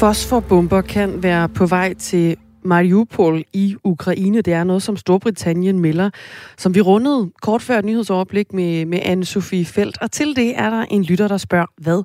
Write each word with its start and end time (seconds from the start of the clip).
Fosforbomber 0.00 0.80
kan 0.80 1.22
være 1.22 1.48
på 1.48 1.66
vej 1.66 1.94
til 1.94 2.36
Mariupol 2.64 3.44
i 3.52 3.76
Ukraine. 3.84 4.42
Det 4.42 4.52
er 4.52 4.64
noget, 4.64 4.82
som 4.82 4.96
Storbritannien 4.96 5.78
melder, 5.78 6.10
som 6.58 6.74
vi 6.74 6.80
rundede 6.80 7.30
kort 7.42 7.62
før 7.62 7.78
et 7.78 7.84
nyhedsoverblik 7.84 8.52
med, 8.52 8.86
med 8.86 8.98
Anne-Sophie 8.98 9.72
Felt. 9.74 10.02
Og 10.02 10.10
til 10.10 10.36
det 10.36 10.58
er 10.58 10.70
der 10.70 10.82
en 10.82 11.02
lytter, 11.02 11.28
der 11.28 11.36
spørger, 11.36 11.66
hvad 11.80 12.02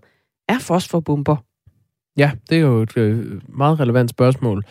er 0.49 0.59
fosforbomber? 0.59 1.35
Ja, 2.17 2.31
det 2.49 2.57
er 2.57 2.61
jo 2.61 2.81
et 2.81 2.97
øh, 2.97 3.41
meget 3.57 3.79
relevant 3.79 4.09
spørgsmål. 4.09 4.63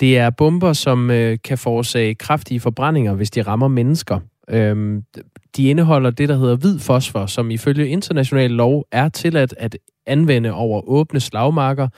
Det 0.00 0.18
er 0.18 0.30
bomber, 0.30 0.72
som 0.72 1.10
øh, 1.10 1.38
kan 1.44 1.58
forårsage 1.58 2.14
kraftige 2.14 2.60
forbrændinger, 2.60 3.14
hvis 3.14 3.30
de 3.30 3.42
rammer 3.42 3.68
mennesker. 3.68 4.20
Øhm, 4.50 5.02
de 5.56 5.68
indeholder 5.68 6.10
det, 6.10 6.28
der 6.28 6.36
hedder 6.36 6.56
hvid 6.56 6.78
fosfor, 6.78 7.26
som 7.26 7.50
ifølge 7.50 7.88
international 7.88 8.50
lov 8.50 8.84
er 8.92 9.08
tilladt 9.08 9.54
at 9.56 9.78
anvende 10.06 10.52
over 10.52 10.88
åbne 10.88 11.20
slagmarker 11.20 11.88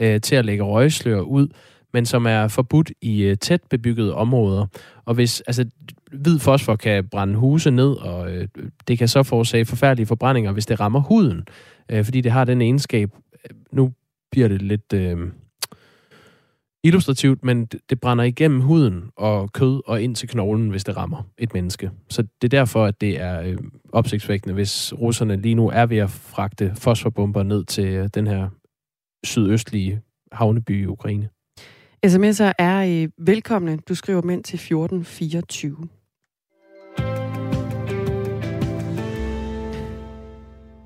øh, 0.00 0.20
til 0.20 0.36
at 0.36 0.44
lægge 0.44 0.64
røgslør 0.64 1.20
ud, 1.20 1.48
men 1.92 2.06
som 2.06 2.26
er 2.26 2.48
forbudt 2.48 2.92
i 3.02 3.22
øh, 3.22 3.36
tæt 3.36 3.60
bebyggede 3.70 4.14
områder. 4.14 4.66
Og 5.04 5.14
hvis 5.14 5.40
altså, 5.40 5.64
hvid 6.12 6.38
fosfor 6.38 6.76
kan 6.76 7.08
brænde 7.08 7.34
huse 7.34 7.70
ned, 7.70 7.92
og 7.92 8.32
øh, 8.32 8.48
det 8.88 8.98
kan 8.98 9.08
så 9.08 9.22
forårsage 9.22 9.64
forfærdelige 9.64 10.06
forbrændinger, 10.06 10.52
hvis 10.52 10.66
det 10.66 10.80
rammer 10.80 11.00
huden, 11.00 11.44
øh, 11.88 12.04
fordi 12.04 12.20
det 12.20 12.32
har 12.32 12.44
den 12.44 12.62
egenskab. 12.62 13.10
Øh, 13.34 13.56
nu 13.72 13.92
bliver 14.30 14.48
det 14.48 14.62
lidt... 14.62 14.92
Øh, 14.92 15.18
illustrativt, 16.84 17.44
men 17.44 17.66
det 17.90 18.00
brænder 18.00 18.24
igennem 18.24 18.60
huden 18.60 19.04
og 19.16 19.52
kød 19.52 19.82
og 19.86 20.02
ind 20.02 20.14
til 20.14 20.28
knoglen, 20.28 20.70
hvis 20.70 20.84
det 20.84 20.96
rammer 20.96 21.22
et 21.38 21.54
menneske. 21.54 21.90
Så 22.08 22.22
det 22.22 22.54
er 22.54 22.58
derfor, 22.58 22.84
at 22.84 23.00
det 23.00 23.20
er 23.20 23.40
øh, 23.40 23.58
opsigtsvækkende, 23.92 24.54
hvis 24.54 24.92
russerne 24.98 25.36
lige 25.36 25.54
nu 25.54 25.70
er 25.70 25.86
ved 25.86 25.96
at 25.96 26.10
fragte 26.10 26.72
fosforbomber 26.74 27.42
ned 27.42 27.64
til 27.64 27.84
øh, 27.84 28.08
den 28.14 28.26
her 28.26 28.48
sydøstlige 29.24 30.00
havneby 30.32 30.82
i 30.82 30.86
Ukraine. 30.86 31.28
SMS'er 32.06 32.52
er 32.58 33.02
øh, 33.02 33.08
velkomne. 33.26 33.78
Du 33.88 33.94
skriver 33.94 34.22
mænd 34.22 34.44
til 34.44 34.56
1424. 34.56 35.76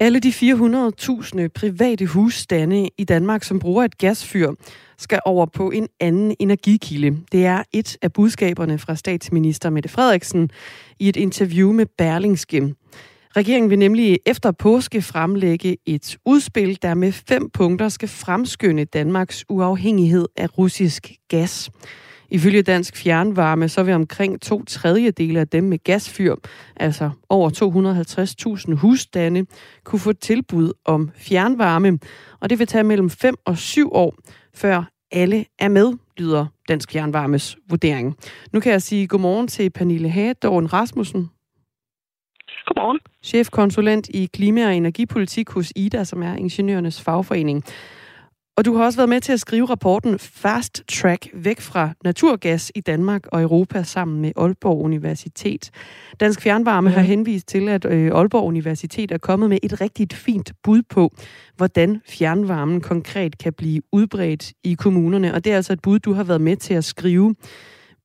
Alle 0.00 0.20
de 0.20 0.28
400.000 0.28 1.48
private 1.55 2.06
husstande 2.06 2.88
i 2.98 3.05
Danmark, 3.05 3.44
som 3.44 3.58
bruger 3.58 3.84
et 3.84 3.98
gasfyr, 3.98 4.52
skal 4.98 5.20
over 5.24 5.46
på 5.46 5.70
en 5.70 5.88
anden 6.00 6.34
energikilde. 6.38 7.18
Det 7.32 7.46
er 7.46 7.62
et 7.72 7.96
af 8.02 8.12
budskaberne 8.12 8.78
fra 8.78 8.94
statsminister 8.94 9.70
Mette 9.70 9.88
Frederiksen 9.88 10.50
i 10.98 11.08
et 11.08 11.16
interview 11.16 11.72
med 11.72 11.86
Berlingske. 11.98 12.74
Regeringen 13.36 13.70
vil 13.70 13.78
nemlig 13.78 14.18
efter 14.27 14.50
påske 14.52 15.02
fremlægge 15.02 15.77
et 15.86 16.16
udspil, 16.24 16.78
der 16.82 16.94
med 16.94 17.12
fem 17.12 17.50
punkter 17.50 17.88
skal 17.88 18.08
fremskynde 18.08 18.84
Danmarks 18.84 19.44
uafhængighed 19.48 20.27
af 20.36 20.58
russisk 20.58 21.12
gas. 21.28 21.70
Ifølge 22.30 22.62
Dansk 22.62 22.96
Fjernvarme, 22.96 23.68
så 23.68 23.82
vil 23.82 23.94
omkring 23.94 24.40
to 24.40 24.64
tredjedele 24.64 25.40
af 25.40 25.48
dem 25.48 25.64
med 25.64 25.78
gasfyr, 25.84 26.34
altså 26.77 27.10
over 27.28 27.50
250.000 28.70 28.74
husstande, 28.74 29.46
kunne 29.84 30.00
få 30.00 30.12
tilbud 30.12 30.72
om 30.84 31.10
fjernvarme, 31.16 31.98
og 32.40 32.50
det 32.50 32.58
vil 32.58 32.66
tage 32.66 32.84
mellem 32.84 33.10
5 33.10 33.34
og 33.44 33.58
7 33.58 33.92
år, 33.92 34.14
før 34.55 34.90
alle 35.12 35.44
er 35.58 35.68
med, 35.68 35.92
lyder 36.16 36.46
Dansk 36.68 36.92
Fjernvarmes 36.92 37.56
vurdering. 37.70 38.17
Nu 38.52 38.61
kan 38.61 38.73
jeg 38.73 38.83
sige 38.83 39.06
godmorgen 39.06 39.48
til 39.48 39.70
Pernille 39.70 40.08
Hagedorn 40.08 40.67
Rasmussen. 40.67 41.30
Godmorgen. 42.67 42.98
Chefkonsulent 43.23 44.08
i 44.08 44.29
klima- 44.33 44.67
og 44.67 44.77
energipolitik 44.77 45.51
hos 45.51 45.73
IDA, 45.77 46.05
som 46.05 46.23
er 46.23 46.35
ingeniørernes 46.35 47.02
fagforening. 47.02 47.64
Og 48.57 48.64
du 48.64 48.77
har 48.77 48.85
også 48.85 48.98
været 48.98 49.08
med 49.08 49.20
til 49.20 49.33
at 49.33 49.41
skrive 49.41 49.67
rapporten 49.67 50.19
Fast 50.19 50.83
Track 50.89 51.29
væk 51.33 51.61
fra 51.61 51.91
naturgas 52.05 52.73
i 52.74 52.80
Danmark 52.80 53.27
og 53.27 53.42
Europa 53.42 53.83
sammen 53.83 54.20
med 54.20 54.33
Aalborg 54.36 54.83
Universitet. 54.85 55.70
Dansk 56.20 56.41
Fjernvarme 56.41 56.91
ja. 56.91 56.97
har 56.97 57.03
henvist 57.03 57.48
til, 57.48 57.69
at 57.69 57.85
øh, 57.85 58.11
Aalborg 58.14 58.45
Universitet 58.45 59.13
er 59.13 59.19
kommet 59.19 59.48
med 59.48 59.58
et 59.63 59.80
rigtig 59.80 60.08
fint 60.13 60.53
bud 60.63 60.83
på, 60.83 61.14
hvordan 61.57 62.01
fjernvarmen 62.08 62.80
konkret 62.80 63.39
kan 63.39 63.53
blive 63.53 63.83
udbredt 63.92 64.53
i 64.64 64.74
kommunerne. 64.74 65.35
Og 65.35 65.45
det 65.45 65.53
er 65.53 65.57
altså 65.57 65.73
et 65.73 65.83
bud, 65.83 65.98
du 65.98 66.13
har 66.13 66.24
været 66.24 66.41
med 66.41 66.57
til 66.57 66.74
at 66.74 66.85
skrive. 66.85 67.35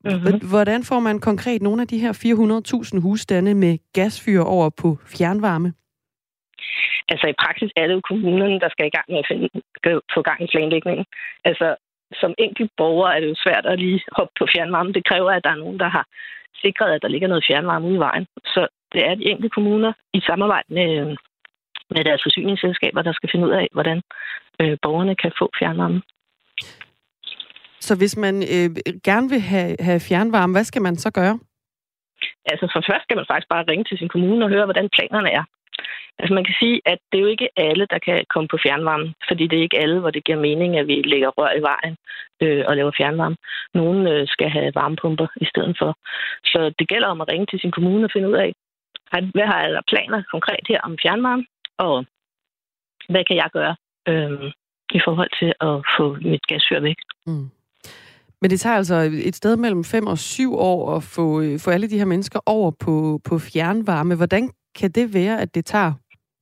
Mm-hmm. 0.05 0.49
Hvordan 0.49 0.83
får 0.83 0.99
man 0.99 1.19
konkret 1.19 1.61
nogle 1.61 1.81
af 1.81 1.87
de 1.87 1.97
her 1.97 2.13
400.000 2.93 3.01
husstande 3.01 3.53
med 3.53 3.77
gasfyr 3.93 4.41
over 4.41 4.69
på 4.81 4.97
fjernvarme? 5.05 5.73
Altså 7.11 7.27
i 7.27 7.39
praksis 7.43 7.71
er 7.75 7.87
det 7.87 7.93
jo 7.93 8.01
kommunerne, 8.09 8.59
der 8.59 8.69
skal 8.69 8.85
i 8.87 8.95
gang 8.97 9.05
med 9.09 9.19
at 9.19 9.27
finde, 9.31 9.47
få 10.13 10.21
gang 10.21 10.41
i 10.43 10.47
planlægningen. 10.51 11.05
Altså 11.45 11.75
som 12.21 12.33
enkelt 12.37 12.71
borger 12.77 13.09
er 13.09 13.19
det 13.19 13.29
jo 13.29 13.35
svært 13.45 13.65
at 13.65 13.79
lige 13.79 14.01
hoppe 14.17 14.33
på 14.39 14.47
fjernvarme. 14.53 14.93
Det 14.93 15.05
kræver, 15.05 15.31
at 15.31 15.43
der 15.43 15.49
er 15.49 15.63
nogen, 15.63 15.79
der 15.79 15.89
har 15.89 16.05
sikret, 16.63 16.91
at 16.91 17.01
der 17.01 17.07
ligger 17.07 17.27
noget 17.27 17.45
fjernvarme 17.47 17.87
ude 17.87 17.95
i 17.95 18.05
vejen. 18.07 18.27
Så 18.45 18.67
det 18.93 19.01
er 19.07 19.15
de 19.15 19.29
enkelte 19.29 19.49
kommuner 19.49 19.93
i 20.13 20.19
samarbejde 20.19 20.73
med, 20.73 21.17
med 21.89 22.03
deres 22.03 22.21
forsyningsselskaber, 22.25 23.01
der 23.01 23.13
skal 23.13 23.29
finde 23.31 23.47
ud 23.47 23.51
af, 23.51 23.67
hvordan 23.71 24.01
øh, 24.61 24.77
borgerne 24.81 25.15
kan 25.15 25.31
få 25.39 25.49
fjernvarme. 25.59 26.01
Så 27.79 27.97
hvis 27.97 28.17
man 28.17 28.35
øh, 28.55 28.69
gerne 29.03 29.29
vil 29.29 29.39
have, 29.39 29.75
have 29.79 29.99
fjernvarme, 29.99 30.53
hvad 30.53 30.63
skal 30.63 30.81
man 30.81 30.95
så 30.95 31.11
gøre? 31.11 31.39
Altså 32.51 32.65
for 32.73 32.81
først 32.89 33.03
skal 33.03 33.17
man 33.17 33.25
faktisk 33.31 33.49
bare 33.49 33.67
ringe 33.67 33.85
til 33.87 33.97
sin 33.97 34.09
kommune 34.09 34.45
og 34.45 34.49
høre, 34.49 34.65
hvordan 34.65 34.89
planerne 34.95 35.31
er. 35.39 35.43
Altså 36.19 36.33
man 36.33 36.45
kan 36.45 36.55
sige, 36.59 36.81
at 36.85 36.99
det 37.11 37.17
er 37.17 37.21
jo 37.21 37.33
ikke 37.35 37.49
alle, 37.57 37.85
der 37.93 37.99
kan 37.99 38.25
komme 38.33 38.47
på 38.47 38.57
fjernvarme, 38.63 39.13
fordi 39.29 39.43
det 39.47 39.57
er 39.57 39.67
ikke 39.67 39.81
alle, 39.83 39.99
hvor 39.99 40.11
det 40.11 40.23
giver 40.23 40.39
mening, 40.39 40.77
at 40.77 40.87
vi 40.87 40.95
lægger 41.01 41.29
rør 41.29 41.51
i 41.59 41.61
vejen 41.71 41.95
øh, 42.43 42.63
og 42.67 42.75
laver 42.75 42.91
fjernvarme. 42.97 43.37
Nogle 43.73 44.11
øh, 44.13 44.27
skal 44.27 44.49
have 44.49 44.71
varmepumper 44.75 45.27
i 45.35 45.45
stedet 45.45 45.75
for. 45.79 45.91
Så 46.51 46.73
det 46.79 46.87
gælder 46.87 47.07
om 47.07 47.21
at 47.21 47.29
ringe 47.31 47.45
til 47.45 47.59
sin 47.59 47.71
kommune 47.71 48.05
og 48.05 48.11
finde 48.13 48.29
ud 48.29 48.37
af, 48.45 48.53
hvad 49.35 49.47
har 49.51 49.59
jeg 49.61 49.81
planer 49.87 50.23
konkret 50.31 50.65
her 50.67 50.79
om 50.81 50.97
fjernvarme, 51.01 51.45
og 51.77 52.05
hvad 53.09 53.23
kan 53.27 53.35
jeg 53.35 53.49
gøre 53.53 53.75
øh, 54.07 54.51
i 54.97 54.99
forhold 55.05 55.31
til 55.39 55.51
at 55.69 55.75
få 55.97 56.05
mit 56.31 56.47
gasfyr 56.47 56.79
væk. 56.79 56.99
Mm. 57.27 57.49
Men 58.41 58.51
det 58.51 58.59
tager 58.59 58.75
altså 58.75 58.95
et 59.29 59.35
sted 59.35 59.57
mellem 59.57 59.83
5 59.83 60.07
og 60.07 60.17
7 60.17 60.55
år 60.55 60.95
at 60.95 61.03
få, 61.03 61.41
øh, 61.41 61.59
få 61.59 61.69
alle 61.71 61.89
de 61.89 61.97
her 61.97 62.05
mennesker 62.05 62.39
over 62.45 62.71
på, 62.85 63.19
på 63.29 63.39
fjernvarme. 63.39 64.15
Hvordan 64.15 64.49
kan 64.79 64.91
det 64.91 65.13
være, 65.13 65.41
at 65.41 65.55
det 65.55 65.65
tager 65.65 65.93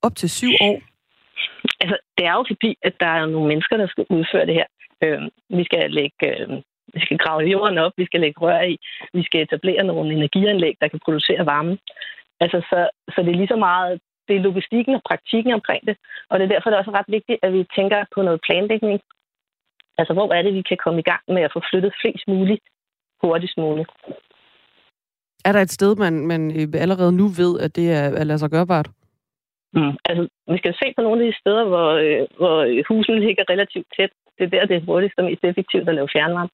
op 0.02 0.16
til 0.16 0.30
7 0.30 0.48
år? 0.62 0.80
Altså, 1.82 1.98
det 2.18 2.26
er 2.26 2.34
jo 2.34 2.46
fordi, 2.48 2.78
at 2.84 2.94
der 3.00 3.08
er 3.08 3.26
nogle 3.26 3.48
mennesker, 3.48 3.78
der 3.78 3.88
skal 3.88 4.06
udføre 4.10 4.46
det 4.46 4.54
her. 4.54 4.68
Øh, 5.04 5.22
vi 5.58 5.64
skal 5.64 5.92
lægge... 5.92 6.22
Øh, 6.28 6.62
vi 6.94 7.00
skal 7.06 7.18
grave 7.18 7.42
jorden 7.42 7.78
op, 7.78 7.92
vi 7.98 8.06
skal 8.06 8.20
lægge 8.20 8.42
rør 8.42 8.62
i, 8.62 8.78
vi 9.14 9.24
skal 9.24 9.42
etablere 9.42 9.84
nogle 9.84 10.14
energianlæg, 10.14 10.76
der 10.82 10.88
kan 10.88 11.00
producere 11.06 11.46
varme. 11.46 11.78
Altså, 12.40 12.58
så, 12.70 12.90
så 13.14 13.22
det 13.22 13.32
er 13.32 13.40
lige 13.42 13.54
så 13.54 13.56
meget 13.56 14.00
det 14.28 14.36
er 14.36 14.46
logistikken 14.48 14.94
og 14.96 15.02
praktikken 15.10 15.54
omkring 15.54 15.82
det. 15.88 15.96
Og 16.30 16.40
det 16.40 16.46
er 16.46 16.54
derfor, 16.54 16.70
det 16.70 16.76
er 16.76 16.84
også 16.84 16.98
ret 17.00 17.12
vigtigt, 17.18 17.40
at 17.46 17.54
vi 17.54 17.62
tænker 17.78 18.00
på 18.16 18.22
noget 18.22 18.40
planlægning. 18.48 19.00
Altså, 19.98 20.14
hvor 20.14 20.34
er 20.34 20.42
det, 20.42 20.54
vi 20.54 20.62
kan 20.62 20.78
komme 20.84 21.00
i 21.00 21.08
gang 21.12 21.24
med 21.28 21.42
at 21.42 21.54
få 21.54 21.62
flyttet 21.70 21.94
flest 22.02 22.28
muligt 22.28 22.64
hurtigst 23.22 23.58
muligt. 23.58 23.90
Er 25.46 25.52
der 25.52 25.62
et 25.62 25.72
sted, 25.78 25.96
man, 25.96 26.14
man 26.28 26.42
øh, 26.60 26.82
allerede 26.84 27.12
nu 27.12 27.26
ved, 27.42 27.60
at 27.60 27.76
det 27.76 27.92
er, 27.92 28.06
er 28.20 28.24
lade 28.24 28.40
sig 28.40 28.50
gørbart? 28.50 28.90
Mm. 29.74 29.96
Altså, 30.10 30.28
vi 30.48 30.58
skal 30.58 30.74
se 30.82 30.94
på 30.96 31.02
nogle 31.02 31.26
af 31.26 31.32
de 31.32 31.40
steder, 31.40 31.64
hvor, 31.72 31.90
øh, 32.06 32.28
hvor 32.40 32.58
husene 32.90 33.20
ligger 33.20 33.44
relativt 33.50 33.88
tæt. 33.98 34.12
Det 34.38 34.44
er 34.46 34.50
der, 34.50 34.66
det 34.66 34.76
er 34.78 34.86
hurtigst 34.86 35.18
og 35.18 35.26
mest 35.26 35.44
effektivt 35.44 35.90
at 35.90 35.96
lave 35.96 36.14
fjernvarme. 36.14 36.50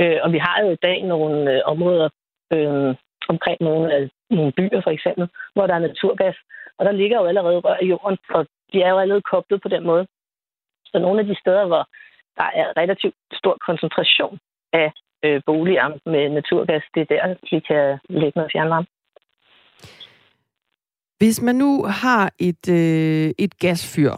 Øh, 0.00 0.18
og 0.24 0.32
vi 0.32 0.38
har 0.38 0.56
jo 0.62 0.70
i 0.70 0.82
dag 0.82 1.02
nogle 1.02 1.36
øh, 1.52 1.60
områder 1.64 2.08
øh, 2.52 2.94
omkring 3.28 3.58
nogle, 3.60 3.94
af, 3.94 4.10
nogle 4.30 4.52
byer, 4.52 4.80
for 4.84 4.90
eksempel, 4.90 5.28
hvor 5.54 5.66
der 5.66 5.74
er 5.74 5.86
naturgas. 5.88 6.36
Og 6.78 6.84
der 6.86 6.92
ligger 6.92 7.18
jo 7.20 7.26
allerede 7.26 7.58
rør 7.58 7.78
i 7.82 7.86
jorden, 7.86 8.18
og 8.34 8.46
de 8.72 8.82
er 8.82 8.90
jo 8.90 8.98
allerede 8.98 9.28
koblet 9.32 9.62
på 9.62 9.68
den 9.68 9.84
måde. 9.84 10.06
Så 10.84 10.98
nogle 10.98 11.20
af 11.20 11.26
de 11.26 11.36
steder, 11.40 11.66
hvor 11.66 11.88
der 12.40 12.48
er 12.60 12.66
relativt 12.80 13.14
stor 13.40 13.56
koncentration 13.66 14.38
af 14.72 14.88
øh, 15.24 15.40
boliger 15.46 15.88
med 16.12 16.24
naturgas, 16.38 16.84
det 16.94 17.00
er 17.00 17.10
der, 17.14 17.34
vi 17.50 17.58
kan 17.68 17.98
lægge 18.20 18.36
noget 18.38 18.52
fjernvarme. 18.54 18.86
Hvis 21.18 21.42
man 21.42 21.54
nu 21.54 21.84
har 21.84 22.32
et, 22.38 22.64
øh, 22.68 23.30
et 23.38 23.58
gasfyr, 23.58 24.12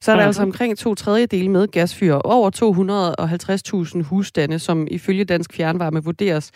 så 0.00 0.12
er 0.12 0.16
der 0.16 0.22
mm. 0.22 0.26
altså 0.26 0.42
omkring 0.42 0.78
to 0.78 0.94
tredjedele 0.94 1.48
med 1.48 1.68
gasfyr. 1.68 2.14
Over 2.14 2.50
250.000 4.00 4.08
husstande, 4.10 4.58
som 4.58 4.86
ifølge 4.90 5.24
Dansk 5.24 5.56
Fjernvarme 5.56 6.04
vurderes, 6.04 6.52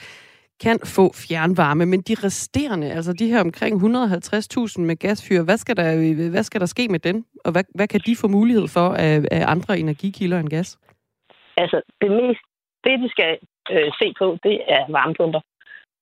kan 0.61 0.79
få 0.85 1.13
fjernvarme. 1.15 1.87
Men 1.87 2.01
de 2.01 2.15
resterende, 2.15 2.93
altså 2.93 3.13
de 3.13 3.27
her 3.27 3.41
omkring 3.41 3.77
150.000 3.77 4.81
med 4.81 4.97
gasfyr, 4.97 5.43
hvad 5.43 5.57
skal, 5.57 5.77
der, 5.77 6.29
hvad 6.31 6.43
skal 6.43 6.61
der 6.61 6.67
ske 6.67 6.89
med 6.89 6.99
den? 6.99 7.25
Og 7.45 7.53
hvad, 7.53 7.65
hvad 7.75 7.89
kan 7.89 8.01
de 8.07 8.17
få 8.17 8.29
mulighed 8.29 8.69
for 8.69 8.89
af, 8.89 9.25
af 9.31 9.45
andre 9.47 9.79
energikilder 9.79 10.39
end 10.41 10.49
gas? 10.49 10.79
Altså, 11.57 11.83
det 12.01 12.11
mest, 12.11 12.43
det 12.85 13.01
de 13.01 13.09
skal 13.09 13.39
øh, 13.71 13.91
se 14.01 14.15
på, 14.19 14.39
det 14.43 14.57
er 14.69 14.83
varmepumper. 14.89 15.41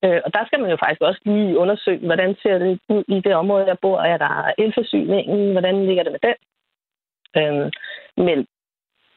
Øh, 0.03 0.21
og 0.25 0.33
der 0.33 0.45
skal 0.45 0.59
man 0.61 0.69
jo 0.69 0.77
faktisk 0.77 1.01
også 1.01 1.21
lige 1.25 1.57
undersøge, 1.57 2.05
hvordan 2.05 2.35
ser 2.41 2.57
det 2.57 2.79
ud 2.89 3.03
i 3.07 3.19
det 3.25 3.35
område, 3.35 3.65
jeg 3.65 3.79
bor. 3.81 3.99
Er 3.99 4.17
der 4.17 4.53
elforsyningen? 4.57 5.51
Hvordan 5.51 5.85
ligger 5.85 6.03
det 6.03 6.11
med 6.11 6.23
den? 6.27 6.37
Øh, 7.39 7.71
men 8.25 8.37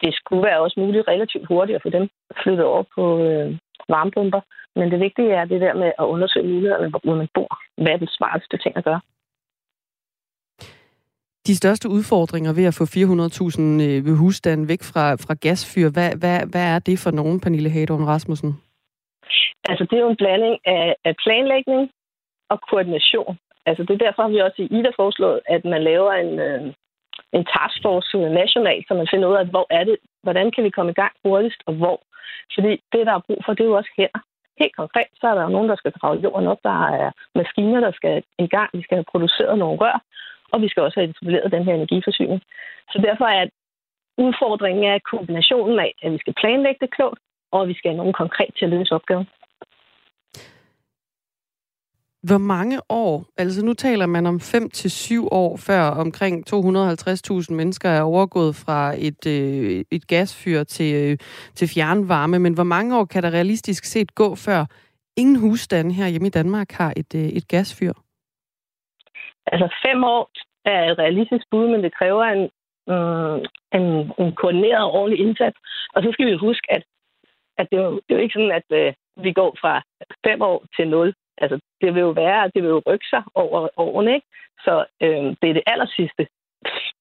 det 0.03 0.15
skulle 0.15 0.43
være 0.43 0.61
også 0.61 0.81
muligt 0.81 1.09
relativt 1.09 1.47
hurtigt 1.47 1.77
at 1.77 1.83
få 1.83 1.91
dem 1.91 2.09
flyttet 2.43 2.65
over 2.67 2.83
på 2.95 3.05
øh, 3.25 3.59
varmepumper. 3.89 4.41
Men 4.77 4.91
det 4.91 5.01
vigtige 5.01 5.33
er 5.33 5.45
det 5.45 5.61
der 5.61 5.75
med 5.75 5.93
at 5.99 6.05
undersøge 6.05 6.49
mulighederne, 6.49 6.89
hvor 6.91 7.15
man 7.15 7.29
bor. 7.35 7.59
Hvad 7.83 7.93
er 7.93 7.97
det 7.97 8.11
smarteste 8.11 8.57
ting 8.59 8.77
at 8.77 8.85
gøre? 8.85 9.01
De 11.49 11.57
største 11.57 11.89
udfordringer 11.89 12.53
ved 12.59 12.67
at 12.71 12.77
få 12.79 12.85
400.000 12.85 13.63
øh, 13.87 14.17
husstande 14.23 14.69
væk 14.73 14.83
fra, 14.91 15.05
fra 15.25 15.35
gasfyr, 15.45 15.89
hvad, 15.97 16.11
hvad, 16.21 16.39
hvad 16.53 16.67
er 16.75 16.79
det 16.89 16.97
for 17.05 17.11
nogen, 17.11 17.41
Pernille 17.41 17.71
Hadorn 17.71 18.09
Rasmussen? 18.13 18.53
Altså, 19.71 19.85
det 19.89 19.97
er 19.97 20.05
jo 20.07 20.11
en 20.11 20.23
blanding 20.23 20.57
af, 20.65 20.97
af 21.09 21.15
planlægning 21.25 21.83
og 22.53 22.59
koordination. 22.69 23.39
Altså, 23.69 23.83
det 23.83 23.93
er 23.95 24.05
derfor, 24.07 24.23
har 24.23 24.35
vi 24.35 24.47
også 24.47 24.61
i 24.63 24.71
IDA 24.77 24.91
foreslået, 25.01 25.41
at 25.55 25.63
man 25.65 25.83
laver 25.91 26.13
en, 26.13 26.33
øh, 26.49 26.63
en 27.37 27.45
taskforce 27.55 28.19
nationalt, 28.41 28.85
så 28.89 28.93
man 28.95 29.09
finder 29.13 29.29
ud 29.29 29.37
af, 29.43 29.47
hvor 29.55 29.67
er 29.71 29.85
det, 29.85 29.97
hvordan 30.23 30.51
kan 30.55 30.65
vi 30.65 30.71
komme 30.71 30.93
i 30.93 31.01
gang 31.03 31.13
hurtigst, 31.25 31.61
og 31.67 31.75
hvor. 31.81 31.99
Fordi 32.55 32.73
det, 32.93 33.07
der 33.09 33.15
er 33.15 33.27
brug 33.27 33.41
for, 33.45 33.53
det 33.55 33.63
er 33.65 33.73
jo 33.73 33.81
også 33.81 33.93
her. 33.97 34.13
Helt 34.63 34.77
konkret, 34.77 35.11
så 35.21 35.25
er 35.29 35.35
der 35.35 35.43
jo 35.43 35.55
nogen, 35.57 35.69
der 35.69 35.77
skal 35.77 35.93
grave 35.93 36.21
jorden 36.25 36.47
op. 36.53 36.61
Der 36.63 36.81
er 37.03 37.11
maskiner, 37.35 37.81
der 37.81 37.93
skal 37.93 38.23
i 38.39 38.49
gang. 38.57 38.71
Vi 38.73 38.83
skal 38.83 38.97
have 38.97 39.11
produceret 39.13 39.59
nogle 39.59 39.79
rør, 39.83 39.99
og 40.53 40.63
vi 40.63 40.69
skal 40.69 40.83
også 40.83 41.01
have 41.01 41.11
etableret 41.11 41.53
den 41.53 41.65
her 41.65 41.75
energiforsyning. 41.75 42.41
Så 42.93 42.99
derfor 43.07 43.25
er 43.25 43.47
udfordringen 44.19 44.85
er 44.85 44.99
kombinationen 45.13 45.79
af, 45.79 45.93
at 46.03 46.13
vi 46.13 46.19
skal 46.19 46.35
planlægge 46.41 46.81
det 46.81 46.95
klogt, 46.97 47.21
og 47.53 47.63
at 47.63 47.69
vi 47.69 47.75
skal 47.75 47.91
have 47.91 47.97
nogen 48.03 48.21
konkret 48.23 48.51
til 48.59 48.65
at 48.65 48.71
løse 48.71 48.95
opgaven. 48.95 49.27
Hvor 52.23 52.39
mange 52.39 52.81
år, 52.89 53.25
altså 53.37 53.65
nu 53.65 53.75
taler 53.75 54.07
man 54.07 54.27
om 54.27 54.41
5 54.41 54.71
til 54.71 54.91
7 54.91 55.29
år, 55.31 55.57
før 55.57 55.83
omkring 55.83 56.45
250.000 56.55 57.55
mennesker 57.55 57.89
er 57.89 58.03
overgået 58.03 58.57
fra 58.57 58.95
et, 58.99 59.27
øh, 59.27 59.85
et 59.91 60.07
gasfyr 60.07 60.63
til, 60.63 60.95
øh, 60.95 61.19
til 61.55 61.69
fjernvarme, 61.69 62.39
men 62.39 62.55
hvor 62.55 62.65
mange 62.65 62.99
år 62.99 63.05
kan 63.05 63.23
der 63.23 63.31
realistisk 63.31 63.85
set 63.85 64.15
gå, 64.15 64.35
før 64.35 64.67
ingen 65.17 65.37
husstande 65.37 65.95
her 65.95 66.09
hjemme 66.09 66.27
i 66.27 66.31
Danmark 66.31 66.73
har 66.73 66.93
et, 66.97 67.15
øh, 67.15 67.21
et 67.21 67.49
gasfyr? 67.49 67.93
Altså 69.47 69.69
fem 69.87 70.05
år 70.05 70.31
er 70.65 70.81
et 70.85 70.99
realistisk 70.99 71.45
bud, 71.51 71.69
men 71.69 71.83
det 71.83 71.95
kræver 71.99 72.25
en, 72.25 72.45
mm, 72.93 73.39
en, 73.79 73.85
en 74.23 74.35
koordineret 74.35 74.85
og 74.85 74.93
ordentlig 74.93 75.27
indsats. 75.27 75.59
Og 75.95 76.03
så 76.03 76.09
skal 76.13 76.27
vi 76.27 76.45
huske, 76.47 76.67
at, 76.73 76.83
at 77.59 77.67
det, 77.71 77.79
er 77.79 77.83
jo, 77.83 77.95
det 77.95 78.11
er 78.11 78.19
jo 78.19 78.23
ikke 78.23 78.39
sådan, 78.39 78.59
at 78.61 78.69
øh, 78.81 78.93
vi 79.25 79.33
går 79.33 79.57
fra 79.61 79.83
fem 80.27 80.43
år 80.43 80.65
til 80.77 80.89
nul 80.89 81.15
altså, 81.43 81.61
det 81.81 81.95
vil 81.95 82.01
jo 82.01 82.11
være, 82.11 82.51
det 82.55 82.63
vil 82.63 82.69
jo 82.69 82.83
rykke 82.87 83.07
sig 83.11 83.23
over 83.35 83.69
årene, 83.77 84.15
ikke? 84.15 84.27
Så 84.65 84.85
øh, 85.03 85.27
det 85.41 85.51
er 85.51 85.57
det 85.59 85.63
aller 85.67 85.87
sidste 85.97 86.27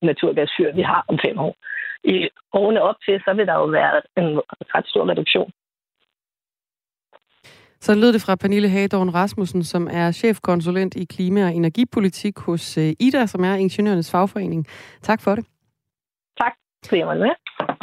naturgasfyr, 0.02 0.74
vi 0.74 0.82
har 0.82 1.06
om 1.08 1.20
fem 1.26 1.38
år. 1.40 1.56
I 2.04 2.30
årene 2.54 2.82
op 2.82 2.96
til, 3.06 3.22
så 3.26 3.34
vil 3.34 3.48
der 3.48 3.54
jo 3.54 3.66
være 3.66 4.02
en 4.18 4.42
ret 4.76 4.88
stor 4.88 5.10
reduktion. 5.10 5.52
Så 7.82 7.96
lød 7.96 8.14
det 8.14 8.22
fra 8.22 8.36
Pernille 8.36 8.70
Hagedorn 8.70 9.10
Rasmussen, 9.10 9.64
som 9.64 9.88
er 9.92 10.12
chefkonsulent 10.12 10.96
i 10.96 11.06
klima- 11.06 11.46
og 11.46 11.56
energipolitik 11.56 12.40
hos 12.40 12.78
øh, 12.78 12.94
IDA, 13.00 13.26
som 13.26 13.44
er 13.44 13.54
ingeniørernes 13.54 14.12
fagforening. 14.12 14.66
Tak 15.02 15.22
for 15.22 15.36
det. 15.36 15.46
Tak, 16.42 16.52
fordi 16.86 17.00
jeg 17.00 17.08
var 17.08 17.16
med. 17.16 17.30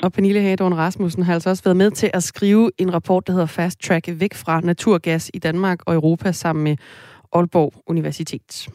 Og 0.03 0.13
Pernille 0.13 0.41
Hagedorn 0.41 0.75
Rasmussen 0.75 1.23
har 1.23 1.35
altså 1.35 1.51
også 1.51 1.65
været 1.65 1.77
med 1.77 1.91
til 1.91 2.11
at 2.15 2.23
skrive 2.23 2.71
en 2.79 2.95
rapport, 2.95 3.27
der 3.27 3.33
hedder 3.33 3.47
Fast 3.47 3.81
Track 3.83 4.09
væk 4.21 4.35
fra 4.35 4.61
naturgas 4.61 5.31
i 5.35 5.39
Danmark 5.39 5.79
og 5.87 5.95
Europa 5.95 6.33
sammen 6.33 6.65
med 6.65 6.77
Aalborg 7.33 7.73
Universitet. 7.87 8.69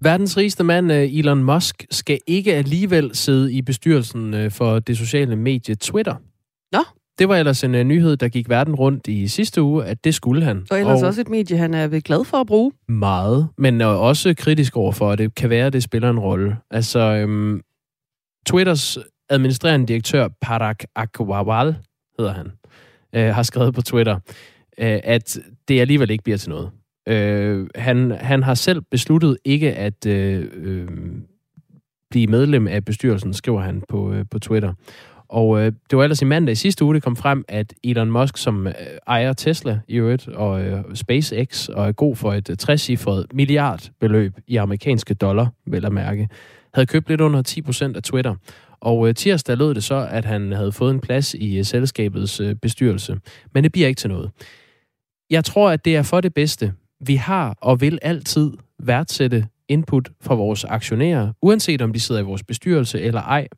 Verdens 0.00 0.36
rigeste 0.36 0.64
mand, 0.64 0.92
øh, 0.92 1.14
Elon 1.14 1.44
Musk, 1.44 1.86
skal 1.90 2.18
ikke 2.26 2.54
alligevel 2.54 3.10
sidde 3.14 3.52
i 3.52 3.62
bestyrelsen 3.62 4.34
øh, 4.34 4.50
for 4.50 4.78
det 4.78 4.98
sociale 4.98 5.36
medie 5.36 5.74
Twitter. 5.74 6.14
Nå. 6.72 6.84
Det 7.18 7.28
var 7.28 7.36
ellers 7.36 7.64
en 7.64 7.74
uh, 7.74 7.80
nyhed, 7.80 8.16
der 8.16 8.28
gik 8.28 8.48
verden 8.48 8.74
rundt 8.74 9.06
i 9.06 9.28
sidste 9.28 9.62
uge, 9.62 9.84
at 9.84 10.04
det 10.04 10.14
skulle 10.14 10.44
han. 10.44 10.66
Og 10.70 10.80
ellers 10.80 11.02
og 11.02 11.08
også 11.08 11.20
et 11.20 11.28
medie, 11.28 11.56
han 11.56 11.74
er 11.74 12.00
glad 12.00 12.24
for 12.24 12.36
at 12.36 12.46
bruge. 12.46 12.72
Meget, 12.88 13.48
men 13.58 13.80
uh, 13.80 13.86
også 13.86 14.34
kritisk 14.34 14.76
overfor, 14.76 15.12
at 15.12 15.18
det 15.18 15.34
kan 15.34 15.50
være, 15.50 15.66
at 15.66 15.72
det 15.72 15.82
spiller 15.82 16.10
en 16.10 16.18
rolle. 16.18 16.56
Altså, 16.70 16.98
øhm, 16.98 17.60
Twitters 18.46 18.98
administrerende 19.30 19.86
direktør, 19.86 20.28
Parag 20.40 20.76
Agrawal, 20.94 21.76
hedder 22.18 22.32
han, 22.32 22.52
øh, 23.14 23.34
har 23.34 23.42
skrevet 23.42 23.74
på 23.74 23.82
Twitter, 23.82 24.14
øh, 24.78 25.00
at 25.04 25.38
det 25.68 25.80
alligevel 25.80 26.10
ikke 26.10 26.24
bliver 26.24 26.36
til 26.36 26.50
noget. 26.50 26.70
Øh, 27.08 27.66
han, 27.74 28.10
han 28.10 28.42
har 28.42 28.54
selv 28.54 28.82
besluttet 28.90 29.36
ikke 29.44 29.74
at 29.74 30.06
øh, 30.06 30.46
øh, 30.54 30.88
blive 32.10 32.26
medlem 32.26 32.68
af 32.68 32.84
bestyrelsen, 32.84 33.34
skriver 33.34 33.60
han 33.60 33.82
på, 33.88 34.12
øh, 34.12 34.24
på 34.30 34.38
Twitter. 34.38 34.72
Og 35.28 35.60
øh, 35.60 35.72
det 35.90 35.98
var 35.98 36.02
ellers 36.02 36.22
i 36.22 36.24
mandag 36.24 36.52
i 36.52 36.54
sidste 36.54 36.84
uge, 36.84 36.94
det 36.94 37.02
kom 37.02 37.16
frem, 37.16 37.44
at 37.48 37.74
Elon 37.84 38.10
Musk, 38.10 38.36
som 38.36 38.66
øh, 38.66 38.74
ejer 39.06 39.32
Tesla 39.32 39.80
i 39.88 39.96
øvrigt, 39.96 40.28
og 40.28 40.62
øh, 40.62 40.84
SpaceX, 40.94 41.68
og 41.68 41.88
er 41.88 41.92
god 41.92 42.16
for 42.16 42.32
et 42.32 42.50
øh, 42.50 42.56
60-cifret 42.62 43.24
milliardbeløb 43.32 44.32
i 44.46 44.56
amerikanske 44.56 45.14
dollar, 45.14 45.48
vel 45.66 45.84
at 45.84 45.92
mærke, 45.92 46.28
havde 46.74 46.86
købt 46.86 47.08
lidt 47.08 47.20
under 47.20 47.42
10 47.42 47.62
procent 47.62 47.96
af 47.96 48.02
Twitter. 48.02 48.34
Og 48.80 49.08
øh, 49.08 49.14
tirsdag 49.14 49.56
lød 49.56 49.74
det 49.74 49.84
så, 49.84 50.08
at 50.10 50.24
han 50.24 50.52
havde 50.52 50.72
fået 50.72 50.94
en 50.94 51.00
plads 51.00 51.34
i 51.34 51.58
øh, 51.58 51.64
selskabets 51.64 52.40
øh, 52.40 52.54
bestyrelse. 52.54 53.16
Men 53.54 53.64
det 53.64 53.72
bliver 53.72 53.88
ikke 53.88 53.98
til 53.98 54.10
noget. 54.10 54.30
Jeg 55.30 55.44
tror, 55.44 55.70
at 55.70 55.84
det 55.84 55.96
er 55.96 56.02
for 56.02 56.20
det 56.20 56.34
bedste. 56.34 56.72
Vi 57.00 57.14
har 57.14 57.56
og 57.60 57.80
vil 57.80 57.98
altid 58.02 58.52
værdsætte 58.78 59.46
input 59.68 60.10
fra 60.20 60.34
vores 60.34 60.64
aktionærer, 60.64 61.32
uanset 61.42 61.82
om 61.82 61.92
de 61.92 62.00
sidder 62.00 62.20
i 62.20 62.24
vores 62.24 62.42
bestyrelse 62.42 63.00
eller 63.00 63.20
ej. 63.20 63.48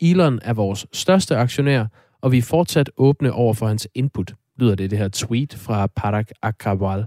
Elon 0.00 0.38
er 0.42 0.52
vores 0.52 0.86
største 0.92 1.36
aktionær, 1.36 1.86
og 2.20 2.32
vi 2.32 2.38
er 2.38 2.42
fortsat 2.42 2.90
åbne 2.96 3.32
over 3.32 3.54
for 3.54 3.66
hans 3.66 3.88
input, 3.94 4.34
lyder 4.58 4.74
det 4.74 4.90
det 4.90 4.98
her 4.98 5.08
tweet 5.08 5.54
fra 5.54 5.86
Parag 5.86 6.24
Akrawal. 6.42 6.98
Uh, 6.98 7.04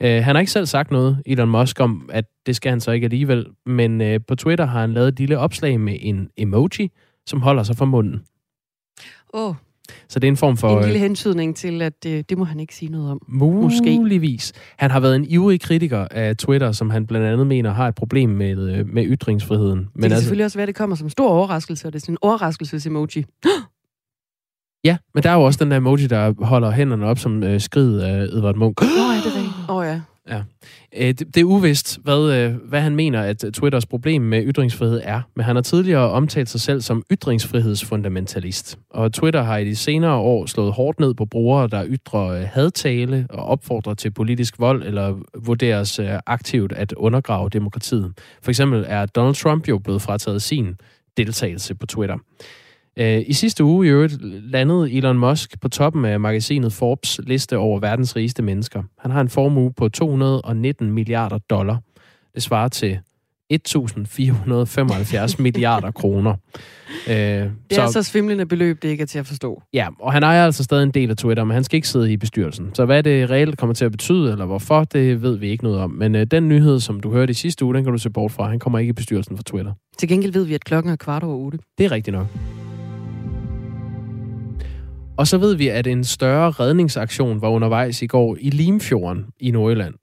øh, 0.00 0.24
han 0.24 0.34
har 0.34 0.40
ikke 0.40 0.52
selv 0.52 0.66
sagt 0.66 0.90
noget, 0.90 1.22
Elon 1.26 1.48
Musk, 1.48 1.80
om 1.80 2.10
at 2.12 2.24
det 2.46 2.56
skal 2.56 2.70
han 2.70 2.80
så 2.80 2.90
ikke 2.90 3.04
alligevel, 3.04 3.46
men 3.66 4.00
uh, 4.00 4.20
på 4.28 4.34
Twitter 4.34 4.66
har 4.66 4.80
han 4.80 4.92
lavet 4.92 5.08
et 5.08 5.18
lille 5.18 5.38
opslag 5.38 5.80
med 5.80 5.96
en 6.00 6.30
emoji, 6.36 6.90
som 7.26 7.40
holder 7.40 7.62
sig 7.62 7.76
for 7.76 7.84
munden. 7.84 8.24
Åh, 9.34 9.48
oh, 9.48 9.54
så 10.12 10.18
det 10.18 10.28
er 10.28 10.32
en 10.32 10.36
form 10.36 10.56
for... 10.56 10.78
en 10.78 10.84
lille 10.84 10.98
øh, 10.98 11.02
hentydning 11.02 11.56
til, 11.56 11.82
at 11.82 12.06
øh, 12.06 12.24
det 12.28 12.38
må 12.38 12.44
han 12.44 12.60
ikke 12.60 12.74
sige 12.74 12.92
noget 12.92 13.10
om. 13.10 13.20
Muligvis. 13.28 14.52
Han 14.76 14.90
har 14.90 15.00
været 15.00 15.16
en 15.16 15.24
ivrig 15.28 15.60
kritiker 15.60 16.06
af 16.10 16.36
Twitter, 16.36 16.72
som 16.72 16.90
han 16.90 17.06
blandt 17.06 17.26
andet 17.26 17.46
mener 17.46 17.72
har 17.72 17.88
et 17.88 17.94
problem 17.94 18.28
med, 18.28 18.58
øh, 18.70 18.88
med 18.88 19.04
ytringsfriheden. 19.06 19.78
Men 19.78 19.86
det 19.86 20.02
kan 20.02 20.04
altså, 20.04 20.22
selvfølgelig 20.22 20.44
også 20.44 20.58
være, 20.58 20.62
at 20.62 20.66
det 20.68 20.76
kommer 20.76 20.96
som 20.96 21.08
stor 21.08 21.28
overraskelse, 21.28 21.86
og 21.86 21.92
det 21.92 21.98
er 21.98 22.00
sådan 22.00 22.12
en 22.12 22.18
overraskelses-emoji. 22.22 23.24
Ja, 24.84 24.96
men 25.14 25.22
der 25.22 25.30
er 25.30 25.34
jo 25.34 25.42
også 25.42 25.64
den 25.64 25.70
der 25.70 25.76
emoji, 25.76 26.06
der 26.06 26.44
holder 26.44 26.70
hænderne 26.70 27.06
op 27.06 27.18
som 27.18 27.42
øh, 27.42 27.60
skrid 27.60 27.98
af 27.98 28.22
Edvard 28.22 28.56
Munch. 28.56 28.82
Nå, 28.82 28.88
ja, 28.88 29.18
det 29.18 29.26
er 29.26 29.36
rigtigt. 29.36 29.54
Åh, 29.68 29.76
oh, 29.76 29.86
ja. 29.86 30.00
Ja. 30.28 30.42
Øh, 30.96 31.08
det, 31.08 31.20
det 31.20 31.36
er 31.36 31.44
uvist, 31.44 31.98
hvad, 32.02 32.32
øh, 32.32 32.54
hvad 32.54 32.80
han 32.80 32.96
mener, 32.96 33.22
at 33.22 33.44
Twitters 33.54 33.86
problem 33.86 34.22
med 34.22 34.44
ytringsfrihed 34.46 35.00
er. 35.04 35.20
Men 35.36 35.44
han 35.44 35.56
har 35.56 35.62
tidligere 35.62 36.10
omtalt 36.10 36.48
sig 36.48 36.60
selv 36.60 36.80
som 36.80 37.02
ytringsfrihedsfundamentalist. 37.12 38.78
Og 38.90 39.12
Twitter 39.12 39.42
har 39.42 39.56
i 39.56 39.64
de 39.64 39.76
senere 39.76 40.14
år 40.14 40.46
slået 40.46 40.72
hårdt 40.72 41.00
ned 41.00 41.14
på 41.14 41.24
brugere, 41.24 41.68
der 41.68 41.84
ytrer 41.86 42.26
øh, 42.26 42.48
hadtale 42.52 43.26
og 43.30 43.44
opfordrer 43.44 43.94
til 43.94 44.10
politisk 44.10 44.58
vold, 44.58 44.82
eller 44.82 45.14
vurderes 45.44 45.98
øh, 45.98 46.10
aktivt 46.26 46.72
at 46.72 46.92
undergrave 46.92 47.48
demokratiet. 47.48 48.12
For 48.42 48.50
eksempel 48.50 48.84
er 48.88 49.06
Donald 49.06 49.34
Trump 49.34 49.68
jo 49.68 49.78
blevet 49.78 50.02
frataget 50.02 50.42
sin 50.42 50.74
deltagelse 51.16 51.74
på 51.74 51.86
Twitter. 51.86 52.16
Øh, 52.96 53.22
I 53.26 53.32
sidste 53.32 53.64
uge 53.64 53.86
i 53.86 53.90
øvrigt 53.90 54.16
landede 54.50 54.92
Elon 54.92 55.18
Musk 55.18 55.60
på 55.60 55.68
toppen 55.68 56.04
af 56.04 56.20
magasinet 56.20 56.72
Forbes 56.72 57.20
liste 57.26 57.58
over 57.58 57.80
verdens 57.80 58.16
rigeste 58.16 58.42
mennesker. 58.42 58.82
Han 58.98 59.10
har 59.10 59.20
en 59.20 59.28
formue 59.28 59.72
på 59.72 59.88
219 59.88 60.90
milliarder 60.90 61.38
dollar. 61.38 61.80
Det 62.34 62.42
svarer 62.42 62.68
til 62.68 62.98
1.475 63.52 65.34
milliarder 65.42 65.90
kroner. 65.90 66.34
Øh, 67.08 67.14
Det 67.14 67.50
er 67.70 67.86
så 67.90 68.02
svimlende 68.02 68.46
beløb, 68.46 68.82
det 68.82 68.88
ikke 68.88 69.02
er 69.02 69.06
til 69.06 69.18
at 69.18 69.26
forstå. 69.26 69.62
Ja, 69.72 69.88
og 70.00 70.12
han 70.12 70.22
ejer 70.22 70.44
altså 70.44 70.64
stadig 70.64 70.82
en 70.82 70.90
del 70.90 71.10
af 71.10 71.16
Twitter, 71.16 71.44
men 71.44 71.54
han 71.54 71.64
skal 71.64 71.76
ikke 71.76 71.88
sidde 71.88 72.12
i 72.12 72.16
bestyrelsen. 72.16 72.70
Så 72.74 72.84
hvad 72.84 73.02
det 73.02 73.30
reelt 73.30 73.58
kommer 73.58 73.74
til 73.74 73.84
at 73.84 73.90
betyde, 73.92 74.32
eller 74.32 74.46
hvorfor, 74.46 74.84
det 74.84 75.22
ved 75.22 75.36
vi 75.38 75.48
ikke 75.48 75.64
noget 75.64 75.78
om. 75.80 75.90
Men 75.90 76.14
øh, 76.14 76.26
den 76.26 76.48
nyhed, 76.48 76.80
som 76.80 77.00
du 77.00 77.10
hørte 77.12 77.30
i 77.30 77.34
sidste 77.34 77.64
uge, 77.64 77.74
den 77.74 77.84
kan 77.84 77.92
du 77.92 77.98
se 77.98 78.10
bort 78.10 78.32
fra. 78.32 78.48
Han 78.48 78.58
kommer 78.58 78.78
ikke 78.78 78.90
i 78.90 78.92
bestyrelsen 78.92 79.36
for 79.36 79.44
Twitter. 79.44 79.72
Til 79.98 80.08
gengæld 80.08 80.32
ved 80.32 80.44
vi, 80.44 80.54
at 80.54 80.64
klokken 80.64 80.92
er 80.92 80.96
kvart 80.96 81.22
over 81.22 81.36
otte. 81.36 81.58
Det 81.78 81.86
er 81.86 81.90
rigtigt 81.92 82.16
nok. 82.16 82.26
Og 85.18 85.26
så 85.26 85.38
ved 85.38 85.54
vi, 85.54 85.68
at 85.68 85.86
en 85.86 86.04
større 86.04 86.50
redningsaktion 86.50 87.42
var 87.42 87.48
undervejs 87.48 88.02
i 88.02 88.06
går 88.06 88.36
i 88.40 88.50
Limfjorden 88.50 89.26
i 89.40 89.50
Nordjylland. 89.50 89.94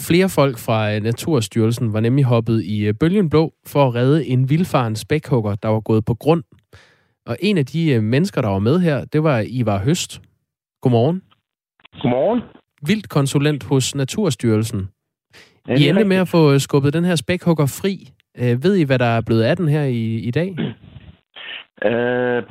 Flere 0.00 0.28
folk 0.28 0.58
fra 0.58 0.94
øh, 0.94 1.02
Naturstyrelsen 1.02 1.92
var 1.92 2.00
nemlig 2.00 2.24
hoppet 2.24 2.64
i 2.64 2.86
øh, 2.86 2.94
bølgen 2.94 3.30
blå 3.30 3.52
for 3.66 3.88
at 3.88 3.94
redde 3.94 4.26
en 4.26 4.50
vildfaren 4.50 4.96
spækhugger, 4.96 5.54
der 5.54 5.68
var 5.68 5.80
gået 5.80 6.04
på 6.04 6.14
grund. 6.14 6.42
Og 7.26 7.36
en 7.40 7.58
af 7.58 7.66
de 7.66 7.90
øh, 7.90 8.02
mennesker, 8.02 8.40
der 8.40 8.48
var 8.48 8.58
med 8.58 8.80
her, 8.80 9.04
det 9.04 9.22
var 9.22 9.44
Ivar 9.48 9.78
Høst. 9.78 10.20
Godmorgen. 10.82 11.22
Godmorgen. 12.02 12.40
Vildt 12.82 13.08
konsulent 13.08 13.64
hos 13.64 13.94
Naturstyrelsen. 13.94 14.88
Ja, 15.68 15.74
I 15.74 15.88
endte 15.88 16.04
med 16.04 16.16
at 16.16 16.28
få 16.28 16.58
skubbet 16.58 16.92
den 16.92 17.04
her 17.04 17.16
spækhugger 17.16 17.66
fri. 17.66 18.08
Ved 18.38 18.76
I, 18.76 18.82
hvad 18.82 18.98
der 18.98 19.04
er 19.04 19.20
blevet 19.20 19.42
af 19.42 19.56
den 19.56 19.68
her 19.68 19.82
i, 19.82 20.14
i 20.14 20.30
dag? 20.30 20.56
Øh, 21.86 22.42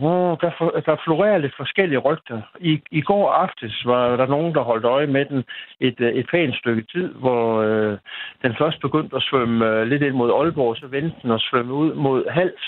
der, 0.44 0.52
for, 0.58 0.70
der 0.86 0.96
florerer 1.06 1.38
lidt 1.38 1.56
forskellige 1.58 1.98
rygter. 1.98 2.42
I, 2.60 2.82
I 2.92 3.02
går 3.02 3.32
aftes 3.32 3.86
var 3.86 4.16
der 4.16 4.28
nogen, 4.28 4.56
der 4.56 4.62
holdt 4.62 4.86
øje 4.86 5.08
med 5.08 5.26
den 5.26 5.44
et, 5.80 6.00
øh, 6.00 6.14
et 6.14 6.28
pænt 6.32 6.56
stykke 6.56 6.84
tid, 6.94 7.14
hvor 7.14 7.62
øh, 7.62 7.98
den 8.44 8.56
først 8.58 8.82
begyndte 8.82 9.16
at 9.16 9.24
svømme 9.24 9.66
øh, 9.68 9.88
lidt 9.88 10.04
ind 10.04 10.16
mod 10.16 10.32
Aalborg, 10.32 10.78
så 10.78 10.88
vendte 10.88 11.18
den 11.22 11.32
og 11.32 11.40
svømme 11.40 11.74
ud 11.74 11.94
mod 11.94 12.30
Hals. 12.30 12.66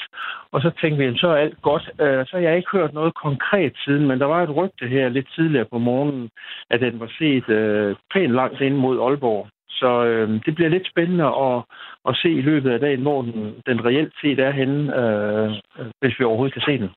Og 0.51 0.62
så 0.62 0.69
tænkte 0.81 1.05
vi, 1.05 1.17
så 1.17 1.27
er 1.27 1.36
alt 1.36 1.62
godt. 1.62 1.89
Øh, 2.01 2.25
så 2.25 2.31
har 2.33 2.43
jeg 2.43 2.57
ikke 2.57 2.71
hørt 2.71 2.93
noget 2.93 3.15
konkret 3.15 3.74
siden, 3.86 4.07
men 4.07 4.19
der 4.19 4.25
var 4.25 4.43
et 4.43 4.55
rygte 4.55 4.88
her 4.88 5.09
lidt 5.09 5.27
tidligere 5.36 5.65
på 5.65 5.77
morgenen, 5.77 6.29
at 6.69 6.79
den 6.81 7.00
var 7.00 7.12
set 7.19 7.50
øh, 7.50 7.95
pænt 8.13 8.33
langt 8.33 8.62
ind 8.62 8.75
mod 8.75 9.00
Aalborg. 9.00 9.47
Så 9.79 10.05
øh, 10.05 10.29
det 10.46 10.55
bliver 10.55 10.69
lidt 10.69 10.88
spændende 10.88 11.25
at, 11.25 11.63
at 12.10 12.13
se 12.22 12.29
i 12.29 12.41
løbet 12.41 12.69
af 12.72 12.79
dagen, 12.79 13.01
hvor 13.01 13.22
den, 13.22 13.53
den 13.69 13.86
reelt 13.86 14.13
set 14.22 14.39
er 14.39 14.51
henne, 14.51 14.79
øh, 15.00 15.50
hvis 16.01 16.19
vi 16.19 16.24
overhovedet 16.25 16.53
kan 16.53 16.67
se 16.69 16.77
den. 16.84 16.89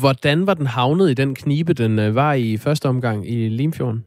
Hvordan 0.00 0.46
var 0.46 0.54
den 0.54 0.66
havnet 0.66 1.10
i 1.10 1.14
den 1.14 1.34
knibe, 1.34 1.72
den 1.74 1.98
øh, 1.98 2.14
var 2.14 2.32
i 2.32 2.56
første 2.64 2.86
omgang 2.88 3.30
i 3.30 3.48
Limfjorden? 3.48 4.04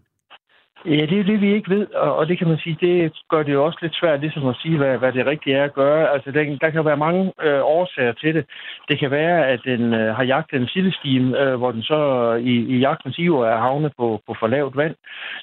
Ja, 0.85 1.05
det 1.05 1.19
er 1.19 1.23
det, 1.23 1.41
vi 1.41 1.53
ikke 1.53 1.69
ved, 1.69 1.87
og 1.93 2.27
det 2.27 2.37
kan 2.37 2.47
man 2.47 2.57
sige, 2.57 2.77
det 2.81 3.13
gør 3.29 3.43
det 3.43 3.53
jo 3.53 3.65
også 3.65 3.79
lidt 3.81 3.95
svært 3.95 4.19
ligesom 4.19 4.47
at 4.47 4.55
sige, 4.61 4.77
hvad, 4.77 4.97
hvad 4.97 5.11
det 5.11 5.25
rigtige 5.25 5.55
er 5.55 5.63
at 5.63 5.73
gøre. 5.73 6.13
Altså, 6.13 6.31
der, 6.31 6.57
der 6.61 6.69
kan 6.69 6.85
være 6.85 6.97
mange 6.97 7.33
øh, 7.41 7.61
årsager 7.63 8.11
til 8.11 8.35
det. 8.35 8.45
Det 8.89 8.99
kan 8.99 9.11
være, 9.11 9.47
at 9.47 9.59
den 9.65 9.93
øh, 9.93 10.15
har 10.15 10.23
jagtet 10.23 10.61
en 10.61 10.67
sildestime, 10.67 11.39
øh, 11.39 11.55
hvor 11.55 11.71
den 11.71 11.83
så 11.83 12.33
i, 12.33 12.55
i 12.75 12.77
jagtens 12.77 13.17
iver 13.17 13.45
er 13.45 13.57
havnet 13.57 13.91
på, 13.97 14.21
på 14.27 14.35
for 14.39 14.47
lavt 14.47 14.77
vand. 14.77 14.95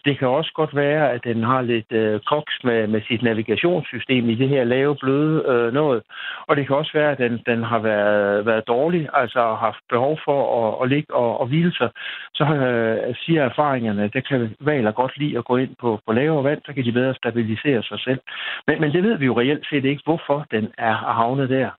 Det 0.05 0.19
kan 0.19 0.29
også 0.29 0.53
godt 0.55 0.77
være, 0.77 1.13
at 1.13 1.25
den 1.25 1.43
har 1.43 1.63
lidt 1.63 1.93
øh, 1.93 2.21
koks 2.21 2.65
med, 2.65 2.87
med 2.87 3.01
sit 3.09 3.23
navigationssystem 3.23 4.29
i 4.29 4.35
det 4.35 4.49
her 4.49 4.65
lave, 4.65 4.97
bløde 4.97 5.45
øh, 5.49 5.73
noget. 5.73 6.03
Og 6.47 6.57
det 6.57 6.67
kan 6.67 6.77
også 6.77 6.93
være, 6.95 7.11
at 7.11 7.19
den, 7.19 7.43
den 7.47 7.63
har 7.63 7.79
været, 7.79 8.47
været 8.47 8.69
dårlig, 8.69 9.09
altså 9.13 9.57
haft 9.61 9.81
behov 9.91 10.19
for 10.25 10.41
at, 10.59 10.83
at 10.83 10.89
ligge 10.89 11.15
og, 11.15 11.41
og 11.41 11.47
hvile 11.47 11.73
sig. 11.73 11.91
Så 12.35 12.45
øh, 12.45 13.15
siger 13.25 13.43
erfaringerne, 13.45 14.11
det 14.13 14.29
kan 14.29 14.57
valer 14.61 14.93
godt 14.93 15.19
lide 15.19 15.26
lide 15.27 15.39
at 15.39 15.45
gå 15.45 15.57
ind 15.57 15.71
på, 15.81 16.01
på 16.07 16.13
lavere 16.13 16.45
vand, 16.45 16.61
så 16.67 16.73
kan 16.73 16.85
de 16.85 16.93
bedre 16.93 17.15
stabilisere 17.15 17.83
sig 17.83 18.01
selv. 18.01 18.21
Men, 18.67 18.81
men 18.81 18.93
det 18.93 19.03
ved 19.03 19.19
vi 19.19 19.27
jo 19.27 19.41
reelt 19.41 19.67
set 19.71 19.85
ikke, 19.85 20.03
hvorfor 20.05 20.47
den 20.51 20.65
er 20.79 20.95
havnet 20.95 21.49
der. 21.49 21.71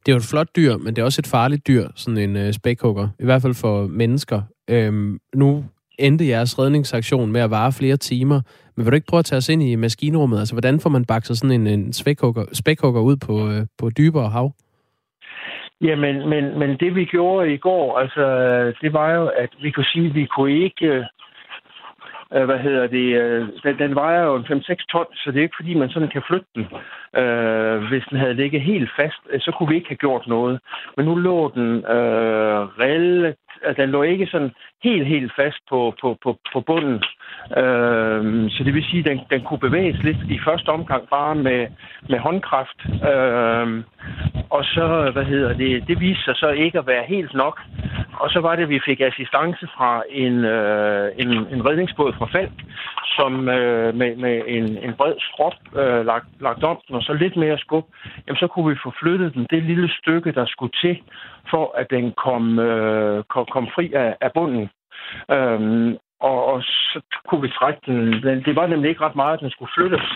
Det 0.00 0.12
er 0.12 0.16
jo 0.16 0.24
et 0.24 0.32
flot 0.32 0.56
dyr, 0.56 0.76
men 0.76 0.96
det 0.96 0.98
er 0.98 1.06
også 1.06 1.20
et 1.20 1.34
farligt 1.36 1.66
dyr, 1.68 1.84
sådan 1.96 2.18
en 2.18 2.36
øh, 2.36 2.52
spækhugger. 2.52 3.08
I 3.18 3.24
hvert 3.24 3.42
fald 3.42 3.54
for 3.54 3.86
mennesker. 3.86 4.42
Øhm, 4.70 5.18
nu 5.34 5.64
endte 5.98 6.28
jeres 6.28 6.58
redningsaktion 6.58 7.32
med 7.32 7.40
at 7.40 7.50
vare 7.50 7.72
flere 7.72 7.96
timer. 7.96 8.40
Men 8.76 8.84
vil 8.84 8.92
du 8.92 8.94
ikke 8.94 9.06
prøve 9.10 9.18
at 9.18 9.24
tage 9.24 9.36
os 9.36 9.48
ind 9.48 9.62
i 9.62 9.74
maskinrummet? 9.74 10.38
Altså, 10.38 10.54
hvordan 10.54 10.80
får 10.80 10.90
man 10.90 11.04
bakset 11.04 11.38
sådan 11.38 11.60
en, 11.60 11.66
en 11.66 11.92
spækhugger, 11.92 12.44
spækhugger 12.52 13.00
ud 13.00 13.16
på, 13.26 13.34
øh, 13.50 13.66
på 13.78 13.90
dybere 13.98 14.28
hav? 14.30 14.52
Jamen, 15.80 16.28
men, 16.28 16.58
men 16.58 16.70
det 16.80 16.94
vi 16.94 17.04
gjorde 17.04 17.54
i 17.54 17.56
går, 17.56 17.98
altså, 17.98 18.24
det 18.82 18.92
var 18.92 19.10
jo, 19.10 19.26
at 19.26 19.50
vi 19.62 19.70
kunne 19.70 19.92
sige, 19.92 20.08
at 20.08 20.14
vi 20.14 20.26
kunne 20.26 20.64
ikke 20.64 21.04
øh, 22.34 22.44
hvad 22.44 22.58
hedder 22.58 22.86
det, 22.86 23.06
øh, 23.22 23.48
den, 23.64 23.78
den 23.78 23.94
vejer 23.94 24.22
jo 24.22 24.38
5-6 24.38 24.86
ton, 24.92 25.06
så 25.14 25.30
det 25.30 25.38
er 25.38 25.42
ikke 25.42 25.60
fordi, 25.60 25.74
man 25.74 25.90
sådan 25.90 26.08
kan 26.08 26.22
flytte 26.28 26.46
den. 26.54 26.64
Øh, 27.22 27.76
hvis 27.88 28.04
den 28.10 28.18
havde 28.18 28.34
ligget 28.34 28.60
helt 28.60 28.90
fast, 28.96 29.20
øh, 29.30 29.40
så 29.40 29.50
kunne 29.50 29.68
vi 29.68 29.74
ikke 29.74 29.88
have 29.88 30.04
gjort 30.06 30.26
noget. 30.26 30.60
Men 30.96 31.06
nu 31.06 31.14
lå 31.14 31.52
den 31.54 31.70
øh, 31.76 32.60
relativt 32.84 33.43
at 33.64 33.76
den 33.76 33.90
lå 33.90 34.02
ikke 34.02 34.26
sådan 34.26 34.52
helt, 34.84 35.06
helt 35.06 35.32
fast 35.36 35.58
på, 35.70 35.94
på, 36.00 36.18
på, 36.22 36.38
på 36.52 36.60
bunden. 36.60 37.02
Øh, 37.60 38.50
så 38.50 38.60
det 38.64 38.74
vil 38.74 38.84
sige, 38.84 38.98
at 38.98 39.06
den, 39.10 39.20
den 39.30 39.40
kunne 39.44 39.58
bevæges 39.58 40.02
lidt 40.02 40.16
i 40.28 40.38
første 40.44 40.68
omgang 40.68 41.08
bare 41.08 41.34
med, 41.34 41.66
med 42.08 42.18
håndkraft. 42.18 42.78
Øh, 43.10 43.82
og 44.50 44.64
så, 44.64 45.10
hvad 45.12 45.24
hedder 45.24 45.52
det, 45.52 45.88
det 45.88 46.00
viste 46.00 46.24
sig 46.24 46.36
så 46.36 46.48
ikke 46.48 46.78
at 46.78 46.86
være 46.86 47.04
helt 47.08 47.34
nok. 47.34 47.60
Og 48.20 48.30
så 48.30 48.40
var 48.40 48.56
det, 48.56 48.62
at 48.62 48.68
vi 48.68 48.80
fik 48.86 49.00
assistance 49.00 49.66
fra 49.76 50.02
en, 50.10 50.44
øh, 50.44 51.12
en, 51.18 51.30
en 51.54 51.66
redningsbåd 51.68 52.12
fra 52.18 52.26
Falk, 52.26 52.58
som 53.16 53.48
øh, 53.48 53.94
med, 53.94 54.16
med 54.16 54.42
en, 54.46 54.78
en 54.78 54.92
bred 54.94 55.14
strop 55.20 55.58
øh, 55.76 56.06
lagt, 56.06 56.26
lagt 56.40 56.64
om 56.64 56.78
den, 56.88 56.96
og 56.96 57.02
så 57.02 57.12
lidt 57.12 57.36
mere 57.36 57.58
skub, 57.58 57.86
jamen 58.26 58.36
så 58.36 58.46
kunne 58.46 58.70
vi 58.70 58.76
få 58.84 58.92
flyttet 59.02 59.34
den 59.34 59.46
det 59.50 59.62
lille 59.62 59.90
stykke, 60.00 60.32
der 60.32 60.46
skulle 60.46 60.72
til, 60.82 61.00
for 61.50 61.74
at 61.76 61.86
den 61.90 62.12
kom, 62.12 62.58
øh, 62.58 63.24
kom, 63.24 63.46
kom 63.46 63.68
fri 63.74 63.92
af, 63.92 64.16
af 64.20 64.32
bunden. 64.32 64.70
Øhm, 65.30 65.96
og, 66.20 66.44
og 66.44 66.62
så 66.62 67.00
kunne 67.28 67.42
vi 67.42 67.48
trække 67.48 67.80
den. 67.86 68.12
Det 68.44 68.56
var 68.56 68.66
nemlig 68.66 68.88
ikke 68.88 69.04
ret 69.04 69.16
meget, 69.16 69.34
at 69.34 69.40
den 69.40 69.50
skulle 69.50 69.72
flyttes. 69.76 70.06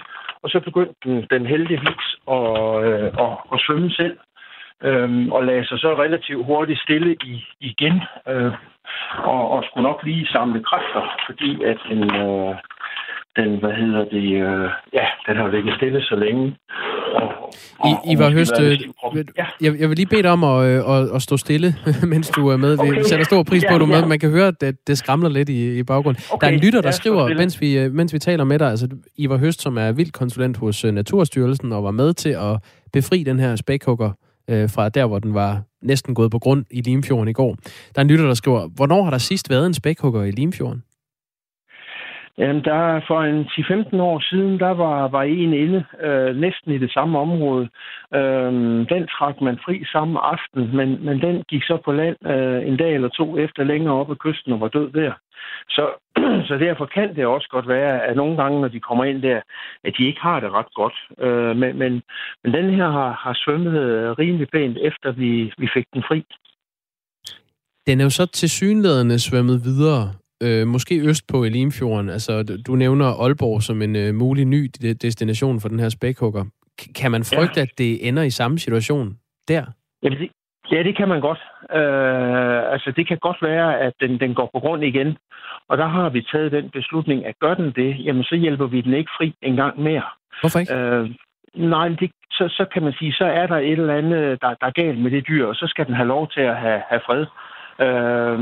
Og 0.43 0.51
så 0.51 0.61
begyndte 0.61 0.95
den, 1.05 1.27
den 1.31 1.47
heldigvis 1.47 2.07
at, 2.31 2.85
øh, 2.85 3.09
at, 3.25 3.33
at 3.53 3.61
svømme 3.61 3.91
selv 3.91 4.19
øhm, 4.83 5.33
og 5.33 5.45
lagde 5.45 5.67
sig 5.67 5.79
så 5.79 5.95
relativt 5.99 6.47
hurtigt 6.47 6.81
stille 6.81 7.17
i, 7.25 7.45
igen, 7.61 8.03
øh, 8.29 8.53
og, 9.19 9.51
og 9.51 9.65
skulle 9.65 9.89
nok 9.89 10.03
lige 10.05 10.27
samle 10.27 10.65
kræfter, 10.65 11.03
fordi 11.27 11.65
at 11.65 11.79
den, 11.89 12.03
øh, 12.17 12.55
den 13.37 13.59
hvad 13.61 13.73
hedder 13.73 14.05
det, 14.05 14.27
øh, 14.47 14.71
ja, 14.93 15.07
den 15.27 15.37
har 15.37 15.49
ligget 15.49 15.75
stille 15.75 16.03
så 16.03 16.17
længe. 16.17 16.57
Og, 17.23 17.91
og, 17.91 18.07
I, 18.07 18.13
I 18.13 18.19
var 18.19 18.31
høst, 18.31 18.53
øh, 18.61 18.81
ja. 19.39 19.47
jeg, 19.61 19.81
jeg 19.81 19.89
vil 19.89 19.97
lige 19.97 20.07
bede 20.07 20.23
dig 20.23 20.31
om 20.31 20.45
at, 20.45 20.65
øh, 20.67 20.97
at, 20.97 21.15
at 21.15 21.23
stå 21.23 21.37
stille, 21.37 21.77
mens 22.13 22.29
du 22.29 22.49
er 22.49 22.57
med. 22.57 22.79
Okay. 22.79 22.99
Vi 22.99 23.05
sætter 23.05 23.25
stor 23.25 23.43
pris 23.43 23.65
på, 23.69 23.75
at 23.75 23.81
du 23.81 23.85
er 23.85 24.01
med. 24.01 24.07
Man 24.07 24.19
kan 24.19 24.31
høre, 24.31 24.47
at 24.47 24.61
det, 24.61 24.87
det 24.87 24.99
skramler 24.99 25.29
lidt 25.29 25.49
i, 25.49 25.79
i 25.79 25.83
baggrunden. 25.83 26.23
Okay. 26.31 26.47
Der 26.47 26.53
er 26.53 26.57
en 26.57 26.65
lytter, 26.65 26.81
der 26.81 26.89
ja, 26.89 26.93
skriver, 26.93 27.35
mens 27.35 27.61
vi, 27.61 27.79
øh, 27.79 27.93
mens 27.93 28.13
vi 28.13 28.19
taler 28.19 28.45
med 28.45 28.59
dig, 28.59 28.71
altså 28.71 28.89
Ivar 29.17 29.37
Høst, 29.37 29.63
som 29.63 29.79
er 29.79 29.93
vildkonsulent 29.93 30.57
hos 30.57 30.85
Naturstyrelsen, 30.85 31.73
og 31.73 31.85
var 31.85 31.91
med 31.91 32.15
til 32.15 32.31
at 32.31 32.59
befri 32.93 33.23
den 33.23 33.39
her 33.39 33.57
spækhugger 33.57 34.11
øh, 34.51 34.71
fra 34.71 34.89
der, 34.89 35.07
hvor 35.07 35.19
den 35.19 35.35
var 35.35 35.63
næsten 35.83 36.15
gået 36.15 36.31
på 36.31 36.39
grund 36.39 36.65
i 36.71 36.81
Limfjorden 36.81 37.29
i 37.29 37.33
går. 37.33 37.57
Der 37.95 38.01
er 38.01 38.01
en 38.01 38.09
lytter, 38.09 38.27
der 38.27 38.35
skriver, 38.35 38.69
hvornår 38.69 39.03
har 39.03 39.11
der 39.11 39.19
sidst 39.19 39.51
været 39.51 39.67
en 39.67 39.75
spækhugger 39.75 40.23
i 40.23 40.31
Limfjorden? 40.31 40.83
Jamen, 42.39 42.65
der 42.65 43.01
for 43.07 43.21
en 43.23 43.41
10-15 43.45 44.03
år 44.03 44.21
siden, 44.31 44.59
der 44.59 44.71
var, 44.71 45.09
var 45.09 45.23
en 45.23 45.53
inde 45.53 45.85
øh, 46.01 46.37
næsten 46.37 46.73
i 46.73 46.79
det 46.79 46.93
samme 46.93 47.19
område. 47.19 47.69
Øh, 48.15 48.53
den 48.93 49.07
trak 49.17 49.41
man 49.41 49.59
fri 49.65 49.85
samme 49.93 50.19
aften, 50.21 50.77
men, 50.77 51.05
men 51.05 51.21
den 51.21 51.43
gik 51.49 51.63
så 51.63 51.79
på 51.85 51.93
land 51.93 52.17
øh, 52.27 52.69
en 52.69 52.77
dag 52.77 52.95
eller 52.95 53.09
to 53.09 53.39
efter 53.39 53.65
længere 53.65 53.95
op 53.95 54.11
ad 54.11 54.17
kysten 54.17 54.53
og 54.53 54.61
var 54.61 54.69
død 54.69 54.91
der. 54.93 55.13
Så, 55.69 55.85
så 56.49 56.55
derfor 56.67 56.87
kan 56.87 57.17
det 57.17 57.27
også 57.27 57.49
godt 57.51 57.69
være, 57.69 58.07
at 58.07 58.17
nogle 58.17 58.37
gange, 58.43 58.61
når 58.61 58.69
de 58.69 58.81
kommer 58.81 59.05
ind 59.05 59.23
der, 59.23 59.41
at 59.85 59.95
de 59.99 60.07
ikke 60.07 60.21
har 60.21 60.41
det 60.41 60.51
ret 60.53 60.73
godt. 60.75 60.97
Øh, 61.19 61.57
men, 61.57 61.79
men, 61.79 62.03
men 62.45 62.53
den 62.55 62.75
her 62.75 62.91
har, 62.91 63.13
har 63.25 63.35
svømmet 63.45 63.75
øh, 63.81 64.11
rimelig 64.11 64.49
pænt, 64.53 64.79
efter 64.83 65.13
vi, 65.13 65.53
vi 65.59 65.69
fik 65.75 65.87
den 65.95 66.03
fri. 66.09 66.25
Den 67.87 68.01
er 68.01 68.05
jo 68.05 68.11
så 68.11 68.27
til 68.27 68.51
synlædende 68.51 69.19
svømmet 69.19 69.65
videre, 69.65 70.05
øh, 70.43 70.67
måske 70.67 71.01
øst 71.09 71.25
på 71.29 71.45
Elimfjorden. 71.45 72.09
Altså, 72.09 72.61
du 72.67 72.77
nævner 72.77 73.07
Aalborg 73.23 73.63
som 73.63 73.83
en 73.83 73.97
øh, 73.97 74.15
mulig 74.15 74.45
ny 74.45 74.71
destination 75.03 75.61
for 75.61 75.69
den 75.69 75.81
her 75.81 75.89
spækhugger. 75.89 76.45
Kan 76.95 77.11
man 77.11 77.25
frygte, 77.25 77.61
ja. 77.61 77.63
at 77.63 77.71
det 77.79 78.09
ender 78.09 78.23
i 78.23 78.31
samme 78.31 78.59
situation 78.59 79.17
der? 79.49 79.65
Jamen, 80.03 80.19
det, 80.19 80.29
ja, 80.71 80.83
det 80.83 80.97
kan 80.97 81.09
man 81.09 81.21
godt. 81.21 81.39
Øh, 81.79 82.73
altså, 82.73 82.93
det 82.97 83.09
kan 83.09 83.19
godt 83.19 83.37
være, 83.43 83.81
at 83.81 83.93
den, 84.01 84.21
den 84.21 84.35
går 84.35 84.51
på 84.55 84.61
grund 84.61 84.85
igen. 84.85 85.17
Og 85.69 85.79
der 85.79 85.87
har 85.87 86.09
vi 86.09 86.23
taget 86.33 86.53
den 86.53 86.71
beslutning, 86.71 87.27
at 87.27 87.35
gør 87.41 87.55
den 87.55 87.73
det, 87.77 88.05
jamen 88.05 88.25
så 88.25 88.35
hjælper 88.35 88.67
vi 88.67 88.81
den 88.81 88.95
ikke 88.95 89.11
fri 89.19 89.35
en 89.43 89.57
gang 89.57 89.81
mere. 89.81 90.03
Hvorfor 90.41 90.59
ikke? 90.59 90.75
Øh, 90.75 91.11
nej, 91.55 91.89
det, 91.89 92.11
så, 92.31 92.49
så 92.49 92.65
kan 92.73 92.83
man 92.83 92.93
sige, 92.99 93.13
så 93.13 93.25
er 93.25 93.47
der 93.47 93.57
et 93.57 93.73
eller 93.73 93.95
andet, 93.95 94.41
der, 94.43 94.49
der 94.61 94.67
er 94.67 94.81
galt 94.83 94.99
med 94.99 95.11
det 95.11 95.29
dyr, 95.29 95.47
og 95.47 95.55
så 95.55 95.67
skal 95.67 95.87
den 95.87 95.95
have 95.95 96.09
lov 96.09 96.31
til 96.31 96.41
at 96.41 96.57
have, 96.57 96.83
have 96.89 97.01
fred 97.07 97.21
øh, 97.21 97.27
øh, 97.81 98.39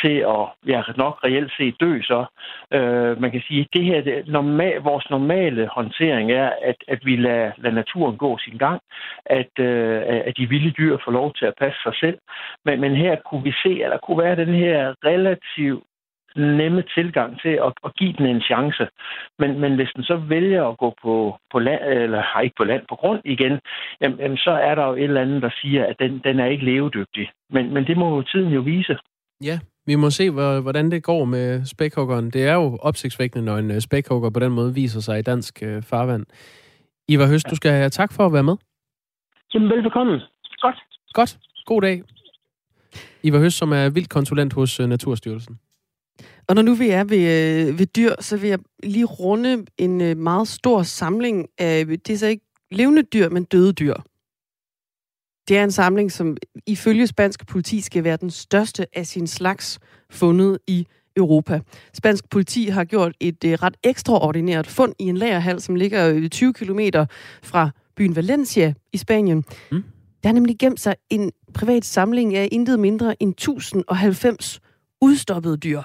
til 0.00 0.16
at 0.34 0.44
ja, 0.66 0.82
nok 0.96 1.24
reelt 1.24 1.52
set 1.56 1.74
dø 1.80 2.00
så. 2.02 2.24
Øh, 2.72 3.20
man 3.20 3.30
kan 3.30 3.42
sige, 3.48 3.60
at 3.60 3.66
det 3.72 3.84
her, 3.84 4.00
det, 4.00 4.28
normal, 4.28 4.76
vores 4.80 5.10
normale 5.10 5.68
håndtering 5.72 6.32
er, 6.32 6.50
at, 6.62 6.76
at 6.88 7.00
vi 7.04 7.16
lader, 7.16 7.50
lader 7.56 7.74
naturen 7.74 8.16
gå 8.16 8.38
sin 8.38 8.58
gang, 8.58 8.80
at, 9.26 9.52
øh, 9.58 10.02
at 10.06 10.34
de 10.36 10.48
vilde 10.48 10.70
dyr 10.70 10.96
får 11.04 11.12
lov 11.12 11.34
til 11.34 11.46
at 11.46 11.54
passe 11.58 11.78
sig 11.82 11.94
selv. 12.00 12.18
Men, 12.64 12.80
men 12.80 12.96
her 12.96 13.16
kunne 13.16 13.42
vi 13.42 13.52
se, 13.62 13.84
at 13.84 13.90
der 13.90 13.98
kunne 13.98 14.22
være 14.24 14.36
den 14.36 14.54
her 14.54 14.94
relativt 15.04 15.84
nemme 16.36 16.82
tilgang 16.96 17.40
til 17.40 17.54
at, 17.66 17.72
at 17.84 17.96
give 17.96 18.12
den 18.18 18.26
en 18.26 18.40
chance. 18.40 18.88
Men, 19.38 19.60
men 19.60 19.74
hvis 19.74 19.90
den 19.96 20.04
så 20.04 20.16
vælger 20.16 20.64
at 20.68 20.78
gå 20.78 20.94
på, 21.02 21.36
på 21.52 21.58
land, 21.58 21.80
eller 21.84 22.40
ikke 22.40 22.56
på 22.58 22.64
land, 22.64 22.82
på 22.88 22.96
grund 22.96 23.20
igen, 23.24 23.60
jamen, 24.00 24.18
jamen, 24.18 24.36
så 24.36 24.50
er 24.50 24.74
der 24.74 24.86
jo 24.86 24.94
et 24.94 25.02
eller 25.02 25.20
andet, 25.20 25.42
der 25.42 25.50
siger, 25.62 25.86
at 25.86 25.96
den, 25.98 26.20
den 26.24 26.40
er 26.40 26.46
ikke 26.46 26.64
levedygtig. 26.64 27.30
Men, 27.50 27.74
men 27.74 27.86
det 27.86 27.96
må 27.96 28.16
jo 28.16 28.22
tiden 28.22 28.52
jo 28.52 28.60
vise. 28.60 28.96
Ja, 29.44 29.58
vi 29.86 29.94
må 29.94 30.10
se, 30.10 30.30
hvordan 30.30 30.90
det 30.90 31.02
går 31.02 31.24
med 31.24 31.64
spækhuggeren. 31.64 32.30
Det 32.30 32.48
er 32.48 32.54
jo 32.54 32.78
opsigtsvækkende, 32.82 33.44
når 33.44 33.56
en 33.56 33.70
øh, 33.70 33.80
spækhugger 33.80 34.30
på 34.30 34.40
den 34.40 34.52
måde 34.52 34.74
viser 34.74 35.00
sig 35.00 35.18
i 35.18 35.22
dansk 35.22 35.62
øh, 35.62 35.82
farvand. 35.82 36.26
Ivar 37.08 37.26
Høst, 37.26 37.50
du 37.50 37.56
skal 37.56 37.70
have 37.70 37.90
tak 37.90 38.12
for 38.12 38.26
at 38.26 38.32
være 38.32 38.42
med. 38.42 38.56
Jamen, 39.54 39.68
velbekomme. 39.68 40.20
Godt. 40.60 40.76
Godt. 41.12 41.38
God 41.66 41.82
dag. 41.82 42.02
Ivar 43.22 43.38
Høst, 43.38 43.58
som 43.58 43.72
er 43.72 43.90
vildt 43.90 44.10
konsulent 44.10 44.52
hos 44.52 44.80
øh, 44.80 44.86
Naturstyrelsen. 44.86 45.58
Og 46.52 46.56
når 46.56 46.62
nu 46.62 46.74
vi 46.74 46.88
er 46.88 47.04
ved, 47.04 47.18
øh, 47.18 47.78
ved 47.78 47.86
dyr, 47.86 48.14
så 48.20 48.36
vil 48.36 48.50
jeg 48.50 48.58
lige 48.82 49.04
runde 49.04 49.64
en 49.78 50.00
øh, 50.00 50.16
meget 50.16 50.48
stor 50.48 50.82
samling 50.82 51.48
af, 51.58 51.86
det 51.86 52.10
er 52.10 52.16
så 52.16 52.26
ikke 52.26 52.46
levende 52.70 53.02
dyr, 53.02 53.28
men 53.28 53.44
døde 53.44 53.72
dyr. 53.72 53.94
Det 55.48 55.58
er 55.58 55.64
en 55.64 55.70
samling, 55.70 56.12
som 56.12 56.36
ifølge 56.66 57.06
spansk 57.06 57.46
politi 57.46 57.80
skal 57.80 58.04
være 58.04 58.16
den 58.16 58.30
største 58.30 58.86
af 58.98 59.06
sin 59.06 59.26
slags 59.26 59.78
fundet 60.10 60.58
i 60.66 60.86
Europa. 61.16 61.60
Spansk 61.94 62.30
politi 62.30 62.66
har 62.66 62.84
gjort 62.84 63.14
et 63.20 63.44
uh, 63.44 63.50
ret 63.50 63.76
ekstraordinært 63.84 64.66
fund 64.66 64.94
i 64.98 65.04
en 65.04 65.16
lagerhal, 65.16 65.60
som 65.60 65.74
ligger 65.74 66.28
20 66.28 66.52
km 66.52 66.80
fra 67.42 67.70
byen 67.96 68.16
Valencia 68.16 68.74
i 68.92 68.96
Spanien. 68.96 69.44
Mm. 69.70 69.82
Der 70.22 70.28
er 70.28 70.32
nemlig 70.32 70.58
gemt 70.58 70.80
sig 70.80 70.94
en 71.10 71.32
privat 71.54 71.84
samling 71.84 72.36
af 72.36 72.48
intet 72.52 72.80
mindre 72.80 73.22
end 73.22 73.30
1090 73.30 74.60
udstoppede 75.00 75.56
dyr. 75.56 75.82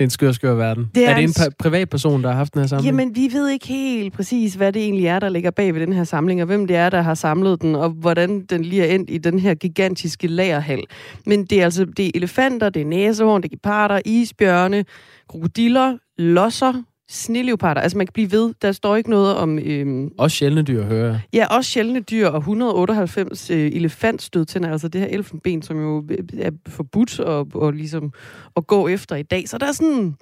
En 0.00 0.10
skør, 0.10 0.32
skør 0.32 0.54
verden. 0.54 0.90
Det 0.94 1.06
er, 1.06 1.10
er 1.10 1.14
det 1.14 1.24
en 1.24 1.30
pa- 1.30 1.54
privatperson, 1.58 2.22
der 2.22 2.28
har 2.28 2.36
haft 2.36 2.54
den 2.54 2.60
her 2.60 2.66
samling? 2.66 2.86
Jamen, 2.86 3.16
vi 3.16 3.28
ved 3.32 3.48
ikke 3.48 3.66
helt 3.66 4.12
præcis, 4.14 4.54
hvad 4.54 4.72
det 4.72 4.82
egentlig 4.82 5.06
er, 5.06 5.18
der 5.18 5.28
ligger 5.28 5.50
bag 5.50 5.74
ved 5.74 5.80
den 5.80 5.92
her 5.92 6.04
samling, 6.04 6.40
og 6.40 6.46
hvem 6.46 6.66
det 6.66 6.76
er, 6.76 6.90
der 6.90 7.02
har 7.02 7.14
samlet 7.14 7.62
den, 7.62 7.74
og 7.74 7.90
hvordan 7.90 8.44
den 8.50 8.62
lige 8.62 8.86
er 8.86 8.94
endt 8.94 9.10
i 9.10 9.18
den 9.18 9.38
her 9.38 9.54
gigantiske 9.54 10.26
lagerhal. 10.26 10.84
Men 11.26 11.44
det 11.44 11.60
er 11.60 11.64
altså 11.64 11.84
det 11.84 12.06
er 12.06 12.10
elefanter, 12.14 12.68
det 12.68 12.82
er 12.82 12.86
næsehorn, 12.86 13.42
det 13.42 13.48
er 13.48 13.56
geparder, 13.56 14.00
isbjørne, 14.04 14.84
krokodiller, 15.28 15.96
losser, 16.18 16.72
sneleoparder. 17.10 17.80
Altså 17.80 17.98
man 17.98 18.06
kan 18.06 18.12
blive 18.12 18.32
ved. 18.32 18.54
Der 18.62 18.72
står 18.72 18.96
ikke 18.96 19.10
noget 19.10 19.36
om... 19.36 19.58
Øhm, 19.58 20.10
også 20.18 20.36
sjældne 20.36 20.62
dyr, 20.62 20.84
hører 20.84 21.06
jeg. 21.06 21.20
Ja, 21.32 21.46
også 21.46 21.70
sjældne 21.70 22.00
dyr 22.00 22.28
og 22.28 22.38
198 22.38 23.50
øh, 23.50 23.58
elefantstødtænder, 23.58 24.70
altså 24.70 24.88
det 24.88 25.00
her 25.00 25.08
elfenben, 25.08 25.62
som 25.62 25.80
jo 25.80 26.04
er 26.38 26.50
forbudt 26.68 27.20
at, 27.20 27.54
og 27.54 27.72
ligesom, 27.72 28.12
at 28.56 28.66
gå 28.66 28.88
efter 28.88 29.16
i 29.16 29.22
dag. 29.22 29.48
Så 29.48 29.58
der 29.58 29.66
er 29.66 29.72
sådan 29.72 30.14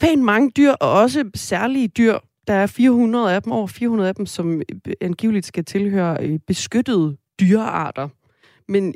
pænt 0.00 0.22
mange 0.22 0.50
dyr, 0.56 0.70
og 0.70 0.92
også 0.92 1.30
særlige 1.34 1.88
dyr. 1.88 2.18
Der 2.46 2.54
er 2.54 2.66
400 2.66 3.34
af 3.34 3.42
dem, 3.42 3.52
over 3.52 3.66
400 3.66 4.08
af 4.08 4.14
dem, 4.14 4.26
som 4.26 4.62
angiveligt 5.00 5.46
skal 5.46 5.64
tilhøre 5.64 6.16
øh, 6.20 6.38
beskyttede 6.46 7.16
dyrearter. 7.40 8.08
Men 8.68 8.94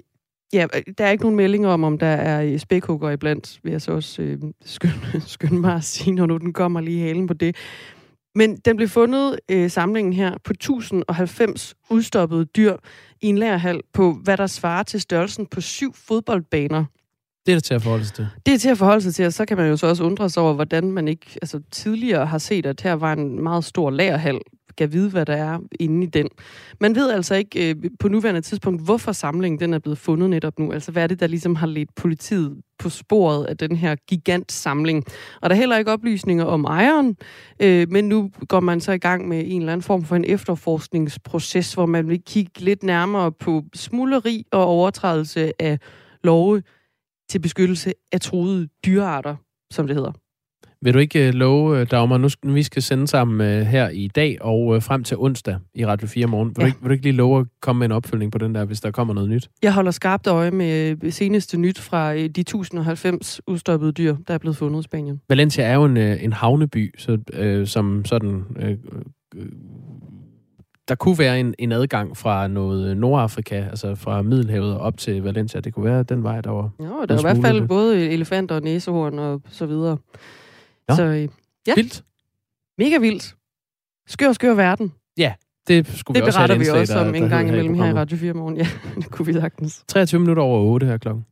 Ja, 0.52 0.66
der 0.98 1.04
er 1.04 1.10
ikke 1.10 1.24
nogen 1.24 1.36
meldinger 1.36 1.68
om, 1.68 1.84
om 1.84 1.98
der 1.98 2.06
er 2.06 2.58
spækhugger 2.58 3.10
iblandt, 3.10 3.60
vil 3.62 3.70
jeg 3.70 3.82
så 3.82 3.92
også 3.92 4.22
øh, 4.22 4.38
skynde, 4.64 5.22
skynde 5.26 5.60
mig 5.60 5.74
at 5.74 5.84
sige, 5.84 6.14
når 6.14 6.26
nu 6.26 6.36
den 6.36 6.52
kommer 6.52 6.80
lige 6.80 7.02
halen 7.02 7.26
på 7.26 7.34
det. 7.34 7.56
Men 8.34 8.56
den 8.56 8.76
blev 8.76 8.88
fundet, 8.88 9.38
øh, 9.48 9.70
samlingen 9.70 10.12
her, 10.12 10.34
på 10.44 10.52
1090 10.52 11.74
udstoppede 11.90 12.44
dyr 12.44 12.76
i 13.20 13.26
en 13.26 13.38
lærhal 13.38 13.80
på, 13.92 14.12
hvad 14.12 14.36
der 14.36 14.46
svarer 14.46 14.82
til 14.82 15.00
størrelsen 15.00 15.46
på 15.46 15.60
syv 15.60 15.94
fodboldbaner. 15.94 16.84
Det 17.46 17.52
er 17.52 17.56
det 17.56 17.64
til 17.64 17.74
at 17.74 17.82
forholde 17.82 18.04
sig 18.04 18.14
til. 18.14 18.28
Det 18.46 18.54
er 18.54 18.58
til 18.58 18.68
at 18.68 18.78
forholde 18.78 19.00
sig 19.00 19.14
til, 19.14 19.26
og 19.26 19.32
så 19.32 19.44
kan 19.44 19.56
man 19.56 19.68
jo 19.68 19.76
så 19.76 19.86
også 19.86 20.04
undre 20.04 20.30
sig 20.30 20.42
over, 20.42 20.52
hvordan 20.52 20.92
man 20.92 21.08
ikke 21.08 21.26
altså, 21.42 21.60
tidligere 21.70 22.26
har 22.26 22.38
set, 22.38 22.66
at 22.66 22.80
her 22.80 22.92
var 22.92 23.12
en 23.12 23.42
meget 23.42 23.64
stor 23.64 23.90
lagerhal 23.90 24.40
kan 24.78 24.92
vide, 24.92 25.10
hvad 25.10 25.26
der 25.26 25.36
er 25.36 25.58
inde 25.80 26.06
i 26.06 26.10
den. 26.10 26.28
Man 26.80 26.94
ved 26.94 27.10
altså 27.10 27.34
ikke 27.34 27.70
øh, 27.70 27.76
på 28.00 28.08
nuværende 28.08 28.40
tidspunkt, 28.40 28.84
hvorfor 28.84 29.12
samlingen 29.12 29.60
den 29.60 29.74
er 29.74 29.78
blevet 29.78 29.98
fundet 29.98 30.30
netop 30.30 30.58
nu. 30.58 30.72
Altså 30.72 30.92
hvad 30.92 31.02
er 31.02 31.06
det, 31.06 31.20
der 31.20 31.26
ligesom 31.26 31.54
har 31.54 31.66
ledt 31.66 31.94
politiet 31.94 32.56
på 32.78 32.88
sporet 32.88 33.44
af 33.44 33.56
den 33.56 33.76
her 33.76 33.96
gigantsamling. 34.08 35.04
Og 35.42 35.50
der 35.50 35.56
er 35.56 35.60
heller 35.60 35.78
ikke 35.78 35.92
oplysninger 35.92 36.44
om 36.44 36.64
ejeren, 36.64 37.16
øh, 37.62 37.90
men 37.90 38.08
nu 38.08 38.30
går 38.48 38.60
man 38.60 38.80
så 38.80 38.92
i 38.92 38.98
gang 38.98 39.28
med 39.28 39.42
en 39.46 39.60
eller 39.60 39.72
anden 39.72 39.82
form 39.82 40.04
for 40.04 40.16
en 40.16 40.24
efterforskningsproces, 40.24 41.74
hvor 41.74 41.86
man 41.86 42.08
vil 42.08 42.22
kigge 42.26 42.60
lidt 42.60 42.82
nærmere 42.82 43.32
på 43.32 43.62
smuleri 43.74 44.44
og 44.52 44.64
overtrædelse 44.64 45.52
af 45.62 45.78
love 46.24 46.62
til 47.30 47.38
beskyttelse 47.38 47.92
af 48.12 48.20
truede 48.20 48.68
dyrearter, 48.84 49.36
som 49.70 49.86
det 49.86 49.96
hedder. 49.96 50.12
Vil 50.82 50.94
du 50.94 50.98
ikke 50.98 51.28
uh, 51.28 51.34
love, 51.34 51.80
øh, 51.80 51.86
Dagmar, 51.90 52.18
nu 52.18 52.52
vi 52.52 52.62
skal 52.62 52.82
sende 52.82 53.06
sammen 53.06 53.40
uh, 53.40 53.66
her 53.66 53.88
i 53.88 54.08
dag 54.08 54.36
og 54.40 54.82
frem 54.82 55.04
til 55.04 55.16
onsdag 55.16 55.56
i 55.74 55.86
Radio 55.86 56.06
4 56.08 56.26
morgen. 56.26 56.48
Vil, 56.48 56.54
ja. 56.58 56.62
du 56.62 56.66
ikke, 56.66 56.78
vil 56.80 56.88
du 56.88 56.92
ikke 56.92 57.04
lige 57.04 57.16
love 57.16 57.40
at 57.40 57.46
komme 57.60 57.78
med 57.78 57.86
en 57.86 57.92
opfølgning 57.92 58.32
på 58.32 58.38
den 58.38 58.54
der, 58.54 58.64
hvis 58.64 58.80
der 58.80 58.90
kommer 58.90 59.14
noget 59.14 59.30
nyt? 59.30 59.48
Jeg 59.62 59.74
holder 59.74 59.90
skarpt 59.90 60.26
øje 60.26 60.50
med 60.50 61.10
seneste 61.10 61.58
nyt 61.58 61.78
fra 61.78 62.14
de 62.14 62.40
1090 62.40 63.40
udstoppede 63.46 63.92
dyr, 63.92 64.16
der 64.28 64.34
er 64.34 64.38
blevet 64.38 64.56
fundet 64.56 64.80
i 64.80 64.82
Spanien. 64.82 65.20
Valencia 65.28 65.64
er 65.64 65.74
jo 65.74 65.84
en, 65.84 65.96
en 65.96 66.32
havneby, 66.32 66.94
så, 66.98 67.18
uh, 67.38 67.66
som 67.66 68.04
sådan... 68.04 68.44
Uh, 68.56 69.42
der 70.88 70.94
kunne 70.94 71.18
være 71.18 71.40
en, 71.40 71.54
en 71.58 71.72
adgang 71.72 72.16
fra 72.16 72.48
noget 72.48 72.96
Nordafrika, 72.96 73.54
altså 73.54 73.94
fra 73.94 74.22
Middelhavet 74.22 74.78
op 74.78 74.96
til 74.96 75.22
Valencia. 75.22 75.60
Det 75.60 75.74
kunne 75.74 75.84
være 75.84 76.02
den 76.02 76.22
vej, 76.22 76.40
der 76.40 76.50
var... 76.50 76.70
Jo, 76.80 77.04
der 77.08 77.14
er 77.14 77.18
i 77.18 77.22
hvert 77.22 77.46
fald 77.46 77.68
både 77.68 78.10
elefanter 78.10 78.54
og 78.54 78.62
næsehorn 78.62 79.18
og 79.18 79.42
så 79.50 79.66
videre. 79.66 79.96
Ja. 80.88 80.96
Så 80.96 81.02
øh, 81.02 81.28
ja. 81.66 81.74
Vildt. 81.74 82.04
Mega 82.78 82.98
vildt. 82.98 83.34
Skør, 84.06 84.32
skør 84.32 84.54
verden. 84.54 84.92
Ja, 85.16 85.34
det 85.68 85.86
skulle 85.86 86.14
det 86.14 86.24
vi 86.24 86.26
også 86.26 86.38
have 86.38 86.58
vi 86.58 86.68
også 86.68 86.98
om 86.98 87.14
en 87.14 87.28
gang 87.28 87.48
imellem 87.48 87.74
her 87.74 87.86
i 87.86 87.92
Radio 87.92 88.18
4 88.18 88.32
morgen. 88.32 88.56
Ja, 88.56 88.68
det 88.96 89.10
kunne 89.10 89.26
vi 89.26 89.32
sagtens. 89.32 89.84
23 89.88 90.20
minutter 90.20 90.42
over 90.42 90.60
8 90.60 90.86
her 90.86 90.98
klokken. 90.98 91.24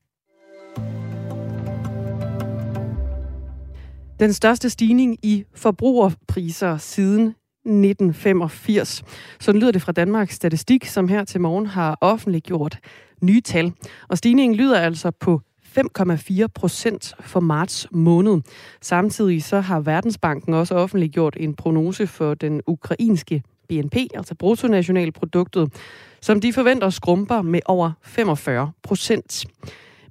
Den 4.20 4.32
største 4.32 4.70
stigning 4.70 5.18
i 5.22 5.44
forbrugerpriser 5.54 6.76
siden 6.76 7.22
1985. 7.26 9.04
Sådan 9.40 9.60
lyder 9.60 9.72
det 9.72 9.82
fra 9.82 9.92
Danmarks 9.92 10.34
Statistik, 10.34 10.84
som 10.84 11.08
her 11.08 11.24
til 11.24 11.40
morgen 11.40 11.66
har 11.66 11.98
offentliggjort 12.00 12.78
nye 13.22 13.40
tal. 13.40 13.72
Og 14.08 14.18
stigningen 14.18 14.56
lyder 14.56 14.80
altså 14.80 15.10
på 15.10 15.40
5,4 15.78 16.46
procent 16.54 17.14
for 17.20 17.40
marts 17.40 17.88
måned. 17.90 18.42
Samtidig 18.80 19.44
så 19.44 19.60
har 19.60 19.80
Verdensbanken 19.80 20.54
også 20.54 20.74
offentliggjort 20.74 21.36
en 21.40 21.54
prognose 21.54 22.06
for 22.06 22.34
den 22.34 22.60
ukrainske 22.66 23.42
BNP, 23.68 23.96
altså 24.14 24.34
bruttonationalproduktet, 24.34 25.72
som 26.20 26.40
de 26.40 26.52
forventer 26.52 26.90
skrumper 26.90 27.42
med 27.42 27.60
over 27.66 27.90
45 28.02 28.72
procent. 28.82 29.46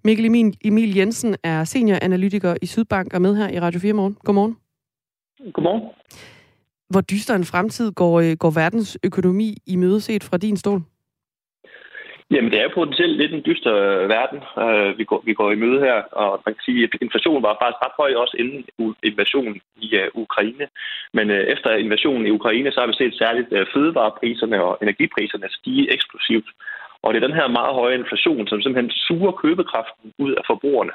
Mikkel 0.03 0.25
Emil, 0.61 0.95
Jensen 0.95 1.35
er 1.43 1.63
senioranalytiker 1.63 2.55
i 2.61 2.65
Sydbank 2.65 3.13
og 3.13 3.21
med 3.21 3.35
her 3.35 3.49
i 3.49 3.59
Radio 3.59 3.79
4 3.79 3.93
morgen. 3.93 4.17
Godmorgen. 4.23 4.57
Godmorgen. 5.53 5.81
Hvor 6.89 7.01
dyster 7.01 7.35
en 7.35 7.45
fremtid 7.45 7.91
går, 7.91 8.19
øh, 8.19 8.37
går 8.37 8.49
verdens 8.49 8.97
økonomi 9.03 9.57
i 9.65 9.75
møde 9.75 10.01
set 10.01 10.23
fra 10.23 10.37
din 10.37 10.57
stol? 10.57 10.81
Jamen, 12.31 12.51
det 12.51 12.61
er 12.61 12.69
potentielt 12.73 13.17
lidt 13.17 13.33
en 13.33 13.43
dyster 13.45 13.73
øh, 13.75 14.09
verden, 14.09 14.39
øh, 14.63 14.97
vi, 14.97 15.03
går, 15.03 15.21
vi 15.25 15.33
går 15.33 15.51
i 15.51 15.61
møde 15.63 15.79
her. 15.79 15.97
Og 16.21 16.41
man 16.45 16.53
kan 16.55 16.63
sige, 16.65 16.83
at 16.83 16.89
inflationen 17.01 17.43
var 17.43 17.57
faktisk 17.61 17.81
ret 17.85 17.99
høj 18.01 18.11
også 18.23 18.35
inden 18.39 18.65
invasionen 19.03 19.61
i 19.85 19.95
øh, 19.95 20.07
Ukraine. 20.13 20.67
Men 21.13 21.29
øh, 21.29 21.43
efter 21.53 21.69
invasionen 21.71 22.25
i 22.27 22.35
Ukraine, 22.39 22.71
så 22.71 22.79
har 22.79 22.87
vi 22.87 22.93
set 22.93 23.17
særligt 23.17 23.49
fødevarepriserne 23.73 24.63
og 24.63 24.77
energipriserne 24.81 25.47
stige 25.49 25.93
eksplosivt. 25.93 26.49
Og 27.03 27.13
det 27.13 27.23
er 27.23 27.27
den 27.27 27.39
her 27.39 27.47
meget 27.47 27.73
høje 27.73 27.95
inflation, 27.95 28.47
som 28.47 28.61
simpelthen 28.61 28.91
suger 28.91 29.31
købekraften 29.31 30.13
ud 30.17 30.31
af 30.39 30.43
forbrugerne. 30.47 30.91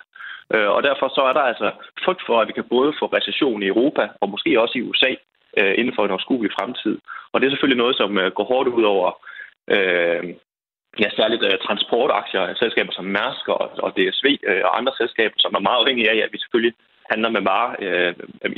Og 0.77 0.83
derfor 0.83 1.09
så 1.09 1.23
er 1.31 1.33
der 1.33 1.41
altså 1.41 1.71
frygt 2.05 2.23
for, 2.27 2.41
at 2.41 2.49
vi 2.49 2.53
kan 2.53 2.65
både 2.71 2.93
få 3.01 3.07
recession 3.07 3.63
i 3.63 3.67
Europa 3.67 4.09
og 4.21 4.29
måske 4.29 4.61
også 4.61 4.79
i 4.79 4.83
USA 4.83 5.11
inden 5.81 5.95
for 5.95 6.05
en 6.05 6.11
overskuelig 6.11 6.53
fremtid. 6.59 6.99
Og 7.33 7.41
det 7.41 7.47
er 7.47 7.51
selvfølgelig 7.51 7.83
noget, 7.83 7.97
som 7.97 8.11
går 8.37 8.45
hårdt 8.45 8.69
ud 8.69 8.83
over 8.83 9.09
øh, 9.75 10.23
ja, 11.03 11.09
særligt 11.19 11.43
uh, 11.49 11.57
transportaktier, 11.67 12.43
selskaber 12.63 12.93
som 12.93 13.07
Mærsk 13.17 13.45
og, 13.49 13.65
og 13.85 13.91
DSV 13.97 14.27
uh, 14.27 14.51
øh, 14.51 14.63
og 14.67 14.73
andre 14.79 14.93
selskaber, 15.01 15.37
som 15.39 15.55
er 15.59 15.67
meget 15.67 15.81
afhængige 15.83 16.11
af, 16.15 16.19
at 16.25 16.33
vi 16.33 16.39
selvfølgelig 16.41 16.75
handler 17.13 17.31
med 17.37 17.43
varer 17.51 17.73
uh, 17.87 18.13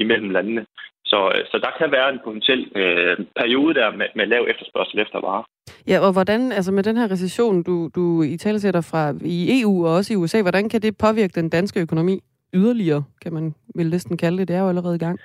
imellem 0.04 0.30
landene. 0.36 0.62
Så, 1.10 1.18
så 1.50 1.56
der 1.64 1.72
kan 1.78 1.92
være 1.96 2.08
en 2.12 2.20
potentiel 2.24 2.62
uh, 2.80 3.14
periode 3.40 3.74
der 3.80 3.88
med, 3.98 4.08
med 4.18 4.26
lav 4.26 4.42
efterspørgsel 4.52 4.98
efter 5.04 5.18
varer. 5.26 5.44
Ja, 5.88 5.98
og 6.06 6.12
hvordan, 6.12 6.52
altså 6.52 6.72
med 6.72 6.82
den 6.82 6.96
her 6.96 7.10
recession, 7.10 7.62
du, 7.62 7.90
du 7.96 8.22
i 8.22 8.36
talesætter 8.36 8.80
fra 8.90 9.14
i 9.24 9.60
EU 9.60 9.86
og 9.86 9.94
også 9.94 10.12
i 10.12 10.16
USA, 10.16 10.42
hvordan 10.42 10.68
kan 10.68 10.82
det 10.82 10.98
påvirke 10.98 11.40
den 11.40 11.48
danske 11.48 11.80
økonomi 11.80 12.20
yderligere, 12.54 13.04
kan 13.22 13.32
man 13.32 13.54
vel 13.74 13.90
næsten 13.90 14.16
kalde 14.16 14.38
det? 14.38 14.48
Det 14.48 14.56
er 14.56 14.60
jo 14.60 14.68
allerede 14.68 14.96
i 14.96 14.98
gang. 14.98 15.18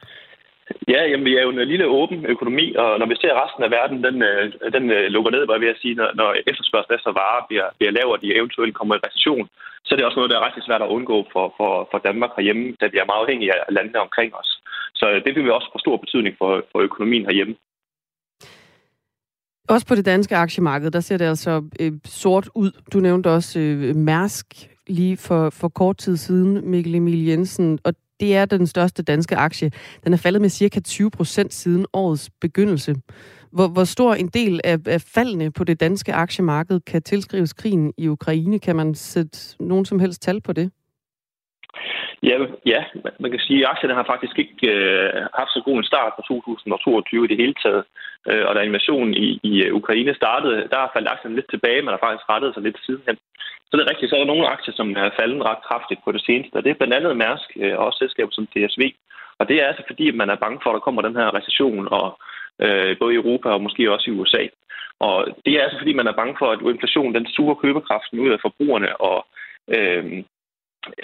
Ja, 0.93 1.01
jamen, 1.09 1.25
vi 1.29 1.33
er 1.37 1.43
jo 1.43 1.49
en 1.49 1.67
lille 1.73 1.87
åben 1.99 2.25
økonomi, 2.33 2.65
og 2.81 2.99
når 2.99 3.07
vi 3.11 3.15
ser 3.21 3.41
resten 3.43 3.63
af 3.63 3.71
verden, 3.77 3.97
den, 4.07 4.17
øh, 4.29 4.43
den 4.75 4.85
øh, 4.97 5.05
lukker 5.15 5.31
ned, 5.31 5.45
hvad 5.45 5.59
jeg 5.61 5.75
at 5.75 5.81
sige, 5.83 5.95
når, 5.99 6.09
når 6.19 6.29
efterspørgsel 6.51 6.95
efter 6.95 7.11
varer 7.21 7.43
bliver, 7.49 7.67
bliver 7.77 7.91
lavere, 7.97 8.17
og 8.17 8.21
de 8.21 8.35
eventuelt 8.39 8.75
kommer 8.75 8.95
i 8.95 9.03
recession, 9.07 9.45
så 9.85 9.89
er 9.91 9.97
det 9.97 10.05
også 10.05 10.19
noget, 10.19 10.31
der 10.31 10.37
er 10.39 10.47
rigtig 10.47 10.63
svært 10.63 10.85
at 10.85 10.93
undgå 10.95 11.17
for, 11.33 11.45
for, 11.57 11.71
for 11.91 11.97
Danmark 12.07 12.31
herhjemme, 12.37 12.65
da 12.81 12.85
vi 12.91 12.97
er 12.97 13.09
meget 13.11 13.23
afhængige 13.23 13.51
af 13.53 13.73
landene 13.77 13.99
omkring 14.05 14.29
os. 14.41 14.49
Så 14.99 15.05
øh, 15.11 15.17
det 15.25 15.31
vil 15.35 15.45
vi 15.45 15.49
også 15.57 15.69
få 15.73 15.79
stor 15.79 15.97
betydning 15.97 16.35
for, 16.41 16.51
for 16.71 16.79
økonomien 16.87 17.25
herhjemme. 17.29 17.55
Også 19.73 19.85
på 19.87 19.95
det 19.95 20.05
danske 20.05 20.35
aktiemarked, 20.35 20.91
der 20.91 20.99
ser 20.99 21.17
det 21.17 21.25
altså 21.25 21.63
øh, 21.81 21.91
sort 22.05 22.49
ud. 22.55 22.71
Du 22.93 22.99
nævnte 22.99 23.27
også 23.37 23.59
øh, 23.59 23.95
Mærsk 23.95 24.47
lige 24.87 25.17
for, 25.17 25.49
for 25.49 25.69
kort 25.69 25.97
tid 25.97 26.17
siden, 26.17 26.69
Mikkel 26.71 26.95
Emil 26.95 27.25
Jensen, 27.25 27.79
og 27.83 27.93
det 28.19 28.35
er 28.35 28.45
den 28.45 28.67
største 28.67 29.03
danske 29.03 29.35
aktie. 29.35 29.71
Den 30.03 30.13
er 30.13 30.17
faldet 30.17 30.41
med 30.41 30.49
cirka 30.49 30.79
20 30.79 31.11
procent 31.11 31.53
siden 31.53 31.85
årets 31.93 32.29
begyndelse. 32.41 32.95
Hvor, 33.51 33.67
hvor 33.67 33.83
stor 33.83 34.13
en 34.13 34.27
del 34.27 34.61
af, 34.63 34.77
af 34.85 35.01
faldene 35.01 35.51
på 35.51 35.63
det 35.63 35.79
danske 35.79 36.13
aktiemarked 36.13 36.79
kan 36.79 37.01
tilskrives 37.01 37.53
krigen 37.53 37.93
i 37.97 38.07
Ukraine? 38.07 38.59
Kan 38.59 38.75
man 38.75 38.95
sætte 38.95 39.39
nogen 39.59 39.85
som 39.85 39.99
helst 39.99 40.21
tal 40.21 40.41
på 40.41 40.53
det? 40.53 40.71
Ja, 42.23 42.37
ja, 42.65 42.81
man 43.19 43.31
kan 43.31 43.39
sige, 43.39 43.61
at 43.63 43.69
aktierne 43.71 43.95
har 43.99 44.05
faktisk 44.13 44.39
ikke 44.39 44.55
øh, 44.73 45.09
haft 45.39 45.51
så 45.53 45.61
god 45.65 45.77
en 45.77 45.89
start 45.91 46.13
på 46.15 46.21
2022 46.21 47.25
i 47.25 47.27
det 47.27 47.37
hele 47.37 47.55
taget. 47.63 47.83
Øh, 48.29 48.43
og 48.47 48.55
da 48.55 48.61
invasionen 48.61 49.13
i, 49.13 49.39
i 49.43 49.53
øh, 49.65 49.73
Ukraine 49.79 50.13
startede, 50.15 50.67
der 50.73 50.91
faldt 50.93 51.11
aktierne 51.13 51.35
lidt 51.35 51.49
tilbage, 51.49 51.81
men 51.81 51.93
har 51.93 52.05
faktisk 52.05 52.29
rettet 52.29 52.53
sig 52.53 52.63
lidt 52.63 52.79
sidenhen. 52.85 53.17
Så 53.67 53.71
det 53.73 53.83
er 53.83 53.91
rigtigt, 53.91 54.09
så 54.09 54.15
er 54.15 54.19
der 54.23 54.33
nogle 54.33 54.51
aktier, 54.55 54.73
som 54.73 54.89
er 55.03 55.09
faldet 55.19 55.45
ret 55.49 55.61
kraftigt 55.67 56.01
på 56.03 56.11
det 56.11 56.23
seneste, 56.27 56.55
og 56.55 56.63
det 56.63 56.69
er 56.69 56.79
blandt 56.79 56.93
andet 56.93 57.17
Mærsk 57.17 57.49
øh, 57.61 57.75
og 57.77 57.85
også 57.85 57.99
selskaber 57.99 58.31
som 58.33 58.47
DSV. 58.53 58.83
Og 59.39 59.47
det 59.49 59.55
er 59.57 59.67
altså 59.67 59.83
fordi, 59.87 60.05
at 60.09 60.15
man 60.21 60.29
er 60.29 60.43
bange 60.43 60.59
for, 60.63 60.69
at 60.69 60.75
der 60.77 60.85
kommer 60.87 61.01
den 61.01 61.15
her 61.15 61.35
recession, 61.37 61.87
og 61.99 62.07
øh, 62.63 62.97
både 62.99 63.13
i 63.13 63.19
Europa 63.21 63.49
og 63.49 63.61
måske 63.61 63.91
også 63.93 64.05
i 64.11 64.15
USA. 64.19 64.43
Og 64.99 65.15
det 65.45 65.53
er 65.53 65.63
altså 65.63 65.77
fordi, 65.77 65.93
man 65.93 66.07
er 66.07 66.19
bange 66.21 66.35
for, 66.39 66.47
at 66.51 66.59
inflationen 66.61 67.15
den 67.15 67.27
suger 67.27 67.55
købekraften 67.55 68.19
ud 68.19 68.29
af 68.29 68.39
forbrugerne, 68.41 69.01
og 69.01 69.17
øh, 69.75 70.23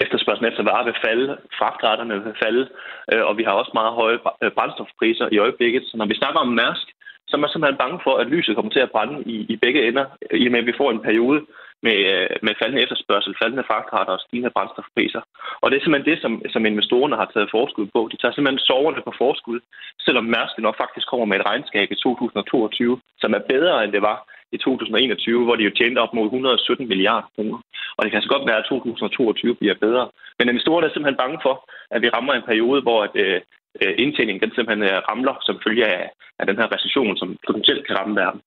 efterspørgselen 0.04 0.50
efter 0.50 0.62
varer 0.70 0.84
vil 0.84 1.02
falde, 1.06 1.28
fragtretterne 1.58 2.24
vil 2.24 2.36
falde, 2.44 2.64
øh, 3.12 3.24
og 3.28 3.38
vi 3.38 3.42
har 3.46 3.52
også 3.52 3.72
meget 3.74 3.92
høje 4.00 4.18
øh, 4.42 4.50
brændstofpriser 4.56 5.26
i 5.32 5.38
øjeblikket. 5.38 5.82
Så 5.86 5.94
når 5.96 6.06
vi 6.06 6.20
snakker 6.20 6.40
om 6.40 6.52
Mærsk, 6.60 6.86
så 7.28 7.32
er 7.36 7.40
man 7.40 7.50
simpelthen 7.50 7.82
bange 7.84 7.98
for, 8.04 8.14
at 8.16 8.26
lyset 8.34 8.54
kommer 8.54 8.72
til 8.72 8.86
at 8.86 8.92
brænde 8.94 9.16
i, 9.34 9.36
i 9.54 9.56
begge 9.56 9.88
ender, 9.88 10.06
øh, 10.30 10.40
i 10.40 10.46
og 10.46 10.52
med 10.52 10.60
at 10.60 10.66
vi 10.66 10.78
får 10.80 10.90
en 10.90 11.06
periode 11.08 11.40
med, 11.86 11.98
øh, 12.14 12.36
med 12.46 12.54
faldende 12.58 12.82
efterspørgsel, 12.84 13.34
faldende 13.42 13.68
fragtrater 13.70 14.12
og 14.16 14.20
stigende 14.20 14.54
brændstofpriser. 14.56 15.22
Og 15.62 15.66
det 15.66 15.76
er 15.76 15.82
simpelthen 15.82 16.10
det, 16.10 16.18
som, 16.22 16.32
som 16.54 16.66
investorerne 16.66 17.16
har 17.20 17.28
taget 17.34 17.54
forskud 17.56 17.86
på. 17.94 18.00
De 18.12 18.16
tager 18.16 18.34
simpelthen 18.34 18.66
soverne 18.68 19.00
på 19.06 19.12
forskud, 19.22 19.58
selvom 20.06 20.26
Mærsk 20.34 20.54
nok 20.58 20.76
faktisk 20.82 21.06
kommer 21.08 21.26
med 21.26 21.36
et 21.38 21.46
regnskab 21.50 21.88
i 21.90 22.00
2022, 22.02 23.00
som 23.22 23.30
er 23.38 23.42
bedre, 23.52 23.84
end 23.84 23.92
det 23.96 24.02
var 24.10 24.18
i 24.54 24.58
2021, 24.58 25.44
hvor 25.44 25.56
de 25.56 25.66
jo 25.68 25.76
tjente 25.78 25.98
op 26.04 26.12
mod 26.14 26.24
117 26.24 26.88
milliarder 26.88 27.28
kroner. 27.34 27.58
Og 27.96 28.00
det 28.02 28.10
kan 28.10 28.22
så 28.22 28.32
godt 28.34 28.48
være, 28.48 28.60
at 28.62 28.68
2022 28.68 29.54
bliver 29.60 29.76
bedre. 29.86 30.04
Men 30.38 30.48
investorerne 30.48 30.86
er 30.86 30.92
simpelthen 30.92 31.22
bange 31.24 31.38
for, 31.46 31.54
at 31.94 32.02
vi 32.02 32.08
rammer 32.08 32.32
en 32.34 32.48
periode, 32.50 32.80
hvor 32.86 32.98
at, 33.06 33.14
øh, 33.24 33.40
øh 33.82 33.94
indtjeningen 34.04 34.42
den 34.44 34.52
simpelthen 34.54 34.84
øh, 34.90 34.96
ramler 35.08 35.36
som 35.46 35.56
følge 35.66 35.84
af, 35.96 36.02
af 36.40 36.44
den 36.46 36.56
her 36.60 36.68
recession, 36.74 37.16
som 37.20 37.28
potentielt 37.46 37.86
kan 37.86 37.96
ramme 37.98 38.16
verden. 38.22 38.40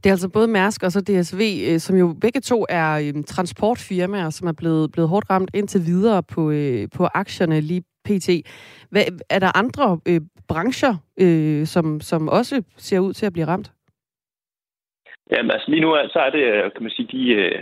Det 0.00 0.06
er 0.06 0.16
altså 0.16 0.28
både 0.28 0.48
Mærsk 0.48 0.82
og 0.82 0.92
så 0.92 1.00
DSV, 1.00 1.42
øh, 1.68 1.78
som 1.78 1.96
jo 1.96 2.06
begge 2.24 2.40
to 2.40 2.66
er 2.68 3.22
transportfirmaer, 3.26 4.30
som 4.30 4.48
er 4.48 4.56
blevet, 4.60 4.92
blevet 4.92 5.08
hårdt 5.08 5.30
ramt 5.30 5.50
indtil 5.54 5.80
videre 5.86 6.22
på, 6.22 6.42
på 6.96 7.02
aktierne 7.14 7.60
lige 7.60 7.82
pt. 8.08 8.28
Hvad, 8.90 9.02
er 9.30 9.38
der 9.38 9.58
andre 9.58 10.00
øh, 10.08 10.20
brancher, 10.48 10.94
øh, 11.20 11.66
som, 11.66 12.00
som 12.00 12.28
også 12.28 12.62
ser 12.76 12.98
ud 12.98 13.12
til 13.12 13.26
at 13.26 13.32
blive 13.32 13.46
ramt? 13.46 13.72
Jamen, 15.32 15.50
altså 15.50 15.70
lige 15.70 15.84
nu 15.84 15.90
så 16.14 16.18
er 16.26 16.30
det, 16.30 16.44
øh, 16.52 16.72
kan 16.74 16.82
man 16.82 16.96
sige, 16.96 17.08
de, 17.14 17.22
øh, 17.40 17.58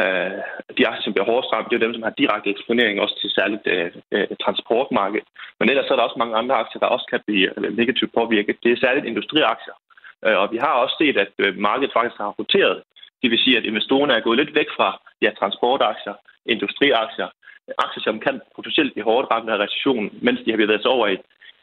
øh, 0.00 0.38
de 0.76 0.86
aktier, 0.88 1.04
som 1.04 1.12
bliver 1.12 1.30
hårdest 1.30 1.52
ramt, 1.52 1.70
det 1.70 1.76
er 1.76 1.86
dem, 1.86 1.94
som 1.94 2.06
har 2.08 2.20
direkte 2.20 2.50
eksponering 2.50 3.00
også 3.00 3.16
til 3.20 3.30
særligt 3.30 3.66
øh, 3.74 3.90
øh, 4.14 4.26
transportmarkedet. 4.44 5.28
Men 5.58 5.68
ellers 5.68 5.86
så 5.86 5.92
er 5.92 5.98
der 5.98 6.08
også 6.08 6.22
mange 6.22 6.36
andre 6.40 6.56
aktier, 6.62 6.80
der 6.80 6.94
også 6.94 7.06
kan 7.10 7.20
blive 7.26 7.48
negativt 7.80 8.12
påvirket. 8.18 8.56
Det 8.62 8.72
er 8.72 8.82
særligt 8.84 9.06
industriaktier. 9.06 9.76
Øh, 10.24 10.36
og 10.42 10.46
vi 10.52 10.58
har 10.64 10.72
også 10.82 10.96
set, 11.00 11.16
at 11.24 11.32
øh, 11.44 11.58
markedet 11.68 11.92
faktisk 11.96 12.18
har 12.22 12.30
roteret. 12.40 12.82
Det 13.22 13.30
vil 13.30 13.44
sige, 13.44 13.56
at 13.58 13.64
investorerne 13.64 14.14
er 14.14 14.26
gået 14.26 14.38
lidt 14.38 14.54
væk 14.54 14.70
fra 14.76 14.88
ja, 15.22 15.30
transportaktier, 15.40 16.14
industriaktier, 16.46 17.28
aktier, 17.78 18.02
som 18.02 18.20
kan 18.20 18.40
potentielt 18.56 18.92
blive 18.92 19.08
hårdt 19.10 19.30
ramt 19.30 19.50
af 19.50 19.58
recessionen, 19.58 20.10
mens 20.22 20.40
de 20.44 20.50
har 20.50 20.56
bevæget 20.56 20.82
sig 20.82 20.90
over 20.90 21.06
i, 21.08 21.16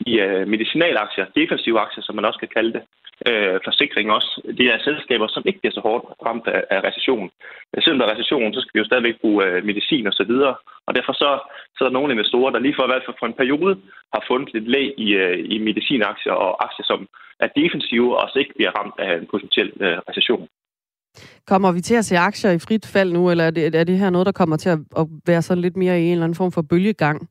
i 0.05 0.13
øh, 0.19 0.47
medicinalaktier, 0.47 1.25
defensive 1.35 1.79
aktier, 1.79 2.03
som 2.03 2.15
man 2.15 2.25
også 2.25 2.39
kan 2.39 2.53
kalde 2.57 2.73
det, 2.73 2.83
øh, 3.29 3.59
forsikring 3.67 4.07
også. 4.17 4.31
Det 4.59 4.65
er 4.73 4.85
selskaber, 4.87 5.27
som 5.27 5.43
ikke 5.45 5.59
bliver 5.59 5.75
så 5.77 5.81
hårdt 5.87 6.05
ramt 6.27 6.47
af, 6.55 6.61
af 6.75 6.79
recession. 6.87 7.29
Øh, 7.71 7.83
selvom 7.83 7.99
der 7.99 8.05
er 8.05 8.13
recession, 8.13 8.53
så 8.53 8.61
skal 8.61 8.73
vi 8.73 8.79
jo 8.81 8.89
stadigvæk 8.89 9.17
bruge 9.21 9.45
øh, 9.45 9.65
medicin 9.69 10.07
og 10.07 10.13
så 10.13 10.23
videre. 10.31 10.55
Og 10.87 10.91
derfor 10.97 11.13
så, 11.13 11.29
så 11.75 11.79
er 11.83 11.87
der 11.87 11.97
nogle 11.97 12.13
investorer, 12.13 12.51
der 12.51 12.59
lige 12.59 12.75
for 12.77 12.83
i 12.85 12.91
hvert 12.91 13.05
fald 13.05 13.19
for 13.19 13.27
en 13.29 13.41
periode 13.41 13.73
har 14.13 14.23
fundet 14.29 14.53
lidt 14.53 14.67
læg 14.75 14.89
i, 14.97 15.09
øh, 15.23 15.37
i 15.53 15.57
medicinaktier 15.67 16.35
og 16.45 16.51
aktier, 16.67 16.85
som 16.91 16.99
er 17.43 17.49
defensive 17.61 18.17
og 18.19 18.29
så 18.29 18.39
ikke 18.39 18.55
bliver 18.57 18.71
ramt 18.79 18.97
af 18.99 19.11
en 19.17 19.27
potentiel 19.31 19.71
øh, 19.85 19.97
recession. 20.09 20.47
Kommer 21.47 21.71
vi 21.71 21.81
til 21.81 21.95
at 21.95 22.05
se 22.05 22.17
aktier 22.17 22.51
i 22.51 22.59
frit 22.59 22.85
fald 22.93 23.11
nu, 23.13 23.31
eller 23.31 23.43
er 23.43 23.51
det, 23.51 23.75
er 23.75 23.83
det 23.83 23.97
her 23.97 24.09
noget, 24.09 24.25
der 24.25 24.31
kommer 24.31 24.57
til 24.57 24.69
at 24.69 25.07
være 25.25 25.41
sådan 25.41 25.61
lidt 25.61 25.77
mere 25.77 26.01
i 26.01 26.03
en 26.03 26.11
eller 26.11 26.23
anden 26.23 26.35
form 26.35 26.51
for 26.51 26.61
bølgegang? 26.61 27.29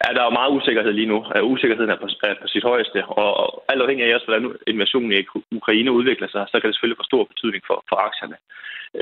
Ja, 0.00 0.08
der 0.14 0.20
er 0.20 0.28
jo 0.30 0.38
meget 0.40 0.56
usikkerhed 0.58 0.92
lige 0.92 1.12
nu. 1.12 1.18
Usikkerheden 1.42 1.90
er 1.90 2.00
på, 2.02 2.08
er 2.22 2.34
på 2.42 2.48
sit 2.48 2.64
højeste, 2.72 3.04
og, 3.04 3.30
og 3.42 3.64
alt 3.68 3.82
afhængig 3.82 4.04
af, 4.06 4.20
hvordan 4.24 4.56
invasionen 4.66 5.12
i 5.12 5.26
Ukraine 5.58 5.92
udvikler 5.92 6.28
sig, 6.28 6.44
så 6.48 6.60
kan 6.60 6.66
det 6.66 6.74
selvfølgelig 6.74 7.00
få 7.00 7.10
stor 7.10 7.24
betydning 7.24 7.62
for, 7.66 7.84
for 7.88 7.96
aktierne. 8.08 8.36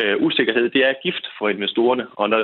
Uh, 0.00 0.16
usikkerhed, 0.26 0.70
det 0.70 0.82
er 0.88 1.02
gift 1.02 1.24
for 1.38 1.48
investorerne, 1.48 2.06
og 2.20 2.30
når 2.30 2.40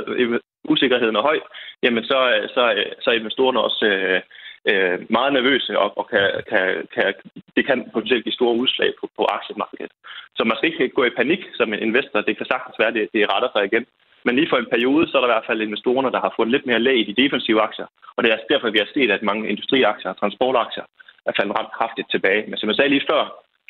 usikkerheden 0.72 1.16
er 1.16 1.22
høj, 1.30 1.38
jamen 1.82 2.04
så, 2.04 2.18
så, 2.54 2.62
så 3.02 3.11
er 3.11 3.20
investorerne 3.20 3.61
også 3.61 3.84
uh, 3.98 4.20
uh, 4.70 4.96
meget 5.16 5.32
nervøse, 5.32 5.78
og, 5.78 5.98
og 5.98 6.04
kan, 6.12 6.26
kan, 6.50 6.64
kan, 6.94 7.14
det 7.56 7.66
kan 7.66 7.90
potentielt 7.92 8.24
give 8.24 8.38
store 8.38 8.58
udslag 8.62 8.90
på, 9.00 9.11
på 9.16 9.22
aktiemarkedet. 9.38 9.92
Så 10.37 10.44
man 10.44 10.56
skal 10.56 10.68
ikke 10.72 10.88
gå 10.88 11.04
i 11.04 11.18
panik 11.20 11.42
som 11.54 11.72
en 11.72 11.82
investor. 11.88 12.20
Det 12.20 12.37
kan 12.37 12.46
sagtens 12.46 12.78
være, 12.78 12.88
at 12.88 12.94
det, 12.94 13.08
det 13.14 13.30
retter 13.32 13.50
sig 13.52 13.64
igen. 13.64 13.87
Men 14.28 14.36
lige 14.36 14.50
for 14.52 14.60
en 14.60 14.72
periode, 14.74 15.04
så 15.06 15.14
er 15.16 15.20
der 15.22 15.30
i 15.30 15.34
hvert 15.34 15.48
fald 15.48 15.66
investorerne, 15.68 16.12
der 16.14 16.20
har 16.24 16.32
fået 16.36 16.52
lidt 16.54 16.66
mere 16.66 16.84
lag 16.86 16.96
i 17.00 17.08
de 17.08 17.20
defensive 17.22 17.60
aktier. 17.68 17.88
Og 18.16 18.20
det 18.22 18.28
er 18.28 18.48
derfor, 18.52 18.70
vi 18.70 18.82
har 18.82 18.90
set, 18.94 19.10
at 19.10 19.28
mange 19.30 19.48
industriaktier 19.52 20.10
og 20.12 20.18
transportaktier 20.22 20.84
er 21.28 21.32
faldet 21.36 21.58
ret 21.58 21.74
kraftigt 21.78 22.08
tilbage. 22.10 22.42
Men 22.48 22.56
som 22.58 22.68
jeg 22.68 22.76
sagde 22.76 22.94
lige 22.94 23.08
før, 23.10 23.22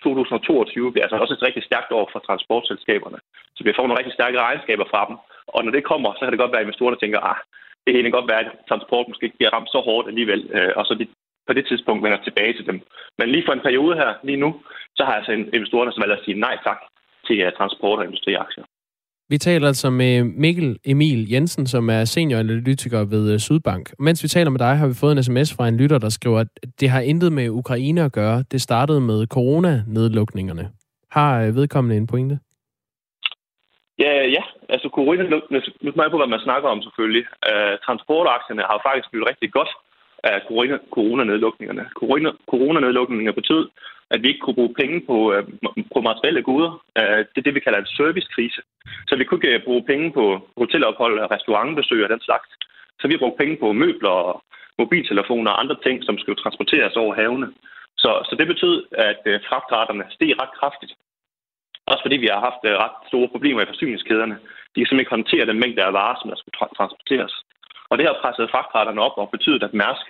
2022 0.03 0.93
bliver 0.93 1.05
altså 1.05 1.19
også 1.23 1.35
et 1.35 1.47
rigtig 1.49 1.65
stærkt 1.69 1.91
år 1.99 2.07
for 2.13 2.21
transportselskaberne. 2.29 3.19
Så 3.57 3.61
vi 3.65 3.73
får 3.77 3.87
nogle 3.87 3.99
rigtig 4.01 4.17
stærke 4.19 4.41
regnskaber 4.49 4.87
fra 4.93 5.03
dem. 5.09 5.17
Og 5.55 5.61
når 5.65 5.73
det 5.77 5.89
kommer, 5.91 6.11
så 6.13 6.23
kan 6.23 6.33
det 6.33 6.43
godt 6.43 6.53
være, 6.53 6.63
at 6.63 6.67
investorerne 6.67 7.03
tænker, 7.03 7.21
ah, 7.31 7.39
det 7.85 8.03
kan 8.03 8.17
godt 8.19 8.31
være, 8.31 8.43
at 8.45 8.51
transport 8.69 9.09
måske 9.09 9.27
ikke 9.27 9.39
bliver 9.41 9.55
ramt 9.55 9.71
så 9.75 9.81
hårdt 9.89 10.09
alligevel. 10.09 10.41
Øh, 10.57 10.73
og 10.79 10.85
så 10.87 10.93
de 11.01 11.07
på 11.49 11.53
det 11.53 11.65
tidspunkt 11.67 12.05
vender 12.05 12.21
tilbage 12.23 12.55
til 12.57 12.67
dem. 12.71 12.79
Men 13.19 13.27
lige 13.29 13.47
for 13.47 13.53
en 13.53 13.67
periode 13.69 13.95
her, 14.03 14.11
lige 14.29 14.43
nu, 14.45 14.51
så 14.97 15.03
har 15.05 15.15
altså 15.19 15.33
investorerne 15.33 15.93
som 15.93 16.03
valgt 16.03 16.19
at 16.19 16.25
sige 16.25 16.41
nej 16.47 16.57
tak 16.69 16.81
til 17.27 17.53
transport- 17.59 17.99
og 17.99 18.05
industriaktier. 18.05 18.65
Vi 19.31 19.39
taler 19.39 19.67
altså 19.67 19.91
med 19.91 20.25
Mikkel 20.25 20.79
Emil 20.85 21.31
Jensen, 21.33 21.67
som 21.67 21.91
er 21.91 22.05
senioranalytiker 22.05 23.05
ved 23.05 23.33
øh, 23.33 23.39
Sydbank. 23.39 23.85
Mens 23.99 24.23
vi 24.23 24.29
taler 24.29 24.51
med 24.51 24.59
dig, 24.59 24.77
har 24.77 24.87
vi 24.87 24.95
fået 25.01 25.13
en 25.13 25.23
sms 25.23 25.57
fra 25.57 25.69
en 25.69 25.77
lytter, 25.77 25.99
der 25.99 26.09
skriver, 26.09 26.39
at 26.41 26.49
det 26.81 26.89
har 26.91 27.01
intet 27.01 27.33
med 27.33 27.49
Ukraine 27.49 28.03
at 28.05 28.13
gøre. 28.13 28.45
Det 28.53 28.61
startede 28.61 29.01
med 29.01 29.27
coronanedlukningerne. 29.27 30.65
Har 31.11 31.43
øh, 31.43 31.55
vedkommende 31.55 31.97
en 31.97 32.07
pointe? 32.07 32.39
Ja, 33.99 34.13
ja. 34.37 34.43
Altså 34.69 34.89
corona, 34.95 35.23
nu 35.23 35.39
mig 35.97 36.11
på, 36.11 36.17
hvad 36.17 36.31
man 36.35 36.47
snakker 36.47 36.69
om 36.69 36.83
selvfølgelig. 36.83 37.25
Uh, 37.51 37.75
transportaktierne 37.87 38.63
har 38.71 38.79
faktisk 38.89 39.11
blivet 39.11 39.29
rigtig 39.31 39.53
godt 39.53 39.71
af 40.25 40.43
coronanedlukningerne. 40.91 41.85
Corona, 41.95 42.31
coronanedlukningerne 42.51 43.41
betød, 43.41 43.69
at 44.11 44.23
vi 44.23 44.29
ikke 44.29 44.41
kunne 44.41 44.61
bruge 44.61 44.75
penge 44.81 45.01
på, 45.11 45.33
øh, 45.35 45.45
på 45.95 46.01
materielle 46.01 46.43
goder. 46.43 46.73
Øh, 46.99 47.19
det 47.31 47.39
er 47.39 47.47
det, 47.47 47.55
vi 47.55 47.65
kalder 47.65 47.79
en 47.79 47.95
servicekrise. 47.99 48.61
Så 49.09 49.17
vi 49.17 49.25
kunne 49.25 49.41
ikke 49.45 49.65
bruge 49.65 49.85
penge 49.91 50.13
på 50.13 50.25
hotelophold, 50.57 51.31
restaurantbesøg 51.31 52.05
og 52.05 52.11
den 52.11 52.21
slags. 52.21 52.49
Så 53.01 53.09
vi 53.09 53.17
brugte 53.17 53.41
penge 53.43 53.57
på 53.57 53.73
møbler 53.73 54.17
og 54.31 54.43
mobiltelefoner 54.79 55.51
og 55.51 55.61
andre 55.61 55.77
ting, 55.83 56.05
som 56.05 56.19
skulle 56.19 56.43
transporteres 56.43 56.97
over 56.97 57.15
havene. 57.15 57.49
Så, 58.03 58.11
så 58.29 58.37
det 58.39 58.47
betød, 58.47 58.77
at 58.93 59.21
øh, 59.27 59.41
fragtraterne 59.49 60.05
steg 60.11 60.31
ret 60.43 60.55
kraftigt. 60.61 60.93
Også 61.91 62.03
fordi 62.05 62.17
vi 62.17 62.29
har 62.33 62.41
haft 62.49 62.63
øh, 62.65 62.75
ret 62.85 62.97
store 63.11 63.29
problemer 63.35 63.61
i 63.63 63.71
forsyningskæderne. 63.73 64.37
De 64.73 64.79
kan 64.79 64.87
simpelthen 64.87 65.05
ikke 65.05 65.17
håndtere 65.17 65.47
den 65.47 65.61
mængde 65.63 65.83
af 65.85 65.93
varer, 65.93 66.17
som 66.19 66.31
der 66.31 66.39
skulle 66.39 66.59
transporteres. 66.79 67.35
Og 67.91 67.99
det 67.99 68.07
har 68.07 68.21
presset 68.23 68.51
fragtraterne 68.51 69.01
op 69.01 69.17
og 69.17 69.31
betydet, 69.31 69.63
at 69.63 69.75
Mærsk 69.75 70.07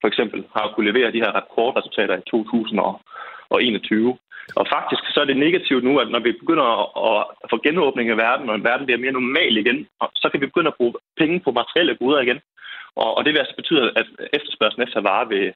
for 0.00 0.08
eksempel 0.08 0.44
har 0.56 0.72
kunne 0.74 0.90
levere 0.92 1.12
de 1.12 1.22
her 1.24 1.32
rekordresultater 1.40 2.16
i 2.16 2.26
2021. 2.30 4.18
Og 4.56 4.66
faktisk 4.76 5.02
så 5.14 5.20
er 5.20 5.24
det 5.24 5.36
negativt 5.36 5.84
nu, 5.84 5.98
at 5.98 6.08
når 6.10 6.18
vi 6.18 6.32
begynder 6.32 6.66
at 7.10 7.50
få 7.50 7.56
genåbning 7.66 8.10
af 8.10 8.16
verden, 8.16 8.50
og 8.50 8.64
verden 8.64 8.86
bliver 8.86 9.04
mere 9.04 9.18
normal 9.18 9.56
igen, 9.56 9.88
så 10.14 10.28
kan 10.30 10.40
vi 10.40 10.46
begynde 10.46 10.72
at 10.72 10.78
bruge 10.78 10.94
penge 11.20 11.40
på 11.40 11.50
materielle 11.50 11.96
goder 11.96 12.20
igen. 12.20 12.40
Og, 12.96 13.24
det 13.24 13.32
vil 13.32 13.38
altså 13.38 13.56
betyde, 13.56 13.92
at 14.00 14.06
efterspørgselen 14.32 14.86
efter 14.88 15.00
varer 15.00 15.28
vil, 15.34 15.46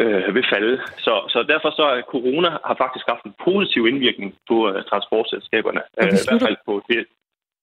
øh, 0.00 0.34
vil 0.34 0.46
falde. 0.52 0.80
Så, 1.04 1.14
så 1.32 1.38
derfor 1.52 1.70
så 1.70 1.84
er 1.94 2.10
corona 2.14 2.50
har 2.68 2.76
faktisk 2.84 3.06
haft 3.08 3.24
en 3.24 3.34
positiv 3.44 3.86
indvirkning 3.86 4.30
på 4.48 4.56
uh, 4.68 4.82
transportselskaberne. 4.90 5.82
Uh, 6.00 6.06
I 6.06 6.26
hvert 6.28 6.44
fald 6.46 6.56
på, 6.66 6.82
det, 6.88 7.06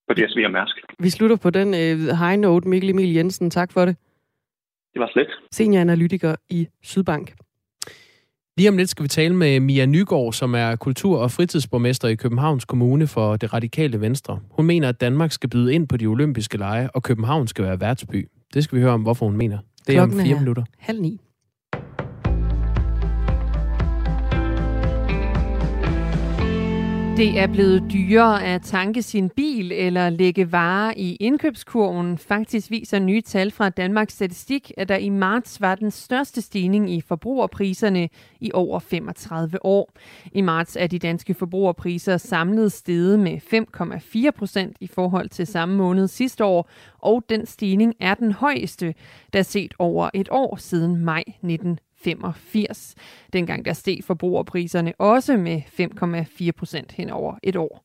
på 0.08 0.14
DSV 0.14 0.38
og 0.46 0.52
Mærsk. 0.52 0.76
Vi 1.00 1.10
slutter 1.10 1.36
på 1.36 1.50
den 1.50 1.68
uh, 1.68 2.18
high 2.20 2.38
note. 2.40 2.68
Mikkel 2.68 2.90
Emil 2.90 3.14
Jensen, 3.14 3.50
tak 3.50 3.72
for 3.72 3.86
det. 3.86 3.96
Det 4.94 5.00
var 5.00 5.10
slet. 5.14 5.28
Senioranalytiker 5.52 6.36
i 6.50 6.68
Sydbank. 6.84 7.34
Lige 8.58 8.70
om 8.70 8.78
lidt 8.78 8.90
skal 8.90 9.04
vi 9.04 9.08
tale 9.08 9.36
med 9.36 9.60
Mia 9.60 9.86
Nygaard, 9.86 10.34
som 10.34 10.56
er 10.56 10.76
kultur- 10.76 11.18
og 11.20 11.32
fritidsborgmester 11.32 12.08
i 12.08 12.16
Københavns 12.16 12.66
Kommune 12.66 13.08
for 13.08 13.36
det 13.38 13.54
radikale 13.54 14.02
Venstre. 14.02 14.40
Hun 14.52 14.66
mener, 14.66 14.90
at 14.90 15.02
Danmark 15.02 15.32
skal 15.32 15.50
byde 15.50 15.74
ind 15.74 15.88
på 15.88 15.98
de 15.98 16.06
olympiske 16.06 16.58
lege, 16.58 16.90
og 16.96 17.04
København 17.04 17.48
skal 17.48 17.66
være 17.66 17.80
værtsby. 17.80 18.30
Det 18.54 18.64
skal 18.64 18.76
vi 18.76 18.82
høre 18.82 18.94
om, 18.94 19.02
hvorfor 19.02 19.26
hun 19.26 19.38
mener. 19.38 19.58
Det 19.88 19.90
er 19.90 19.94
Klokken 20.00 20.20
om 20.20 20.26
fire 20.26 20.36
er 20.36 20.40
minutter. 20.40 20.64
halv 20.80 21.02
ni. 21.02 21.20
Det 27.18 27.40
er 27.40 27.48
blevet 27.48 27.84
dyrere 27.94 28.44
at 28.44 28.62
tanke 28.62 29.02
sin 29.02 29.30
bil 29.30 29.72
eller 29.72 30.10
lægge 30.10 30.52
varer 30.52 30.94
i 30.98 31.16
indkøbskurven. 31.16 32.18
Faktisk 32.18 32.72
viser 32.72 33.00
nye 33.00 33.22
tal 33.22 33.52
fra 33.52 33.70
Danmarks 33.70 34.14
Statistik, 34.14 34.72
at 34.78 34.90
der 34.90 34.96
i 34.96 35.10
marts 35.10 35.62
var 35.62 35.76
den 35.76 35.92
største 35.92 36.42
stigning 36.42 36.92
i 36.92 37.02
forbrugerpriserne 37.02 38.10
i 38.40 38.52
over 38.54 38.80
35 38.80 39.66
år. 39.66 39.94
I 40.34 40.42
marts 40.42 40.78
er 40.80 40.88
de 40.88 41.00
danske 41.00 41.34
forbrugerpriser 41.34 42.18
samlet 42.18 42.72
steget 42.72 43.20
med 43.20 43.38
5,4 44.28 44.32
procent 44.32 44.78
i 44.80 44.88
forhold 44.88 45.30
til 45.30 45.48
samme 45.48 45.76
måned 45.76 46.08
sidste 46.08 46.46
år, 46.46 46.70
og 47.00 47.24
den 47.30 47.46
stigning 47.46 47.94
er 48.00 48.14
den 48.14 48.32
højeste, 48.32 48.94
der 49.34 49.42
set 49.42 49.74
over 49.80 50.10
et 50.14 50.28
år 50.32 50.56
siden 50.56 51.06
maj 51.06 51.24
19 51.42 51.80
85. 52.04 52.96
Dengang 53.34 53.66
der 53.66 53.74
steg 53.74 54.00
forbrugerpriserne 54.04 54.94
også 54.98 55.38
med 55.38 55.62
5,4 56.48 56.52
procent 56.52 56.92
hen 56.92 57.10
over 57.10 57.36
et 57.44 57.56
år. 57.56 57.84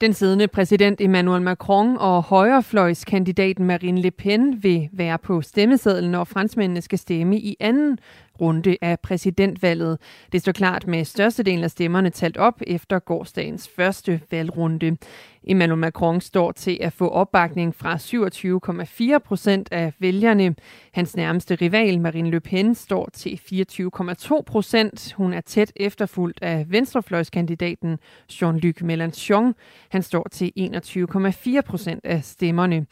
Den 0.00 0.12
siddende 0.12 0.48
præsident 0.48 1.00
Emmanuel 1.00 1.42
Macron 1.42 1.96
og 1.96 2.22
højrefløjskandidaten 2.22 3.64
Marine 3.64 4.00
Le 4.00 4.10
Pen 4.10 4.62
vil 4.62 4.88
være 4.92 5.18
på 5.18 5.42
stemmesedlen, 5.42 6.10
når 6.10 6.24
franskmændene 6.24 6.80
skal 6.80 6.98
stemme 6.98 7.38
i 7.38 7.56
anden 7.60 7.98
runde 8.40 8.76
af 8.80 9.00
præsidentvalget. 9.00 9.98
Det 10.32 10.40
står 10.40 10.52
klart 10.52 10.86
med 10.86 11.04
størstedelen 11.04 11.64
af 11.64 11.70
stemmerne 11.70 12.10
talt 12.10 12.36
op 12.36 12.62
efter 12.66 12.98
gårdsdagens 12.98 13.70
første 13.76 14.20
valgrunde. 14.30 14.96
Emmanuel 15.44 15.78
Macron 15.78 16.20
står 16.20 16.52
til 16.52 16.78
at 16.80 16.92
få 16.92 17.08
opbakning 17.08 17.74
fra 17.74 17.96
27,4 17.96 19.18
procent 19.18 19.68
af 19.72 19.92
vælgerne. 19.98 20.54
Hans 20.92 21.16
nærmeste 21.16 21.54
rival, 21.54 22.00
Marine 22.00 22.30
Le 22.30 22.40
Pen, 22.40 22.74
står 22.74 23.08
til 23.12 23.40
24,2 23.52 24.42
procent. 24.46 25.12
Hun 25.16 25.32
er 25.32 25.40
tæt 25.40 25.72
efterfulgt 25.76 26.42
af 26.42 26.66
venstrefløjskandidaten 26.68 27.98
Jean-Luc 28.32 28.82
Mélenchon. 28.82 29.52
Han 29.88 30.02
står 30.02 30.26
til 30.30 30.52
21,4 30.58 31.60
procent 31.60 32.04
af 32.04 32.24
stemmerne. 32.24 32.86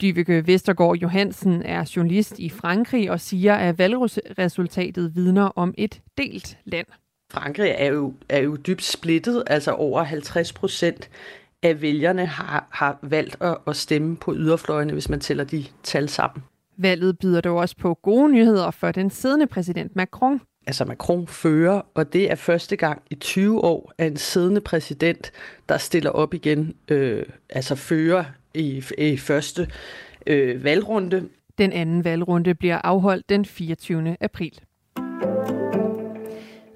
Dyveke 0.00 0.46
Vestergaard 0.46 0.96
Johansen 0.96 1.62
er 1.62 1.92
journalist 1.96 2.38
i 2.38 2.50
Frankrig 2.50 3.10
og 3.10 3.20
siger, 3.20 3.54
at 3.54 3.78
valgresultatet 3.78 5.14
vidner 5.14 5.44
om 5.44 5.74
et 5.78 6.00
delt 6.18 6.58
land. 6.64 6.86
Frankrig 7.32 7.74
er 7.78 7.86
jo, 7.86 8.14
er 8.28 8.38
jo 8.38 8.56
dybt 8.56 8.82
splittet, 8.82 9.42
altså 9.46 9.72
over 9.72 10.02
50 10.02 10.52
procent 10.52 11.10
af 11.62 11.82
vælgerne 11.82 12.26
har, 12.26 12.68
har 12.70 12.98
valgt 13.02 13.36
at, 13.40 13.56
at 13.66 13.76
stemme 13.76 14.16
på 14.16 14.34
yderfløjene, 14.34 14.92
hvis 14.92 15.08
man 15.08 15.20
tæller 15.20 15.44
de 15.44 15.64
tal 15.82 16.08
sammen. 16.08 16.44
Valget 16.76 17.18
byder 17.18 17.40
dog 17.40 17.56
også 17.56 17.76
på 17.76 17.94
gode 17.94 18.32
nyheder 18.32 18.70
for 18.70 18.92
den 18.92 19.10
siddende 19.10 19.46
præsident 19.46 19.96
Macron. 19.96 20.40
Altså 20.66 20.84
Macron 20.84 21.26
fører, 21.26 21.82
og 21.94 22.12
det 22.12 22.30
er 22.30 22.34
første 22.34 22.76
gang 22.76 23.02
i 23.10 23.14
20 23.14 23.64
år, 23.64 23.92
at 23.98 24.06
en 24.06 24.16
siddende 24.16 24.60
præsident, 24.60 25.32
der 25.68 25.78
stiller 25.78 26.10
op 26.10 26.34
igen, 26.34 26.74
øh, 26.88 27.22
altså 27.50 27.74
fører 27.74 28.24
i, 28.54 28.84
i 28.98 29.16
første 29.16 29.68
øh, 30.26 30.64
valgrunde. 30.64 31.28
Den 31.58 31.72
anden 31.72 32.04
valgrunde 32.04 32.54
bliver 32.54 32.78
afholdt 32.84 33.28
den 33.28 33.44
24. 33.44 34.16
april. 34.20 34.60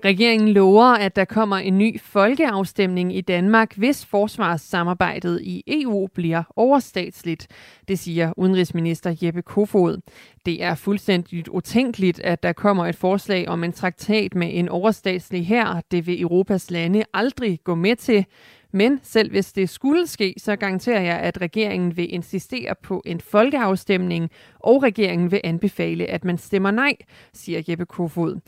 Regeringen 0.05 0.49
lover, 0.49 0.85
at 0.85 1.17
der 1.17 1.25
kommer 1.25 1.57
en 1.57 1.79
ny 1.79 2.01
folkeafstemning 2.01 3.17
i 3.17 3.21
Danmark, 3.21 3.77
hvis 3.77 4.07
forsvarssamarbejdet 4.07 5.41
i 5.43 5.63
EU 5.67 6.09
bliver 6.15 6.43
overstatsligt. 6.57 7.47
Det 7.89 7.99
siger 7.99 8.33
udenrigsminister 8.37 9.15
Jeppe 9.23 9.43
Kofod. 9.43 10.01
Det 10.47 10.63
er 10.63 10.75
fuldstændigt 10.75 11.49
utænkeligt, 11.49 12.21
at 12.21 12.43
der 12.43 12.53
kommer 12.53 12.87
et 12.87 12.97
forslag 12.97 13.49
om 13.49 13.65
en 13.65 13.73
traktat 13.73 14.35
med 14.35 14.49
en 14.53 14.69
overstatslig 14.69 15.47
her. 15.47 15.81
Det 15.91 16.07
vil 16.07 16.21
Europas 16.23 16.71
lande 16.71 17.05
aldrig 17.15 17.61
gå 17.65 17.75
med 17.75 17.97
til. 17.97 18.25
Men 18.73 19.01
selv 19.03 19.31
hvis 19.31 19.53
det 19.53 19.69
skulle 19.69 20.07
ske, 20.07 20.35
så 20.39 20.57
garanterer 20.57 21.01
jeg, 21.01 21.19
at 21.19 21.41
regeringen 21.41 21.97
vil 21.97 22.15
insistere 22.15 22.75
på 22.83 23.03
en 23.07 23.21
folkeafstemning, 23.21 24.31
og 24.61 24.83
regeringen 24.83 25.31
vil 25.31 25.41
anbefale, 25.45 26.07
at 26.07 26.25
man 26.25 26.39
stemmer 26.39 26.71
nej, 26.71 26.97
siger 27.33 27.63
Jeppe 27.69 27.87
Kofod. 27.87 28.41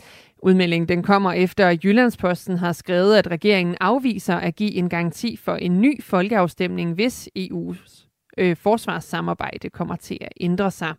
Udmeldingen 0.42 0.88
den 0.88 1.02
kommer 1.02 1.32
efter, 1.32 1.68
at 1.68 1.84
Jyllandsposten 1.84 2.58
har 2.58 2.72
skrevet, 2.72 3.16
at 3.16 3.30
regeringen 3.30 3.76
afviser 3.80 4.36
at 4.36 4.56
give 4.56 4.74
en 4.74 4.88
garanti 4.88 5.36
for 5.36 5.54
en 5.54 5.80
ny 5.80 6.02
folkeafstemning, 6.02 6.94
hvis 6.94 7.28
EU's 7.38 8.09
øh, 8.40 8.56
forsvarssamarbejde 8.56 9.70
kommer 9.70 9.96
til 9.96 10.18
at 10.20 10.32
ændre 10.40 10.70
sig. 10.70 10.94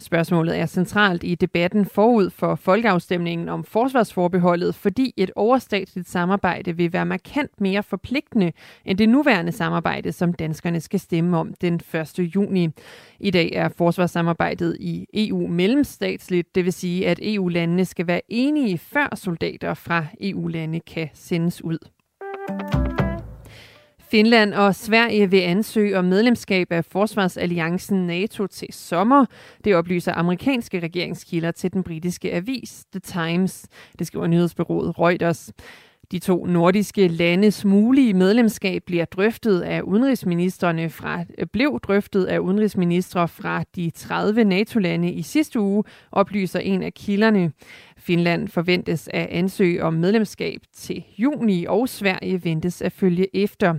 Spørgsmålet 0.00 0.58
er 0.58 0.66
centralt 0.66 1.24
i 1.24 1.34
debatten 1.34 1.84
forud 1.84 2.30
for 2.30 2.54
folkeafstemningen 2.54 3.48
om 3.48 3.64
forsvarsforbeholdet, 3.64 4.74
fordi 4.74 5.14
et 5.16 5.30
overstatsligt 5.36 6.08
samarbejde 6.08 6.76
vil 6.76 6.92
være 6.92 7.06
markant 7.06 7.60
mere 7.60 7.82
forpligtende 7.82 8.52
end 8.84 8.98
det 8.98 9.08
nuværende 9.08 9.52
samarbejde, 9.52 10.12
som 10.12 10.32
danskerne 10.32 10.80
skal 10.80 11.00
stemme 11.00 11.38
om 11.38 11.54
den 11.60 11.74
1. 11.74 12.18
juni. 12.18 12.68
I 13.20 13.30
dag 13.30 13.52
er 13.54 13.68
forsvarssamarbejdet 13.68 14.76
i 14.80 15.06
EU 15.14 15.46
mellemstatsligt, 15.46 16.54
det 16.54 16.64
vil 16.64 16.72
sige, 16.72 17.08
at 17.08 17.18
EU-landene 17.22 17.84
skal 17.84 18.06
være 18.06 18.20
enige, 18.28 18.78
før 18.78 19.14
soldater 19.14 19.74
fra 19.74 20.06
EU-lande 20.20 20.80
kan 20.80 21.08
sendes 21.14 21.64
ud. 21.64 21.78
Finland 24.10 24.54
og 24.54 24.74
Sverige 24.74 25.30
vil 25.30 25.40
ansøge 25.40 25.98
om 25.98 26.04
medlemskab 26.04 26.72
af 26.72 26.84
Forsvarsalliancen 26.84 28.06
NATO 28.06 28.46
til 28.46 28.68
sommer. 28.70 29.26
Det 29.64 29.74
oplyser 29.74 30.14
amerikanske 30.14 30.80
regeringskilder 30.80 31.50
til 31.50 31.72
den 31.72 31.82
britiske 31.82 32.34
avis 32.34 32.84
The 32.92 33.00
Times. 33.00 33.66
Det 33.98 34.06
skriver 34.06 34.26
nyhedsbyrået 34.26 34.98
Reuters. 34.98 35.52
De 36.12 36.18
to 36.18 36.44
nordiske 36.44 37.08
landes 37.08 37.64
mulige 37.64 38.14
medlemskab 38.14 38.82
bliver 38.86 39.04
drøftet 39.04 39.60
af 39.60 39.80
udenrigsministerne 39.82 40.90
fra, 40.90 41.24
blev 41.52 41.80
drøftet 41.82 42.24
af 42.24 42.38
udenrigsministre 42.38 43.28
fra 43.28 43.64
de 43.76 43.90
30 43.90 44.44
NATO-lande 44.44 45.12
i 45.12 45.22
sidste 45.22 45.60
uge, 45.60 45.84
oplyser 46.12 46.58
en 46.58 46.82
af 46.82 46.94
kilderne. 46.94 47.52
Finland 47.98 48.48
forventes 48.48 49.08
at 49.12 49.26
ansøge 49.26 49.82
om 49.82 49.94
medlemskab 49.94 50.60
til 50.72 51.04
juni, 51.18 51.64
og 51.68 51.88
Sverige 51.88 52.44
ventes 52.44 52.82
at 52.82 52.92
følge 52.92 53.36
efter. 53.36 53.74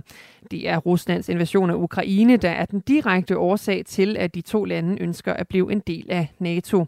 Det 0.50 0.68
er 0.68 0.76
Ruslands 0.76 1.28
invasion 1.28 1.70
af 1.70 1.74
Ukraine, 1.74 2.36
der 2.36 2.50
er 2.50 2.64
den 2.64 2.80
direkte 2.80 3.38
årsag 3.38 3.82
til, 3.86 4.16
at 4.16 4.34
de 4.34 4.40
to 4.40 4.64
lande 4.64 5.02
ønsker 5.02 5.32
at 5.32 5.48
blive 5.48 5.72
en 5.72 5.82
del 5.86 6.06
af 6.08 6.28
NATO. 6.38 6.86